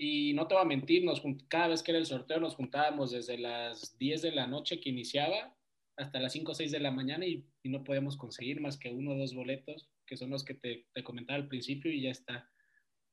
y 0.00 0.32
no 0.32 0.46
te 0.46 0.54
voy 0.54 0.62
a 0.62 0.66
mentir, 0.66 1.04
nos, 1.04 1.20
cada 1.48 1.68
vez 1.68 1.82
que 1.82 1.90
era 1.90 1.98
el 1.98 2.06
sorteo 2.06 2.38
nos 2.38 2.54
juntábamos 2.54 3.10
desde 3.10 3.36
las 3.36 3.98
10 3.98 4.22
de 4.22 4.32
la 4.32 4.46
noche 4.46 4.80
que 4.80 4.90
iniciaba 4.90 5.56
hasta 5.96 6.20
las 6.20 6.32
5 6.32 6.52
o 6.52 6.54
6 6.54 6.70
de 6.70 6.78
la 6.78 6.92
mañana 6.92 7.26
y, 7.26 7.44
no 7.64 7.84
podemos 7.84 8.16
conseguir 8.16 8.62
más 8.62 8.78
que 8.78 8.88
uno 8.88 9.10
o 9.10 9.18
dos 9.18 9.34
boletos, 9.34 9.90
que 10.06 10.16
son 10.16 10.30
los 10.30 10.42
que 10.42 10.54
te, 10.54 10.86
te 10.94 11.04
comentaba 11.04 11.36
al 11.36 11.48
principio 11.48 11.92
y 11.92 12.00
ya 12.00 12.10
está, 12.10 12.50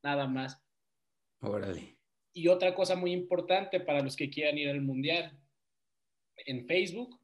nada 0.02 0.28
más. 0.28 0.64
Órale. 1.42 1.98
Y 2.32 2.48
otra 2.48 2.74
cosa 2.74 2.96
muy 2.96 3.12
importante 3.12 3.82
para 3.82 4.02
los 4.02 4.16
que 4.16 4.30
quieran 4.30 4.58
ir 4.58 4.70
al 4.70 4.80
Mundial, 4.80 5.38
en 6.46 6.66
Facebook 6.68 7.20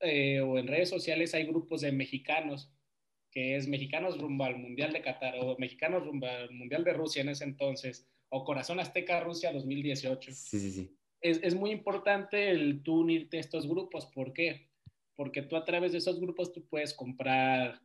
eh, 0.00 0.40
o 0.40 0.56
en 0.56 0.68
redes 0.68 0.88
sociales 0.88 1.34
hay 1.34 1.44
grupos 1.44 1.82
de 1.82 1.92
mexicanos, 1.92 2.72
que 3.30 3.56
es 3.56 3.68
Mexicanos 3.68 4.18
rumbo 4.18 4.44
al 4.44 4.56
Mundial 4.56 4.92
de 4.94 5.02
Qatar 5.02 5.34
o 5.40 5.58
Mexicanos 5.58 6.06
rumbo 6.06 6.26
al 6.26 6.50
Mundial 6.52 6.82
de 6.82 6.94
Rusia 6.94 7.20
en 7.20 7.28
ese 7.28 7.44
entonces, 7.44 8.08
o 8.36 8.44
Corazón 8.44 8.80
Azteca 8.80 9.20
Rusia 9.20 9.52
2018. 9.52 10.32
Sí, 10.32 10.58
sí, 10.58 10.72
sí. 10.72 10.98
Es, 11.20 11.40
es 11.44 11.54
muy 11.54 11.70
importante 11.70 12.50
el 12.50 12.82
tú 12.82 13.02
unirte 13.02 13.36
a 13.36 13.40
estos 13.40 13.68
grupos. 13.68 14.06
¿Por 14.06 14.32
qué? 14.32 14.68
Porque 15.14 15.42
tú 15.42 15.54
a 15.54 15.64
través 15.64 15.92
de 15.92 15.98
esos 15.98 16.20
grupos 16.20 16.52
tú 16.52 16.66
puedes 16.66 16.94
comprar 16.94 17.80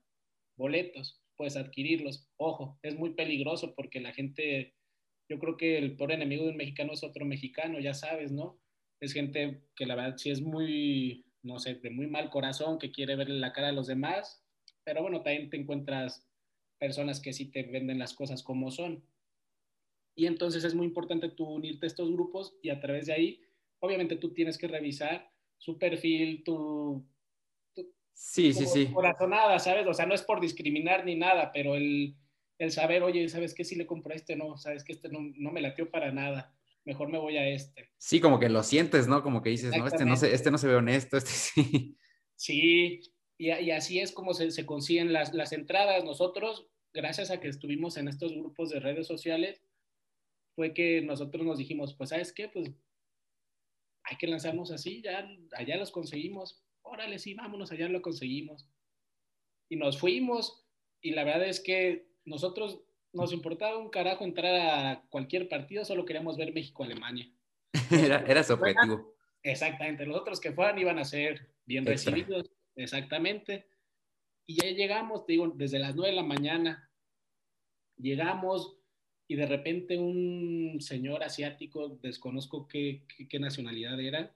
boletos, 0.58 1.22
puedes 1.36 1.56
adquirirlos. 1.56 2.28
Ojo, 2.38 2.80
es 2.82 2.98
muy 2.98 3.12
peligroso 3.12 3.76
porque 3.76 4.02
la 4.02 4.12
gente, 4.12 4.74
yo 5.30 5.38
creo 5.38 5.56
que 5.56 5.78
el 5.78 5.96
peor 5.96 6.14
enemigo 6.14 6.46
de 6.46 6.50
un 6.50 6.58
mexicano 6.58 6.94
es 6.94 7.04
otro 7.04 7.26
mexicano, 7.26 7.80
ya 7.80 7.94
sabes, 7.94 8.32
¿no? 8.32 8.60
Es 9.00 9.14
gente 9.14 9.62
que 9.76 9.86
la 9.86 9.94
verdad 9.94 10.18
sí 10.18 10.32
es 10.32 10.42
muy, 10.42 11.28
no 11.44 11.60
sé, 11.60 11.76
de 11.76 11.92
muy 11.92 12.08
mal 12.08 12.32
corazón, 12.32 12.80
que 12.80 12.92
quiere 12.92 13.16
verle 13.16 13.38
la 13.38 13.54
cara 13.54 13.70
a 13.70 13.74
los 13.74 13.86
demás, 13.86 14.44
pero 14.84 15.04
bueno, 15.04 15.22
también 15.22 15.52
te 15.52 15.58
encuentras 15.58 16.28
personas 16.80 17.20
que 17.20 17.34
sí 17.34 17.52
te 17.52 17.62
venden 17.62 18.00
las 18.00 18.16
cosas 18.16 18.42
como 18.42 18.72
son. 18.72 19.06
Y 20.16 20.26
entonces 20.26 20.64
es 20.64 20.76
muy 20.76 20.86
importante 20.86 21.30
tú 21.30 21.46
unirte 21.46 21.86
a 21.86 21.88
estos 21.88 22.12
grupos 22.12 22.58
y 22.62 22.70
a 22.70 22.80
través 22.80 23.06
de 23.08 23.14
ahí, 23.14 23.42
obviamente 23.80 24.16
tú 24.18 24.34
tienes 24.34 24.58
que 24.58 24.68
revisar 24.68 25.32
su 25.58 25.78
perfil, 25.78 26.44
tu... 26.44 27.06
sí, 28.14 28.54
sí, 28.54 28.66
sí. 28.66 28.88
Corazonada, 28.88 29.60
¿sabes? 29.60 29.88
O 29.88 29.94
sea, 29.94 30.06
no 30.06 30.14
es 30.14 30.24
por 30.24 30.42
discriminar 30.42 31.06
ni 31.06 31.16
nada, 31.16 31.52
pero 31.54 31.76
el, 31.76 32.16
el 32.58 32.72
saber, 32.72 33.04
oye, 33.04 33.28
¿sabes 33.30 33.54
qué? 33.54 33.64
Si 33.64 33.76
le 33.76 33.88
compro 33.88 34.14
a 34.14 34.16
este, 34.16 34.36
no, 34.36 34.58
¿sabes 34.58 34.84
que 34.84 34.94
Este 34.94 35.10
no, 35.10 35.20
no 35.36 35.52
me 35.52 35.62
latió 35.62 35.90
para 35.90 36.12
nada 36.12 36.56
mejor 36.90 37.10
me 37.10 37.20
voy 37.20 37.38
a 37.38 37.48
este. 37.48 37.92
Sí, 37.98 38.20
como 38.20 38.40
que 38.40 38.50
lo 38.50 38.64
sientes, 38.64 39.08
¿no? 39.08 39.22
Como 39.22 39.44
que 39.44 39.52
dices, 39.52 39.76
no, 39.78 39.86
este 39.88 40.06
no 40.06 40.16
se, 40.16 40.34
este 40.34 40.50
no 40.50 40.58
se 40.58 40.68
ve 40.68 40.76
honesto, 40.76 41.18
este 41.18 41.30
sí. 41.32 41.98
Sí, 42.36 43.02
y, 43.38 43.52
y 43.52 43.72
así 43.72 44.00
es 44.00 44.12
como 44.12 44.34
se, 44.34 44.50
se 44.52 44.66
consiguen 44.66 45.14
las, 45.14 45.34
las, 45.34 45.52
entradas. 45.52 46.04
Nosotros, 46.04 46.68
gracias 46.94 47.32
a 47.32 47.40
que 47.40 47.48
estuvimos 47.48 47.98
en 47.98 48.08
estos 48.08 48.34
grupos 48.34 48.70
de 48.70 48.80
redes 48.80 49.08
sociales, 49.08 49.62
fue 50.56 50.74
que 50.74 51.02
nosotros 51.02 51.46
nos 51.46 51.58
dijimos, 51.58 51.94
pues, 51.94 52.10
¿sabes 52.10 52.34
qué? 52.34 52.50
Pues 52.50 52.72
hay 54.04 54.18
que 54.18 54.28
lanzarnos 54.28 54.72
así, 54.72 55.02
ya 55.02 55.30
allá 55.56 55.78
los 55.78 55.92
conseguimos. 55.92 56.64
Órale, 56.82 57.20
sí, 57.20 57.34
vámonos, 57.34 57.72
allá 57.72 57.88
lo 57.88 58.02
conseguimos. 58.02 58.68
Y 59.70 59.76
nos 59.76 60.00
fuimos, 60.00 60.66
y 61.02 61.12
la 61.12 61.24
verdad 61.24 61.48
es 61.48 61.60
que 61.60 62.10
nosotros 62.26 62.82
nos 63.14 63.34
importaba 63.34 63.78
un 63.78 63.90
carajo 63.90 64.24
entrar 64.24 64.56
a 64.56 65.04
cualquier 65.10 65.48
partido, 65.48 65.86
solo 65.86 66.06
queríamos 66.06 66.38
ver 66.38 66.54
México-Alemania. 66.54 67.32
era, 67.92 68.24
era 68.28 68.44
su 68.44 68.54
objetivo. 68.54 69.16
Exactamente, 69.44 70.06
los 70.06 70.18
otros 70.18 70.40
que 70.40 70.52
fueran 70.52 70.80
iban 70.80 71.00
a 71.00 71.06
ser 71.06 71.48
bien 71.66 71.88
Extra. 71.88 72.14
recibidos, 72.14 72.52
exactamente. 72.76 73.68
Y 74.48 74.56
ya 74.56 74.70
llegamos, 74.72 75.26
te 75.26 75.34
digo, 75.34 75.48
desde 75.56 75.80
las 75.80 75.96
9 75.96 76.10
de 76.10 76.16
la 76.16 76.24
mañana, 76.24 76.92
llegamos 77.98 78.79
y 79.30 79.36
de 79.36 79.46
repente 79.46 79.98
un 79.98 80.78
señor 80.82 81.24
asiático, 81.24 82.00
desconozco 82.02 82.68
qué, 82.68 83.04
qué, 83.08 83.28
qué 83.28 83.40
nacionalidad 83.40 84.00
era, 84.02 84.36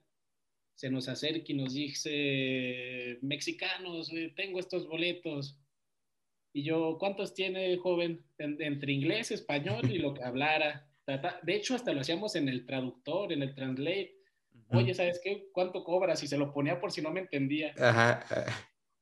se 0.76 0.88
nos 0.88 1.08
acerca 1.08 1.52
y 1.52 1.54
nos 1.54 1.74
dice, 1.74 3.18
mexicanos, 3.20 4.12
eh, 4.12 4.32
tengo 4.36 4.60
estos 4.60 4.86
boletos, 4.86 5.58
y 6.52 6.62
yo, 6.62 6.96
¿cuántos 7.00 7.34
tiene, 7.34 7.76
joven? 7.76 8.24
entre 8.38 8.92
inglés, 8.92 9.32
español 9.32 9.90
y 9.90 9.98
lo 9.98 10.14
que 10.14 10.22
hablara. 10.22 10.88
De 11.42 11.56
hecho, 11.56 11.74
hasta 11.74 11.92
lo 11.92 12.00
hacíamos 12.00 12.36
en 12.36 12.48
el 12.48 12.64
traductor, 12.64 13.32
en 13.32 13.42
el 13.42 13.56
translate. 13.56 14.14
Oye, 14.70 14.94
¿sabes 14.94 15.20
qué? 15.22 15.48
¿Cuánto 15.52 15.82
cobras? 15.82 16.22
Y 16.22 16.28
se 16.28 16.38
lo 16.38 16.52
ponía 16.52 16.80
por 16.80 16.92
si 16.92 17.02
no 17.02 17.10
me 17.10 17.20
entendía. 17.20 17.74
Ajá. 17.76 18.24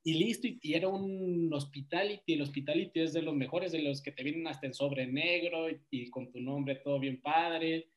Y 0.05 0.15
listo, 0.15 0.49
y, 0.49 0.75
era 0.75 0.89
un 0.89 1.53
hospitality. 1.53 2.35
El 2.35 2.43
hospitality 2.43 3.01
es 3.01 3.13
de 3.13 3.23
los 3.23 3.35
mejores, 3.35 3.73
de 3.73 3.83
los 3.83 4.03
que 4.03 4.13
te 4.13 4.25
vienen 4.25 4.47
hasta 4.47 4.67
en 4.67 4.75
sobre 4.75 5.07
negro 5.07 5.69
y, 5.91 6.11
con 6.11 6.31
tu 6.31 6.41
nombre 6.41 6.77
todo 6.77 6.99
bien 6.99 7.21
padre. 7.21 7.91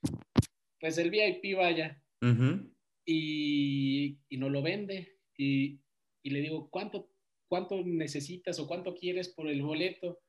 Pues 0.79 0.97
el 0.97 1.09
VIP, 1.09 1.57
vaya. 1.57 2.01
Uh 2.21 2.27
-huh. 2.27 2.71
y, 3.05 4.17
y 4.29 4.37
no 4.37 4.49
lo 4.49 4.61
vende. 4.61 5.17
Y, 5.37 5.79
y 6.23 6.29
le 6.29 6.41
digo, 6.41 6.69
¿cuánto 6.69 7.09
cuánto 7.47 7.81
necesitas 7.83 8.59
o 8.59 8.67
cuánto 8.67 8.93
quieres 8.93 9.29
por 9.29 9.47
el 9.47 9.61
boleto. 9.61 10.19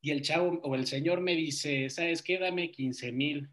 Y 0.00 0.10
el 0.10 0.22
chavo 0.22 0.60
o 0.62 0.74
el 0.74 0.86
señor 0.86 1.20
me 1.20 1.34
dice, 1.34 1.90
¿sabes 1.90 2.22
qué? 2.22 2.38
Dame 2.38 2.70
15 2.70 3.12
mil. 3.12 3.48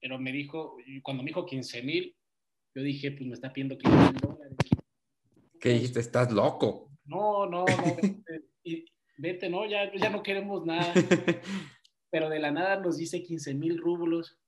Pero 0.00 0.18
me 0.18 0.32
dijo, 0.32 0.76
cuando 1.02 1.22
me 1.22 1.28
dijo 1.28 1.46
15 1.46 1.82
mil, 1.82 2.16
yo 2.74 2.82
dije, 2.82 3.12
pues 3.12 3.26
me 3.26 3.34
está 3.34 3.52
pidiendo 3.52 3.78
15 3.78 3.96
mil 3.96 4.14
dólares. 4.14 4.56
¿Qué 5.60 5.70
dijiste? 5.70 6.00
¿Estás 6.00 6.32
loco? 6.32 6.90
No, 7.04 7.46
no, 7.46 7.64
no. 7.64 7.96
Vete, 7.96 8.44
y, 8.64 8.84
vete 9.16 9.48
no, 9.48 9.66
ya, 9.66 9.92
ya 9.94 10.10
no 10.10 10.22
queremos 10.22 10.64
nada. 10.64 10.92
Pero 12.10 12.28
de 12.28 12.38
la 12.38 12.50
nada 12.50 12.80
nos 12.80 12.96
dice 12.96 13.22
15 13.22 13.54
mil 13.54 13.78
rublos. 13.78 14.38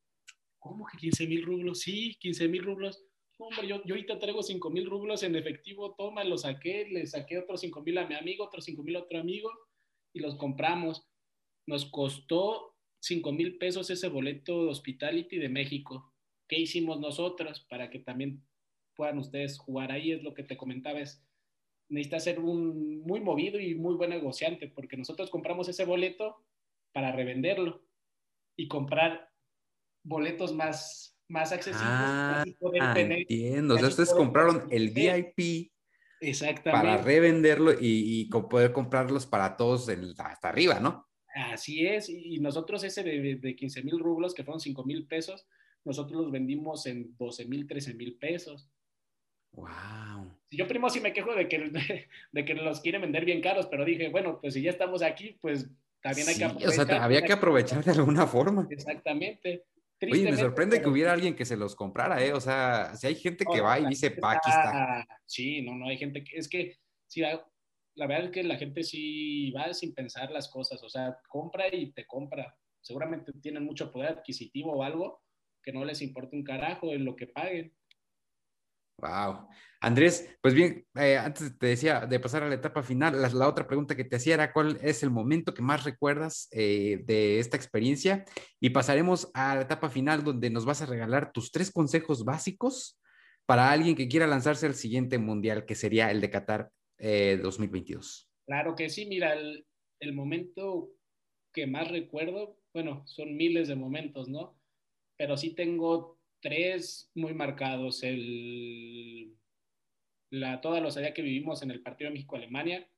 ¿Cómo 0.58 0.86
que 0.86 0.98
15 0.98 1.26
mil 1.26 1.44
rublos? 1.44 1.80
Sí, 1.80 2.16
15 2.20 2.48
mil 2.48 2.64
rublos 2.64 3.04
hombre, 3.40 3.66
yo, 3.66 3.82
yo 3.84 3.94
ahorita 3.94 4.18
traigo 4.18 4.42
5 4.42 4.70
mil 4.70 4.86
rublos 4.86 5.22
en 5.22 5.34
efectivo, 5.36 5.94
toma, 5.96 6.24
lo 6.24 6.36
saqué, 6.36 6.86
le 6.90 7.06
saqué 7.06 7.38
otros 7.38 7.60
5 7.60 7.82
mil 7.82 7.98
a 7.98 8.06
mi 8.06 8.14
amigo, 8.14 8.44
otros 8.44 8.64
5 8.64 8.82
mil 8.82 8.96
a 8.96 9.00
otro 9.00 9.18
amigo 9.18 9.50
y 10.12 10.20
los 10.20 10.36
compramos. 10.36 11.06
Nos 11.66 11.86
costó 11.86 12.76
5 13.00 13.32
mil 13.32 13.58
pesos 13.58 13.90
ese 13.90 14.08
boleto 14.08 14.64
de 14.64 14.70
Hospitality 14.70 15.38
de 15.38 15.48
México. 15.48 16.12
¿Qué 16.48 16.58
hicimos 16.58 17.00
nosotros 17.00 17.66
para 17.68 17.90
que 17.90 18.00
también 18.00 18.44
puedan 19.00 19.16
ustedes 19.16 19.58
jugar 19.58 19.92
ahí? 19.92 20.12
Es 20.12 20.22
lo 20.22 20.34
que 20.34 20.42
te 20.42 20.58
comentaba, 20.58 21.00
es 21.00 21.24
necesita 21.88 22.20
ser 22.20 22.38
un 22.38 23.00
muy 23.00 23.18
movido 23.18 23.58
y 23.58 23.74
muy 23.74 23.94
buen 23.94 24.10
negociante, 24.10 24.68
porque 24.68 24.98
nosotros 24.98 25.30
compramos 25.30 25.70
ese 25.70 25.86
boleto 25.86 26.44
para 26.92 27.10
revenderlo 27.12 27.82
y 28.56 28.68
comprar 28.68 29.30
boletos 30.04 30.54
más 30.54 31.18
más 31.28 31.50
accesibles. 31.50 31.82
Ah, 31.86 32.44
poder 32.58 32.92
tener, 32.92 33.20
entiendo. 33.20 33.76
O 33.76 33.78
sea, 33.78 33.88
ustedes 33.88 34.12
compraron 34.12 34.66
el 34.70 34.90
VIP 34.90 35.72
para 36.62 36.98
revenderlo 36.98 37.72
y, 37.72 37.78
y, 37.80 38.24
poder 38.26 38.72
comprarlos 38.72 39.24
para 39.24 39.56
todos 39.56 39.88
el, 39.88 40.14
hasta 40.18 40.50
arriba, 40.50 40.78
¿no? 40.78 41.08
Así 41.34 41.86
es. 41.86 42.10
Y 42.10 42.38
nosotros 42.40 42.84
ese 42.84 43.02
de, 43.02 43.36
de 43.36 43.56
15 43.56 43.82
mil 43.82 43.98
rublos, 43.98 44.34
que 44.34 44.44
fueron 44.44 44.60
5 44.60 44.84
mil 44.84 45.06
pesos, 45.06 45.46
nosotros 45.86 46.20
los 46.20 46.30
vendimos 46.30 46.84
en 46.84 47.16
12 47.16 47.46
mil, 47.46 47.66
13 47.66 47.94
mil 47.94 48.18
pesos. 48.18 48.68
Wow. 49.52 50.36
Yo 50.50 50.66
primo 50.66 50.90
sí 50.90 51.00
me 51.00 51.12
quejo 51.12 51.34
de 51.34 51.48
que, 51.48 51.70
de, 52.32 52.44
que 52.44 52.54
los 52.54 52.80
quiere 52.80 52.98
vender 52.98 53.24
bien 53.24 53.40
caros, 53.40 53.66
pero 53.66 53.84
dije, 53.84 54.08
bueno, 54.08 54.40
pues 54.40 54.54
si 54.54 54.62
ya 54.62 54.70
estamos 54.70 55.02
aquí, 55.02 55.38
pues 55.40 55.68
también 56.02 56.28
hay 56.28 56.34
sí, 56.34 56.40
que 56.40 56.44
aprovechar. 56.44 56.84
O 56.84 56.86
sea, 56.86 57.04
había 57.04 57.22
que 57.22 57.32
aprovechar 57.32 57.84
de 57.84 57.90
alguna 57.92 58.26
forma. 58.26 58.66
Exactamente. 58.70 59.64
Oye, 60.02 60.30
me 60.30 60.36
sorprende 60.36 60.80
que 60.80 60.88
hubiera 60.88 61.12
alguien 61.12 61.36
que 61.36 61.44
se 61.44 61.56
los 61.56 61.76
comprara, 61.76 62.24
¿eh? 62.24 62.32
O 62.32 62.40
sea, 62.40 62.96
si 62.96 63.06
hay 63.06 63.14
gente 63.14 63.44
que 63.44 63.60
va 63.60 63.78
y 63.78 63.86
dice, 63.86 64.10
pa, 64.10 64.32
aquí 64.32 64.48
está. 64.48 65.06
Sí, 65.26 65.60
no, 65.60 65.74
no, 65.74 65.88
hay 65.88 65.98
gente 65.98 66.24
que, 66.24 66.38
es 66.38 66.48
que, 66.48 66.78
sí, 67.06 67.20
la 67.20 68.06
verdad 68.06 68.26
es 68.26 68.30
que 68.30 68.42
la 68.42 68.56
gente 68.56 68.82
sí 68.82 69.50
va 69.50 69.74
sin 69.74 69.94
pensar 69.94 70.30
las 70.30 70.48
cosas, 70.48 70.82
o 70.82 70.88
sea, 70.88 71.18
compra 71.28 71.66
y 71.72 71.92
te 71.92 72.06
compra. 72.06 72.56
Seguramente 72.80 73.32
tienen 73.42 73.64
mucho 73.64 73.92
poder 73.92 74.12
adquisitivo 74.12 74.72
o 74.72 74.82
algo 74.82 75.22
que 75.62 75.72
no 75.72 75.84
les 75.84 76.00
importa 76.00 76.34
un 76.34 76.44
carajo 76.44 76.92
en 76.92 77.04
lo 77.04 77.14
que 77.14 77.26
paguen. 77.26 77.74
Wow. 79.00 79.48
Andrés, 79.82 80.36
pues 80.42 80.52
bien, 80.52 80.84
eh, 80.94 81.16
antes 81.16 81.58
te 81.58 81.68
decía 81.68 82.04
de 82.06 82.20
pasar 82.20 82.42
a 82.42 82.48
la 82.48 82.54
etapa 82.54 82.82
final, 82.82 83.20
la, 83.20 83.48
otra 83.48 83.66
pregunta 83.66 83.96
que 83.96 84.04
te 84.04 84.16
hacía 84.16 84.34
era 84.34 84.52
cuál 84.52 84.78
es 84.82 85.02
el 85.02 85.10
momento 85.10 85.54
que 85.54 85.62
más 85.62 85.84
recuerdas 85.84 86.48
eh, 86.52 87.00
de 87.04 87.38
esta 87.38 87.56
experiencia 87.56 88.26
y 88.60 88.70
pasaremos 88.70 89.30
a 89.32 89.54
la 89.54 89.62
etapa 89.62 89.88
final 89.88 90.22
donde 90.22 90.50
nos 90.50 90.66
vas 90.66 90.82
a 90.82 90.86
regalar 90.86 91.32
tus 91.32 91.50
tres 91.50 91.70
consejos 91.70 92.26
básicos 92.26 93.00
para 93.46 93.70
alguien 93.70 93.96
que 93.96 94.06
quiera 94.06 94.26
lanzarse 94.26 94.66
al 94.66 94.74
siguiente 94.74 95.16
mundial, 95.16 95.64
que 95.64 95.74
sería 95.74 96.10
el 96.10 96.20
de 96.20 96.30
Qatar 96.30 96.70
eh, 96.98 97.40
2022. 97.42 98.30
Claro 98.46 98.76
que 98.76 98.90
sí, 98.90 99.06
mira, 99.06 99.32
el 99.34 100.12
momento 100.12 100.90
que 101.54 101.66
más 101.66 101.90
recuerdo, 101.90 102.58
bueno, 102.74 103.02
son 103.06 103.34
miles 103.34 103.68
de 103.68 103.76
momentos, 103.76 104.28
¿no? 104.28 104.58
Pero 105.16 105.38
sí 105.38 105.54
tengo 105.54 106.19
tres 106.40 107.10
muy 107.14 107.34
marcados. 107.34 108.02
El, 108.02 109.36
la, 110.30 110.60
toda 110.60 110.80
la 110.80 110.88
osadía 110.88 111.14
que 111.14 111.22
vivimos 111.22 111.62
en 111.62 111.70
el 111.70 111.82
partido 111.82 112.10
México-Alemania, 112.10 112.88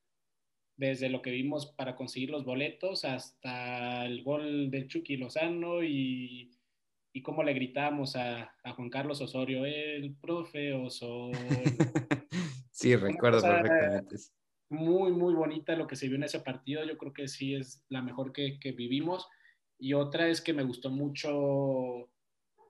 desde 0.77 1.09
lo 1.09 1.23
que 1.23 1.31
vimos 1.31 1.67
para 1.67 1.97
conseguir 1.97 2.31
los 2.31 2.45
boletos 2.45 3.05
hasta 3.05 4.07
el 4.07 4.23
gol 4.23 4.71
de 4.71 4.87
Chucky 4.87 5.17
Lozano 5.17 5.83
y, 5.83 6.51
y 7.13 7.23
cómo 7.23 7.43
le 7.43 7.55
gritamos 7.55 8.17
a, 8.17 8.55
a, 8.65 8.73
Juan 8.73 8.91
Carlos 8.91 9.21
Osorio, 9.21 9.65
el 9.65 10.15
profe 10.17 10.73
Osorio. 10.73 11.39
sí, 12.71 12.97
recuerdo 12.97 13.43
perfectamente. 13.43 14.17
Muy, 14.71 15.13
muy 15.13 15.35
bonita 15.35 15.77
lo 15.77 15.87
que 15.87 15.97
se 15.97 16.09
vio 16.09 16.17
en 16.17 16.25
ese 16.25 16.41
partido. 16.41 16.83
Yo 16.85 16.97
creo 16.97 17.13
que 17.13 17.29
sí 17.29 17.55
es 17.55 17.85
la 17.91 18.01
mejor 18.01 18.33
que, 18.33 18.59
que 18.59 18.73
vivimos. 18.73 19.29
Y 19.79 19.93
otra 19.93 20.29
es 20.29 20.41
que 20.41 20.55
me 20.55 20.63
gustó 20.63 20.91
mucho 20.91 22.09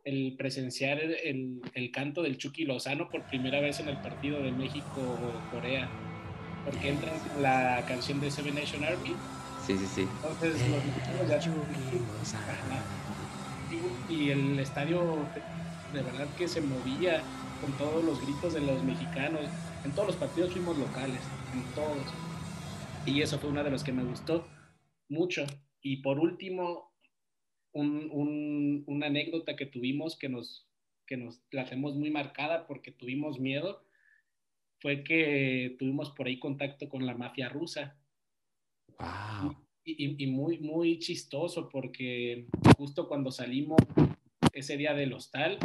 el 0.04 0.34
presenciar 0.36 0.98
el, 1.00 1.60
el, 1.74 1.90
canto 1.90 2.22
del 2.22 2.38
Chucky 2.38 2.64
Lozano 2.64 3.08
por 3.08 3.26
primera 3.26 3.60
vez 3.60 3.80
en 3.80 3.88
el 3.88 3.98
partido 3.98 4.42
de 4.42 4.50
México-Corea 4.50 5.88
porque 6.64 6.90
entra 6.90 7.12
la 7.40 7.84
canción 7.86 8.20
de 8.20 8.30
Seven 8.30 8.54
Nation 8.54 8.84
Army. 8.84 9.14
Sí, 9.66 9.76
sí, 9.78 9.86
sí. 9.86 10.08
Entonces 10.16 10.60
los 10.68 10.82
y 14.08 14.30
el 14.30 14.58
estadio 14.58 15.16
de 15.92 16.02
verdad 16.02 16.26
que 16.36 16.46
se 16.46 16.60
movía 16.60 17.22
con 17.60 17.72
todos 17.72 18.04
los 18.04 18.20
gritos 18.20 18.54
de 18.54 18.60
los 18.60 18.82
mexicanos. 18.82 19.42
En 19.84 19.92
todos 19.92 20.08
los 20.08 20.16
partidos 20.16 20.52
fuimos 20.52 20.76
locales, 20.78 21.20
en 21.52 21.62
todos. 21.74 21.98
Y 23.06 23.22
eso 23.22 23.38
fue 23.38 23.50
una 23.50 23.62
de 23.62 23.70
las 23.70 23.82
que 23.82 23.92
me 23.92 24.04
gustó 24.04 24.46
mucho. 25.08 25.44
Y 25.80 25.98
por 26.02 26.18
último, 26.18 26.91
un, 27.72 28.08
un, 28.10 28.84
una 28.86 29.06
anécdota 29.06 29.56
que 29.56 29.66
tuvimos 29.66 30.16
que 30.16 30.28
nos, 30.28 30.68
que 31.06 31.16
nos 31.16 31.42
la 31.50 31.62
hacemos 31.62 31.94
muy 31.94 32.10
marcada 32.10 32.66
porque 32.66 32.92
tuvimos 32.92 33.40
miedo 33.40 33.84
fue 34.82 35.04
que 35.04 35.76
tuvimos 35.78 36.10
por 36.10 36.26
ahí 36.26 36.40
contacto 36.40 36.88
con 36.88 37.06
la 37.06 37.14
mafia 37.14 37.48
rusa. 37.48 37.96
Wow. 38.98 39.56
Y, 39.84 40.22
y, 40.22 40.26
muy, 40.26 40.58
muy 40.58 40.98
chistoso 40.98 41.68
porque 41.68 42.46
justo 42.76 43.08
cuando 43.08 43.30
salimos 43.30 43.80
ese 44.52 44.76
día 44.76 44.92
del 44.94 45.12
hostal, 45.12 45.58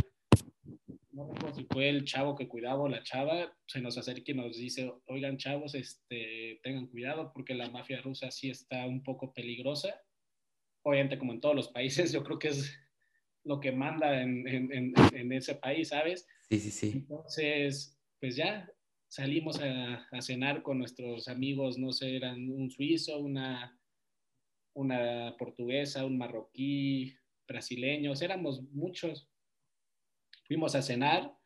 no 1.12 1.34
recuerdo 1.34 1.56
si 1.56 1.66
fue 1.66 1.90
el 1.90 2.06
chavo 2.06 2.36
que 2.36 2.48
cuidaba 2.48 2.84
o 2.84 2.88
la 2.88 3.02
chava, 3.02 3.52
se 3.66 3.82
nos 3.82 3.98
acerca 3.98 4.32
y 4.32 4.36
nos 4.36 4.56
dice, 4.56 4.94
oigan 5.08 5.38
chavos, 5.38 5.74
este, 5.74 6.60
tengan 6.62 6.88
cuidado 6.88 7.32
porque 7.34 7.56
la 7.56 7.70
mafia 7.72 8.02
rusa 8.02 8.30
sí 8.30 8.52
está 8.52 8.86
un 8.86 9.04
poco 9.04 9.34
peligrosa. 9.34 10.00
Obviamente 10.88 11.18
como 11.18 11.34
en 11.34 11.42
todos 11.42 11.56
los 11.56 11.68
países, 11.68 12.12
yo 12.14 12.24
creo 12.24 12.40
que 12.40 12.50
es 12.50 12.74
lo 13.44 13.60
que 13.60 13.72
manda 13.72 14.22
en, 14.22 14.48
en, 14.48 14.94
en 15.14 15.32
ese 15.32 15.56
país, 15.56 15.90
¿sabes? 15.90 16.28
Sí, 16.50 16.60
sí, 16.60 16.72
sí. 16.72 16.92
Entonces, 16.96 17.98
pues 18.20 18.36
ya 18.36 18.70
salimos 19.08 19.60
a, 19.60 20.22
cenar 20.22 20.64
con 20.64 20.80
nuestros 20.80 21.28
amigos, 21.28 21.78
no 21.78 21.92
sé, 21.92 22.16
eran 22.16 22.50
un 22.50 22.70
suizo, 22.70 23.20
una, 23.20 23.80
una 24.74 25.36
portuguesa, 25.38 26.06
un 26.06 26.18
marroquí, 26.18 27.16
brasileños, 27.48 28.22
éramos 28.22 28.62
muchos. 28.72 29.30
Fuimos 30.46 30.76
a 30.76 30.82
cenar 30.82 31.38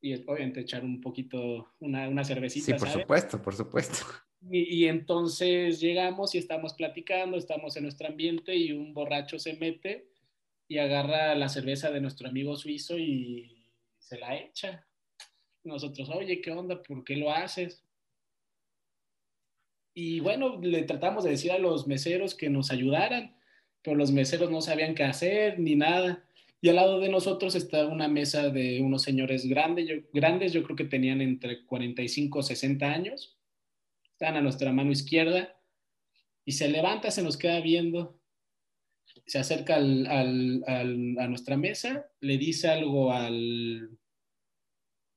y 0.00 0.14
obviamente 0.26 0.60
echar 0.60 0.84
un 0.84 1.00
poquito, 1.00 1.74
una, 1.78 2.08
una 2.08 2.24
cervecita. 2.24 2.78
Sí, 2.78 2.84
por 2.84 2.88
supuesto, 2.88 3.42
por 3.42 3.54
supuesto. 3.54 4.06
Y, 4.42 4.86
entonces 4.86 5.80
llegamos 5.80 6.34
y 6.34 6.38
estamos 6.38 6.74
platicando, 6.74 7.36
estamos 7.36 7.76
en 7.76 7.82
nuestro 7.82 8.08
ambiente 8.08 8.56
y 8.56 8.72
un 8.72 8.94
borracho 8.94 9.38
se 9.38 9.54
mete 9.54 10.08
y 10.66 10.78
agarra 10.78 11.34
la 11.34 11.48
cerveza 11.48 11.90
de 11.90 12.00
nuestro 12.00 12.28
amigo 12.28 12.56
suizo 12.56 12.98
y 12.98 13.68
se 13.98 14.18
la 14.18 14.36
echa 14.36 14.86
nosotros, 15.64 16.08
oye, 16.10 16.40
¿qué 16.40 16.50
onda? 16.50 16.82
¿Por 16.82 17.04
qué 17.04 17.16
lo 17.16 17.30
haces? 17.30 17.84
Y 19.94 20.20
bueno, 20.20 20.58
le 20.60 20.82
tratamos 20.84 21.24
de 21.24 21.30
decir 21.30 21.52
a 21.52 21.58
los 21.58 21.86
meseros 21.86 22.34
que 22.34 22.48
nos 22.48 22.70
ayudaran, 22.70 23.36
pero 23.82 23.96
los 23.96 24.12
meseros 24.12 24.50
no 24.50 24.60
sabían 24.60 24.94
qué 24.94 25.04
hacer 25.04 25.58
ni 25.58 25.74
nada. 25.74 26.24
Y 26.62 26.68
al 26.68 26.76
lado 26.76 27.00
de 27.00 27.08
nosotros 27.08 27.54
está 27.54 27.86
una 27.86 28.08
mesa 28.08 28.50
de 28.50 28.80
unos 28.80 29.02
señores 29.02 29.46
grandes, 29.46 29.88
yo, 29.88 29.96
grandes, 30.12 30.52
yo 30.52 30.62
creo 30.62 30.76
que 30.76 30.84
tenían 30.84 31.20
entre 31.20 31.64
45 31.64 32.40
y 32.40 32.42
60 32.42 32.86
años. 32.86 33.39
Están 34.20 34.36
a 34.36 34.42
nuestra 34.42 34.70
mano 34.70 34.92
izquierda 34.92 35.56
y 36.44 36.52
se 36.52 36.68
levanta, 36.68 37.10
se 37.10 37.22
nos 37.22 37.38
queda 37.38 37.58
viendo, 37.62 38.20
se 39.24 39.38
acerca 39.38 39.76
al, 39.76 40.06
al, 40.08 40.62
al, 40.66 41.18
a 41.18 41.26
nuestra 41.26 41.56
mesa, 41.56 42.06
le 42.20 42.36
dice 42.36 42.68
algo 42.68 43.14
al, 43.14 43.98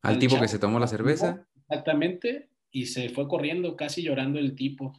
al 0.03 0.19
tipo 0.19 0.39
que 0.39 0.47
se 0.47 0.57
tomó 0.57 0.79
la 0.79 0.87
cerveza. 0.87 1.45
Exactamente, 1.57 2.47
y 2.71 2.85
se 2.85 3.09
fue 3.09 3.27
corriendo, 3.27 3.75
casi 3.75 4.03
llorando 4.03 4.39
el 4.39 4.55
tipo. 4.55 4.93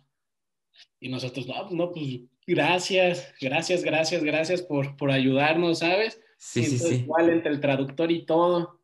Y 1.00 1.08
nosotros, 1.08 1.46
no, 1.46 1.70
no, 1.70 1.90
pues 1.90 2.24
gracias, 2.46 3.34
gracias, 3.40 3.82
gracias, 3.82 4.22
gracias 4.22 4.60
por, 4.60 4.98
por 4.98 5.12
ayudarnos, 5.12 5.78
¿sabes? 5.78 6.20
Sí, 6.36 6.62
sí, 6.64 6.78
sí. 6.78 6.94
Igual 6.96 7.30
entre 7.30 7.52
el 7.52 7.60
traductor 7.60 8.12
y 8.12 8.26
todo. 8.26 8.82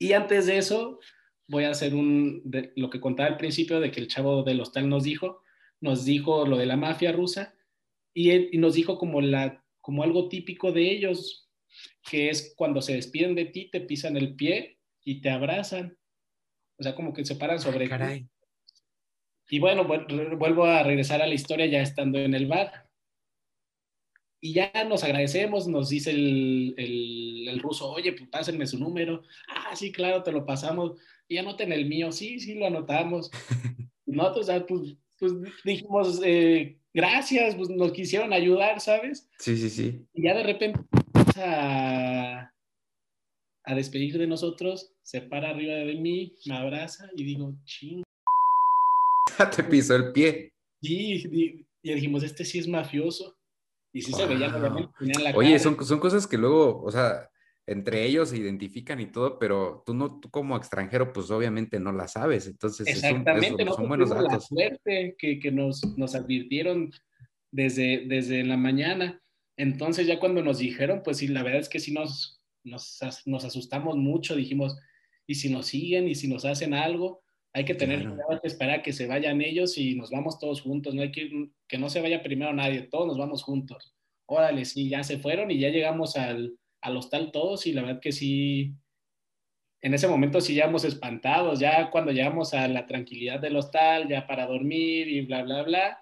Y 0.00 0.12
antes 0.14 0.46
de 0.46 0.58
eso, 0.58 0.98
voy 1.48 1.64
a 1.64 1.70
hacer 1.70 1.94
un, 1.94 2.42
de, 2.44 2.72
lo 2.76 2.90
que 2.90 3.00
contaba 3.00 3.28
al 3.28 3.36
principio 3.36 3.80
de 3.80 3.90
que 3.90 4.00
el 4.00 4.08
chavo 4.08 4.42
del 4.42 4.60
hostal 4.60 4.88
nos 4.88 5.04
dijo, 5.04 5.42
nos 5.80 6.04
dijo 6.04 6.46
lo 6.46 6.56
de 6.56 6.66
la 6.66 6.76
mafia 6.76 7.12
rusa 7.12 7.54
y, 8.14 8.30
él, 8.30 8.48
y 8.52 8.58
nos 8.58 8.74
dijo 8.74 8.98
como, 8.98 9.20
la, 9.20 9.64
como 9.80 10.02
algo 10.02 10.28
típico 10.28 10.72
de 10.72 10.90
ellos, 10.90 11.50
que 12.08 12.30
es 12.30 12.54
cuando 12.56 12.80
se 12.82 12.94
despiden 12.94 13.34
de 13.34 13.46
ti, 13.46 13.70
te 13.70 13.80
pisan 13.80 14.16
el 14.16 14.34
pie 14.34 14.78
y 15.04 15.20
te 15.20 15.30
abrazan. 15.30 15.96
O 16.78 16.82
sea, 16.82 16.94
como 16.94 17.12
que 17.12 17.24
se 17.24 17.36
paran 17.36 17.60
sobre 17.60 17.88
Caray. 17.88 18.26
Y 19.48 19.58
bueno, 19.58 19.84
vuelvo 19.84 20.64
a 20.64 20.82
regresar 20.82 21.20
a 21.20 21.26
la 21.26 21.34
historia 21.34 21.66
ya 21.66 21.82
estando 21.82 22.18
en 22.18 22.34
el 22.34 22.46
bar. 22.46 22.88
Y 24.40 24.54
ya 24.54 24.72
nos 24.88 25.04
agradecemos, 25.04 25.68
nos 25.68 25.90
dice 25.90 26.10
el, 26.10 26.74
el, 26.76 27.48
el 27.48 27.60
ruso, 27.60 27.90
oye, 27.90 28.12
pues 28.12 28.28
pásenme 28.28 28.66
su 28.66 28.78
número. 28.78 29.22
Ah, 29.48 29.76
sí, 29.76 29.92
claro, 29.92 30.22
te 30.22 30.32
lo 30.32 30.44
pasamos. 30.44 30.98
Y 31.32 31.38
anoten 31.38 31.72
el 31.72 31.86
mío. 31.86 32.12
Sí, 32.12 32.38
sí, 32.38 32.54
lo 32.56 32.66
anotamos. 32.66 33.30
Nosotros, 34.06 34.64
pues, 34.68 34.96
pues 35.18 35.32
dijimos, 35.64 36.20
eh, 36.22 36.78
gracias, 36.92 37.54
pues 37.54 37.70
nos 37.70 37.90
quisieron 37.92 38.34
ayudar, 38.34 38.80
¿sabes? 38.80 39.30
Sí, 39.38 39.56
sí, 39.56 39.70
sí. 39.70 40.04
Y 40.12 40.24
ya 40.24 40.34
de 40.34 40.42
repente 40.42 40.78
a, 41.38 42.52
a 43.64 43.74
despedir 43.74 44.18
de 44.18 44.26
nosotros, 44.26 44.92
se 45.00 45.22
para 45.22 45.50
arriba 45.50 45.72
de 45.72 45.94
mí, 45.94 46.34
me 46.44 46.54
abraza 46.54 47.08
y 47.16 47.24
digo, 47.24 47.54
ching. 47.64 48.02
Te 49.56 49.64
pisó 49.64 49.96
el 49.96 50.12
pie. 50.12 50.52
Sí, 50.82 51.14
y, 51.32 51.66
y 51.82 51.94
dijimos, 51.94 52.24
este 52.24 52.44
sí 52.44 52.58
es 52.58 52.68
mafioso. 52.68 53.38
Y 53.94 54.02
sí 54.02 54.10
wow. 54.10 54.20
se 54.20 54.26
veía, 54.26 54.54
obviamente, 54.54 55.22
la 55.22 55.34
Oye, 55.34 55.58
son, 55.58 55.82
son 55.82 55.98
cosas 55.98 56.26
que 56.26 56.36
luego, 56.36 56.82
o 56.82 56.90
sea, 56.90 57.30
entre 57.66 58.04
ellos 58.04 58.30
se 58.30 58.38
identifican 58.38 59.00
y 59.00 59.06
todo, 59.06 59.38
pero 59.38 59.82
tú 59.86 59.94
no, 59.94 60.18
tú 60.18 60.30
como 60.30 60.56
extranjero, 60.56 61.12
pues 61.12 61.30
obviamente 61.30 61.78
no 61.78 61.92
la 61.92 62.08
sabes. 62.08 62.46
Entonces, 62.46 62.86
Exactamente, 62.86 63.62
es 63.62 63.68
un, 63.68 63.68
es, 63.68 63.76
son 63.76 63.88
buenos 63.88 64.10
datos. 64.10 64.32
La 64.32 64.40
suerte 64.40 65.14
que, 65.16 65.38
que 65.38 65.52
nos, 65.52 65.84
nos 65.96 66.14
advirtieron 66.14 66.90
desde, 67.52 68.04
desde 68.06 68.42
la 68.42 68.56
mañana. 68.56 69.20
Entonces, 69.56 70.06
ya 70.06 70.18
cuando 70.18 70.42
nos 70.42 70.58
dijeron, 70.58 71.02
pues 71.04 71.18
sí, 71.18 71.28
la 71.28 71.42
verdad 71.42 71.60
es 71.60 71.68
que 71.68 71.78
sí 71.78 71.92
nos, 71.92 72.42
nos, 72.64 72.98
nos, 73.26 73.44
asustamos 73.44 73.96
mucho, 73.96 74.34
dijimos, 74.34 74.76
¿y 75.26 75.36
si 75.36 75.50
nos 75.50 75.66
siguen? 75.66 76.08
¿Y 76.08 76.16
si 76.16 76.26
nos 76.26 76.44
hacen 76.44 76.74
algo? 76.74 77.22
Hay 77.52 77.64
que 77.64 77.74
tener 77.74 78.00
claro. 78.00 78.16
cuidado, 78.16 78.40
esperar 78.44 78.80
a 78.80 78.82
que 78.82 78.94
se 78.94 79.06
vayan 79.06 79.42
ellos 79.42 79.76
y 79.76 79.94
nos 79.94 80.10
vamos 80.10 80.38
todos 80.38 80.62
juntos, 80.62 80.94
no 80.94 81.02
hay 81.02 81.12
que, 81.12 81.50
que 81.68 81.78
no 81.78 81.90
se 81.90 82.00
vaya 82.00 82.22
primero 82.22 82.52
nadie, 82.52 82.88
todos 82.90 83.06
nos 83.06 83.18
vamos 83.18 83.42
juntos. 83.42 83.94
Órale, 84.26 84.64
sí, 84.64 84.88
ya 84.88 85.04
se 85.04 85.18
fueron 85.18 85.50
y 85.50 85.58
ya 85.58 85.68
llegamos 85.68 86.16
al, 86.16 86.56
al 86.82 86.96
hostal 86.96 87.30
todos 87.32 87.66
y 87.66 87.72
la 87.72 87.82
verdad 87.82 88.00
que 88.00 88.12
sí, 88.12 88.74
en 89.80 89.94
ese 89.94 90.08
momento 90.08 90.40
sí 90.40 90.54
llegamos 90.54 90.84
espantados, 90.84 91.58
ya 91.58 91.90
cuando 91.90 92.12
llegamos 92.12 92.52
a 92.54 92.68
la 92.68 92.86
tranquilidad 92.86 93.40
del 93.40 93.56
hostal, 93.56 94.08
ya 94.08 94.26
para 94.26 94.46
dormir 94.46 95.08
y 95.08 95.24
bla, 95.24 95.42
bla, 95.42 95.62
bla, 95.62 95.98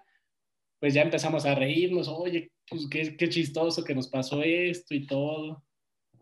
pues 0.81 0.95
ya 0.95 1.03
empezamos 1.03 1.47
a 1.47 1.55
reírnos, 1.55 2.09
oye, 2.09 2.51
pues 2.69 2.89
qué, 2.91 3.17
qué 3.17 3.29
chistoso 3.29 3.85
que 3.85 3.95
nos 3.95 4.09
pasó 4.09 4.43
esto 4.43 4.95
y 4.95 5.07
todo. 5.07 5.63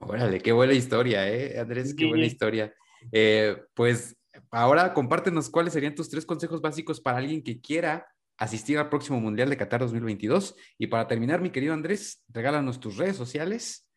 Órale, 0.01 0.41
qué 0.41 0.53
buena 0.53 0.73
historia, 0.73 1.29
¿eh, 1.29 1.59
Andrés? 1.59 1.95
Qué 1.95 2.07
buena 2.07 2.27
historia. 2.27 2.73
Eh, 3.13 3.57
pues 3.75 4.17
ahora 4.51 4.95
compártenos 4.95 5.51
cuáles 5.51 5.73
serían 5.73 5.95
tus 5.95 6.09
tres 6.09 6.27
consejos 6.27 6.61
básicos 6.61 7.01
para 7.01 7.19
alguien 7.19 7.43
que 7.43 7.61
quiera 7.61 8.07
asistir 8.37 8.79
al 8.79 8.89
próximo 8.89 9.21
Mundial 9.21 9.51
de 9.51 9.57
Qatar 9.57 9.81
2022. 9.81 10.55
Y 10.79 10.87
para 10.87 11.09
terminar, 11.09 11.41
mi 11.41 11.51
querido 11.51 11.75
Andrés, 11.75 12.23
regálanos 12.29 12.79
tus 12.79 12.97
redes 12.97 13.17
sociales 13.17 13.88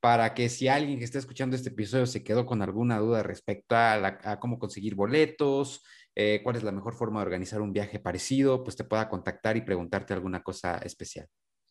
para 0.00 0.34
que 0.34 0.48
si 0.48 0.68
alguien 0.68 0.98
que 0.98 1.04
está 1.04 1.18
escuchando 1.18 1.54
este 1.54 1.68
episodio 1.68 2.06
se 2.06 2.24
quedó 2.24 2.46
con 2.46 2.62
alguna 2.62 2.98
duda 2.98 3.22
respecto 3.22 3.76
a, 3.76 4.38
cómo 4.40 4.58
conseguir 4.58 4.94
boletos, 4.94 5.82
eh, 6.16 6.40
cuál 6.42 6.56
es 6.56 6.62
la 6.62 6.72
mejor 6.72 6.94
forma 6.94 7.20
de 7.20 7.26
organizar 7.26 7.60
un 7.60 7.72
viaje 7.72 7.98
parecido, 7.98 8.64
pues 8.64 8.76
te 8.76 8.84
pueda 8.84 9.08
contactar 9.08 9.56
y 9.56 9.60
preguntarte 9.60 10.14
alguna 10.14 10.42
cosa 10.42 10.78
especial. 10.78 11.28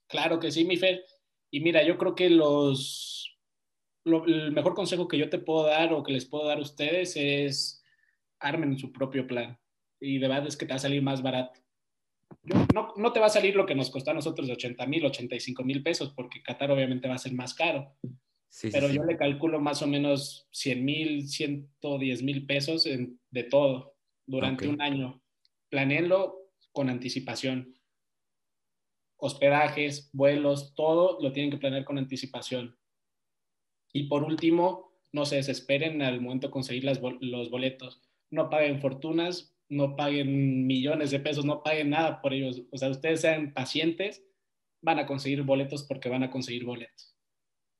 Claro 0.07 0.39
que 0.39 0.51
sí, 0.51 0.63
mi 0.63 0.77
Fer. 0.77 1.03
Y 1.51 1.61
mira, 1.61 1.83
yo 1.83 1.97
creo 1.97 2.13
que 2.13 2.29
los, 2.29 3.39
lo, 4.05 4.25
el 4.25 4.51
mejor 4.51 4.75
consejo 4.75 5.07
que 5.07 5.17
yo 5.17 5.29
te 5.29 5.39
puedo 5.39 5.65
dar 5.65 5.91
o 5.93 6.03
que 6.03 6.13
les 6.13 6.25
puedo 6.25 6.47
dar 6.47 6.59
a 6.59 6.61
ustedes 6.61 7.15
es 7.15 7.83
armen 8.39 8.77
su 8.77 8.91
propio 8.91 9.27
plan. 9.27 9.57
y 9.99 10.19
de 10.19 10.27
verdad 10.27 10.47
es 10.47 10.55
que 10.55 10.65
te 10.65 10.73
va 10.73 10.77
a 10.77 10.79
salir 10.79 11.01
más 11.01 11.21
barato. 11.21 11.59
No, 12.73 12.93
no, 12.95 13.13
te 13.13 13.19
va 13.19 13.27
a 13.27 13.29
salir 13.29 13.55
lo 13.55 13.65
que 13.65 13.75
nos 13.75 13.89
costó 13.89 14.11
a 14.11 14.15
nosotros 14.15 14.47
de 14.47 14.53
80 14.53 14.85
mil, 14.87 15.05
85 15.05 15.63
mil 15.63 15.83
pesos, 15.83 16.13
porque 16.15 16.41
Qatar 16.41 16.71
obviamente 16.71 17.07
va 17.07 17.15
a 17.15 17.19
ser 17.19 17.33
más 17.33 17.53
caro. 17.53 17.95
Sí, 18.49 18.69
pero 18.71 18.89
yo 18.89 19.03
le 19.03 19.17
calculo 19.17 19.59
más 19.59 19.81
o 19.83 19.87
menos 19.87 20.47
100 20.51 20.83
mil, 20.85 21.27
110 21.27 22.23
mil 22.23 22.45
pesos 22.47 22.85
de 22.85 23.43
todo 23.43 23.95
durante 24.25 24.67
un 24.67 24.81
año. 24.81 25.21
Planeenlo 25.69 26.49
con 26.71 26.89
anticipación. 26.89 27.75
Hospedajes, 29.17 30.09
vuelos, 30.13 30.73
todo 30.73 31.19
lo 31.21 31.31
tienen 31.31 31.51
que 31.51 31.57
planear 31.57 31.85
con 31.85 31.97
anticipación. 31.97 32.77
Y 33.93 34.03
por 34.03 34.23
último, 34.23 34.91
no 35.11 35.25
se 35.25 35.35
desesperen 35.35 36.01
al 36.01 36.21
momento 36.21 36.47
de 36.47 36.51
conseguir 36.51 36.85
los 36.85 37.49
boletos. 37.49 38.01
No 38.31 38.49
paguen 38.49 38.79
fortunas, 38.79 39.55
no 39.69 39.95
paguen 39.95 40.67
millones 40.67 41.11
de 41.11 41.19
pesos, 41.19 41.45
no 41.45 41.63
paguen 41.63 41.91
nada 41.91 42.21
por 42.21 42.33
ellos. 42.33 42.63
O 42.71 42.77
sea, 42.77 42.89
ustedes 42.89 43.21
sean 43.21 43.53
pacientes, 43.53 44.23
van 44.81 44.99
a 44.99 45.05
conseguir 45.05 45.43
boletos 45.43 45.83
porque 45.83 46.09
van 46.09 46.23
a 46.23 46.31
conseguir 46.31 46.65
boletos. 46.65 47.15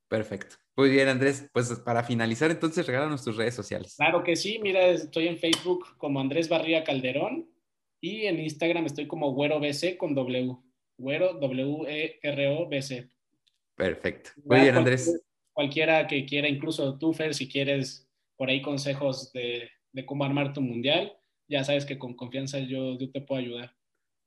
Perfecto. 0.07 0.55
Muy 0.75 0.89
bien, 0.89 1.07
Andrés. 1.07 1.49
Pues 1.53 1.71
para 1.85 2.03
finalizar, 2.03 2.49
entonces 2.49 2.85
regálanos 2.85 3.23
tus 3.23 3.35
redes 3.35 3.53
sociales. 3.53 3.95
Claro 3.97 4.23
que 4.23 4.35
sí. 4.35 4.59
Mira, 4.61 4.87
estoy 4.87 5.27
en 5.27 5.37
Facebook 5.37 5.97
como 5.97 6.19
Andrés 6.19 6.47
Barría 6.49 6.83
Calderón 6.83 7.49
y 8.01 8.25
en 8.25 8.39
Instagram 8.39 8.85
estoy 8.85 9.07
como 9.07 9.33
Güero 9.33 9.59
BC 9.59 9.97
con 9.97 10.15
W. 10.15 10.57
Güero 10.97 11.33
W-E-R-O-B-C. 11.33 13.09
Perfecto. 13.75 14.31
Muy 14.43 14.61
bien, 14.61 14.75
Andrés. 14.75 15.21
Cualquiera 15.53 16.07
que 16.07 16.25
quiera, 16.25 16.47
incluso 16.47 16.97
tú, 16.97 17.13
Fer, 17.13 17.33
si 17.33 17.47
quieres 17.47 18.09
por 18.35 18.49
ahí 18.49 18.61
consejos 18.61 19.33
de, 19.33 19.69
cómo 20.05 20.23
armar 20.23 20.53
tu 20.53 20.61
mundial, 20.61 21.18
ya 21.49 21.63
sabes 21.63 21.85
que 21.85 21.97
con 21.97 22.15
confianza 22.15 22.59
yo, 22.59 22.97
yo 22.97 23.11
te 23.11 23.21
puedo 23.21 23.41
ayudar. 23.41 23.73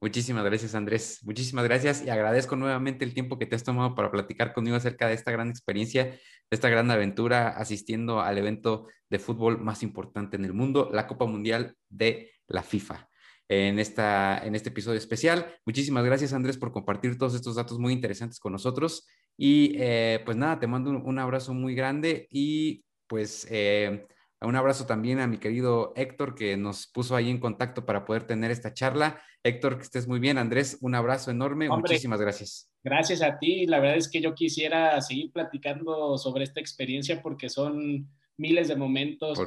Muchísimas 0.03 0.45
gracias, 0.45 0.75
Andrés. 0.75 1.20
Muchísimas 1.23 1.64
gracias 1.64 2.05
y 2.05 2.11
agradezco 2.11 2.57
nuevamente 2.57 3.05
el 3.05 3.14
tiempo 3.14 3.39
que 3.39 3.47
te 3.47 3.55
has 3.55 3.62
tomado 3.62 3.95
para 3.95 4.11
platicar 4.11 4.53
conmigo 4.53 4.75
acerca 4.75 5.07
de 5.07 5.14
esta 5.14 5.31
gran 5.31 5.49
experiencia, 5.49 6.07
de 6.07 6.18
esta 6.51 6.68
gran 6.68 6.91
aventura 6.91 7.51
asistiendo 7.51 8.20
al 8.20 8.37
evento 8.37 8.89
de 9.09 9.20
fútbol 9.20 9.59
más 9.59 9.85
importante 9.85 10.37
en 10.37 10.45
el 10.45 10.55
mundo, 10.55 10.91
la 10.93 11.07
Copa 11.07 11.25
Mundial 11.27 11.77
de 11.89 12.33
la 12.49 12.64
FIFA. 12.64 13.09
En, 13.49 13.79
esta, 13.79 14.39
en 14.45 14.57
este 14.57 14.70
episodio 14.70 14.99
especial. 14.99 15.55
Muchísimas 15.66 16.05
gracias, 16.05 16.33
Andrés, 16.33 16.57
por 16.57 16.73
compartir 16.73 17.16
todos 17.16 17.35
estos 17.35 17.55
datos 17.55 17.79
muy 17.79 17.93
interesantes 17.93 18.41
con 18.41 18.51
nosotros. 18.51 19.07
Y 19.37 19.75
eh, 19.77 20.20
pues 20.25 20.37
nada, 20.37 20.59
te 20.59 20.66
mando 20.66 20.91
un, 20.91 21.18
abrazo 21.18 21.55
muy 21.55 21.75
grande 21.77 22.27
y 22.31 22.85
pues 23.07 23.47
eh, 23.51 24.07
un 24.45 24.57
abrazo 24.57 24.86
también 24.86 25.20
a 25.20 25.26
mi 25.26 25.38
querido 25.38 25.93
Héctor 25.97 26.34
que 26.34 26.57
nos 26.57 26.86
puso 26.86 27.16
ahí 27.16 27.30
en 27.30 27.38
contacto 27.38 27.84
para 27.84 28.05
poder 28.05 28.24
tener 28.24 28.51
esta 28.51 28.74
charla. 28.74 29.20
Héctor, 29.43 29.76
que 29.76 29.84
estés 29.84 30.07
muy 30.07 30.20
bien. 30.20 30.38
Andrés, 30.38 30.78
un 30.80 30.95
abrazo 30.95 31.30
enorme. 31.30 31.68
Muchísimas 31.68 32.20
gracias. 32.20 32.70
Gracias 32.82 33.22
a 33.22 33.38
ti. 33.38 33.66
La 33.66 33.80
verdad 33.80 33.97
es 33.97 34.09
que 34.09 34.20
yo 34.20 34.34
quisiera 34.34 35.01
seguir 35.01 35.32
platicando 35.32 36.16
sobre 36.18 36.45
esta 36.45 36.61
experiencia 36.61 37.22
porque 37.22 37.49
son 37.49 38.09
miles 38.36 38.68
de 38.68 38.76
momentos, 38.76 39.38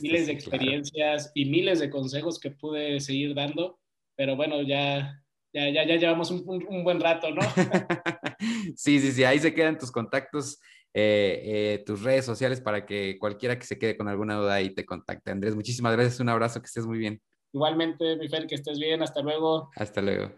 miles 0.00 0.26
de 0.26 0.32
experiencias 0.32 1.32
y 1.34 1.46
miles 1.46 1.80
de 1.80 1.90
consejos 1.90 2.38
que 2.38 2.50
pude 2.50 3.00
seguir 3.00 3.34
dando. 3.34 3.78
Pero 4.16 4.36
bueno, 4.36 4.62
ya, 4.62 5.22
ya, 5.52 5.70
ya, 5.70 5.86
ya 5.86 5.96
llevamos 5.96 6.30
un, 6.30 6.44
un 6.68 6.84
buen 6.84 7.00
rato, 7.00 7.30
¿no? 7.30 7.42
sí, 8.76 9.00
sí, 9.00 9.12
sí. 9.12 9.24
Ahí 9.24 9.38
se 9.38 9.54
quedan 9.54 9.78
tus 9.78 9.90
contactos 9.90 10.58
eh, 10.94 11.42
eh, 11.44 11.82
tus 11.84 12.02
redes 12.02 12.24
sociales 12.24 12.60
para 12.60 12.86
que 12.86 13.18
cualquiera 13.18 13.58
que 13.58 13.66
se 13.66 13.78
quede 13.78 13.96
con 13.96 14.08
alguna 14.08 14.36
duda 14.36 14.54
ahí 14.54 14.72
te 14.72 14.86
contacte. 14.86 15.32
Andrés, 15.32 15.56
muchísimas 15.56 15.92
gracias, 15.92 16.20
un 16.20 16.28
abrazo, 16.28 16.60
que 16.60 16.66
estés 16.66 16.86
muy 16.86 16.98
bien. 16.98 17.20
Igualmente, 17.52 18.16
mi 18.16 18.28
que 18.28 18.54
estés 18.54 18.78
bien, 18.78 19.02
hasta 19.02 19.20
luego. 19.20 19.70
Hasta 19.76 20.00
luego. 20.00 20.32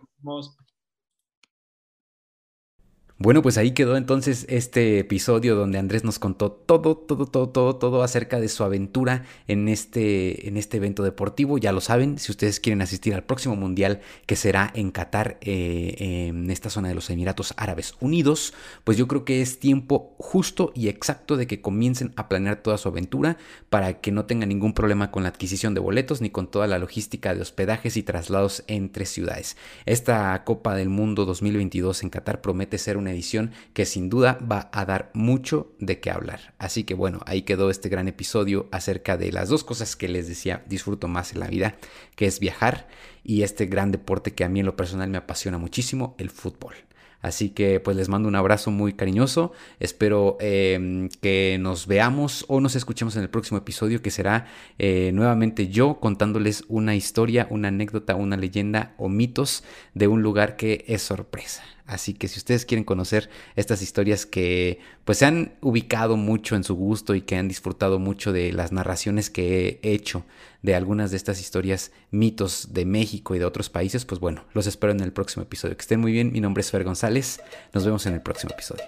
Bueno, 3.18 3.40
pues 3.40 3.56
ahí 3.56 3.70
quedó 3.70 3.96
entonces 3.96 4.44
este 4.50 4.98
episodio 4.98 5.56
donde 5.56 5.78
Andrés 5.78 6.04
nos 6.04 6.18
contó 6.18 6.52
todo, 6.52 6.98
todo, 6.98 7.24
todo, 7.24 7.48
todo, 7.48 7.76
todo 7.76 8.02
acerca 8.02 8.40
de 8.40 8.48
su 8.50 8.62
aventura 8.62 9.24
en 9.48 9.68
este, 9.68 10.46
en 10.46 10.58
este 10.58 10.76
evento 10.76 11.02
deportivo. 11.02 11.56
Ya 11.56 11.72
lo 11.72 11.80
saben, 11.80 12.18
si 12.18 12.30
ustedes 12.30 12.60
quieren 12.60 12.82
asistir 12.82 13.14
al 13.14 13.24
próximo 13.24 13.56
mundial 13.56 14.00
que 14.26 14.36
será 14.36 14.70
en 14.74 14.90
Qatar, 14.90 15.38
eh, 15.40 16.26
en 16.28 16.50
esta 16.50 16.68
zona 16.68 16.88
de 16.88 16.94
los 16.94 17.08
Emiratos 17.08 17.54
Árabes 17.56 17.94
Unidos, 18.00 18.52
pues 18.84 18.98
yo 18.98 19.08
creo 19.08 19.24
que 19.24 19.40
es 19.40 19.60
tiempo 19.60 20.14
justo 20.18 20.72
y 20.74 20.88
exacto 20.88 21.38
de 21.38 21.46
que 21.46 21.62
comiencen 21.62 22.12
a 22.16 22.28
planear 22.28 22.56
toda 22.56 22.76
su 22.76 22.88
aventura 22.88 23.38
para 23.70 24.02
que 24.02 24.12
no 24.12 24.26
tengan 24.26 24.50
ningún 24.50 24.74
problema 24.74 25.10
con 25.10 25.22
la 25.22 25.30
adquisición 25.30 25.72
de 25.72 25.80
boletos 25.80 26.20
ni 26.20 26.28
con 26.28 26.50
toda 26.50 26.66
la 26.66 26.78
logística 26.78 27.34
de 27.34 27.40
hospedajes 27.40 27.96
y 27.96 28.02
traslados 28.02 28.62
entre 28.66 29.06
ciudades. 29.06 29.56
Esta 29.86 30.44
Copa 30.44 30.74
del 30.74 30.90
Mundo 30.90 31.24
2022 31.24 32.02
en 32.02 32.10
Qatar 32.10 32.42
promete 32.42 32.76
ser 32.76 32.98
un 33.06 33.12
edición 33.12 33.52
que 33.72 33.86
sin 33.86 34.10
duda 34.10 34.38
va 34.50 34.68
a 34.72 34.84
dar 34.84 35.10
mucho 35.14 35.72
de 35.78 36.00
qué 36.00 36.10
hablar. 36.10 36.54
Así 36.58 36.84
que 36.84 36.94
bueno, 36.94 37.20
ahí 37.26 37.42
quedó 37.42 37.70
este 37.70 37.88
gran 37.88 38.08
episodio 38.08 38.68
acerca 38.72 39.16
de 39.16 39.32
las 39.32 39.48
dos 39.48 39.64
cosas 39.64 39.96
que 39.96 40.08
les 40.08 40.28
decía 40.28 40.64
disfruto 40.68 41.08
más 41.08 41.32
en 41.32 41.40
la 41.40 41.48
vida, 41.48 41.76
que 42.14 42.26
es 42.26 42.40
viajar 42.40 42.88
y 43.24 43.42
este 43.42 43.66
gran 43.66 43.92
deporte 43.92 44.34
que 44.34 44.44
a 44.44 44.48
mí 44.48 44.60
en 44.60 44.66
lo 44.66 44.76
personal 44.76 45.08
me 45.08 45.18
apasiona 45.18 45.58
muchísimo, 45.58 46.14
el 46.18 46.30
fútbol. 46.30 46.74
Así 47.22 47.50
que 47.50 47.80
pues 47.80 47.96
les 47.96 48.08
mando 48.08 48.28
un 48.28 48.36
abrazo 48.36 48.70
muy 48.70 48.92
cariñoso. 48.92 49.52
Espero 49.80 50.36
em, 50.38 51.08
que 51.20 51.56
nos 51.60 51.86
veamos 51.86 52.44
o 52.48 52.60
nos 52.60 52.76
escuchemos 52.76 53.16
en 53.16 53.22
el 53.22 53.30
próximo 53.30 53.58
episodio 53.58 54.00
que 54.02 54.12
será 54.12 54.46
eh, 54.78 55.10
nuevamente 55.12 55.68
yo 55.68 55.98
contándoles 55.98 56.64
una 56.68 56.94
historia, 56.94 57.48
una 57.50 57.68
anécdota, 57.68 58.14
una 58.14 58.36
leyenda 58.36 58.94
o 58.96 59.08
mitos 59.08 59.64
de 59.94 60.06
un 60.06 60.22
lugar 60.22 60.56
que 60.56 60.84
es 60.86 61.02
sorpresa. 61.02 61.64
Así 61.86 62.14
que 62.14 62.28
si 62.28 62.38
ustedes 62.38 62.66
quieren 62.66 62.84
conocer 62.84 63.30
estas 63.54 63.80
historias 63.80 64.26
que 64.26 64.80
pues 65.04 65.18
se 65.18 65.26
han 65.26 65.54
ubicado 65.60 66.16
mucho 66.16 66.56
en 66.56 66.64
su 66.64 66.74
gusto 66.74 67.14
y 67.14 67.22
que 67.22 67.36
han 67.36 67.48
disfrutado 67.48 67.98
mucho 67.98 68.32
de 68.32 68.52
las 68.52 68.72
narraciones 68.72 69.30
que 69.30 69.78
he 69.82 69.92
hecho 69.92 70.24
de 70.62 70.74
algunas 70.74 71.12
de 71.12 71.16
estas 71.16 71.40
historias, 71.40 71.92
mitos 72.10 72.72
de 72.72 72.84
México 72.84 73.34
y 73.36 73.38
de 73.38 73.44
otros 73.44 73.70
países, 73.70 74.04
pues 74.04 74.20
bueno, 74.20 74.44
los 74.52 74.66
espero 74.66 74.92
en 74.92 75.00
el 75.00 75.12
próximo 75.12 75.44
episodio. 75.44 75.76
Que 75.76 75.82
estén 75.82 76.00
muy 76.00 76.12
bien, 76.12 76.32
mi 76.32 76.40
nombre 76.40 76.60
es 76.60 76.70
Fer 76.70 76.82
González, 76.82 77.40
nos 77.72 77.84
vemos 77.84 78.04
en 78.06 78.14
el 78.14 78.22
próximo 78.22 78.52
episodio. 78.52 78.84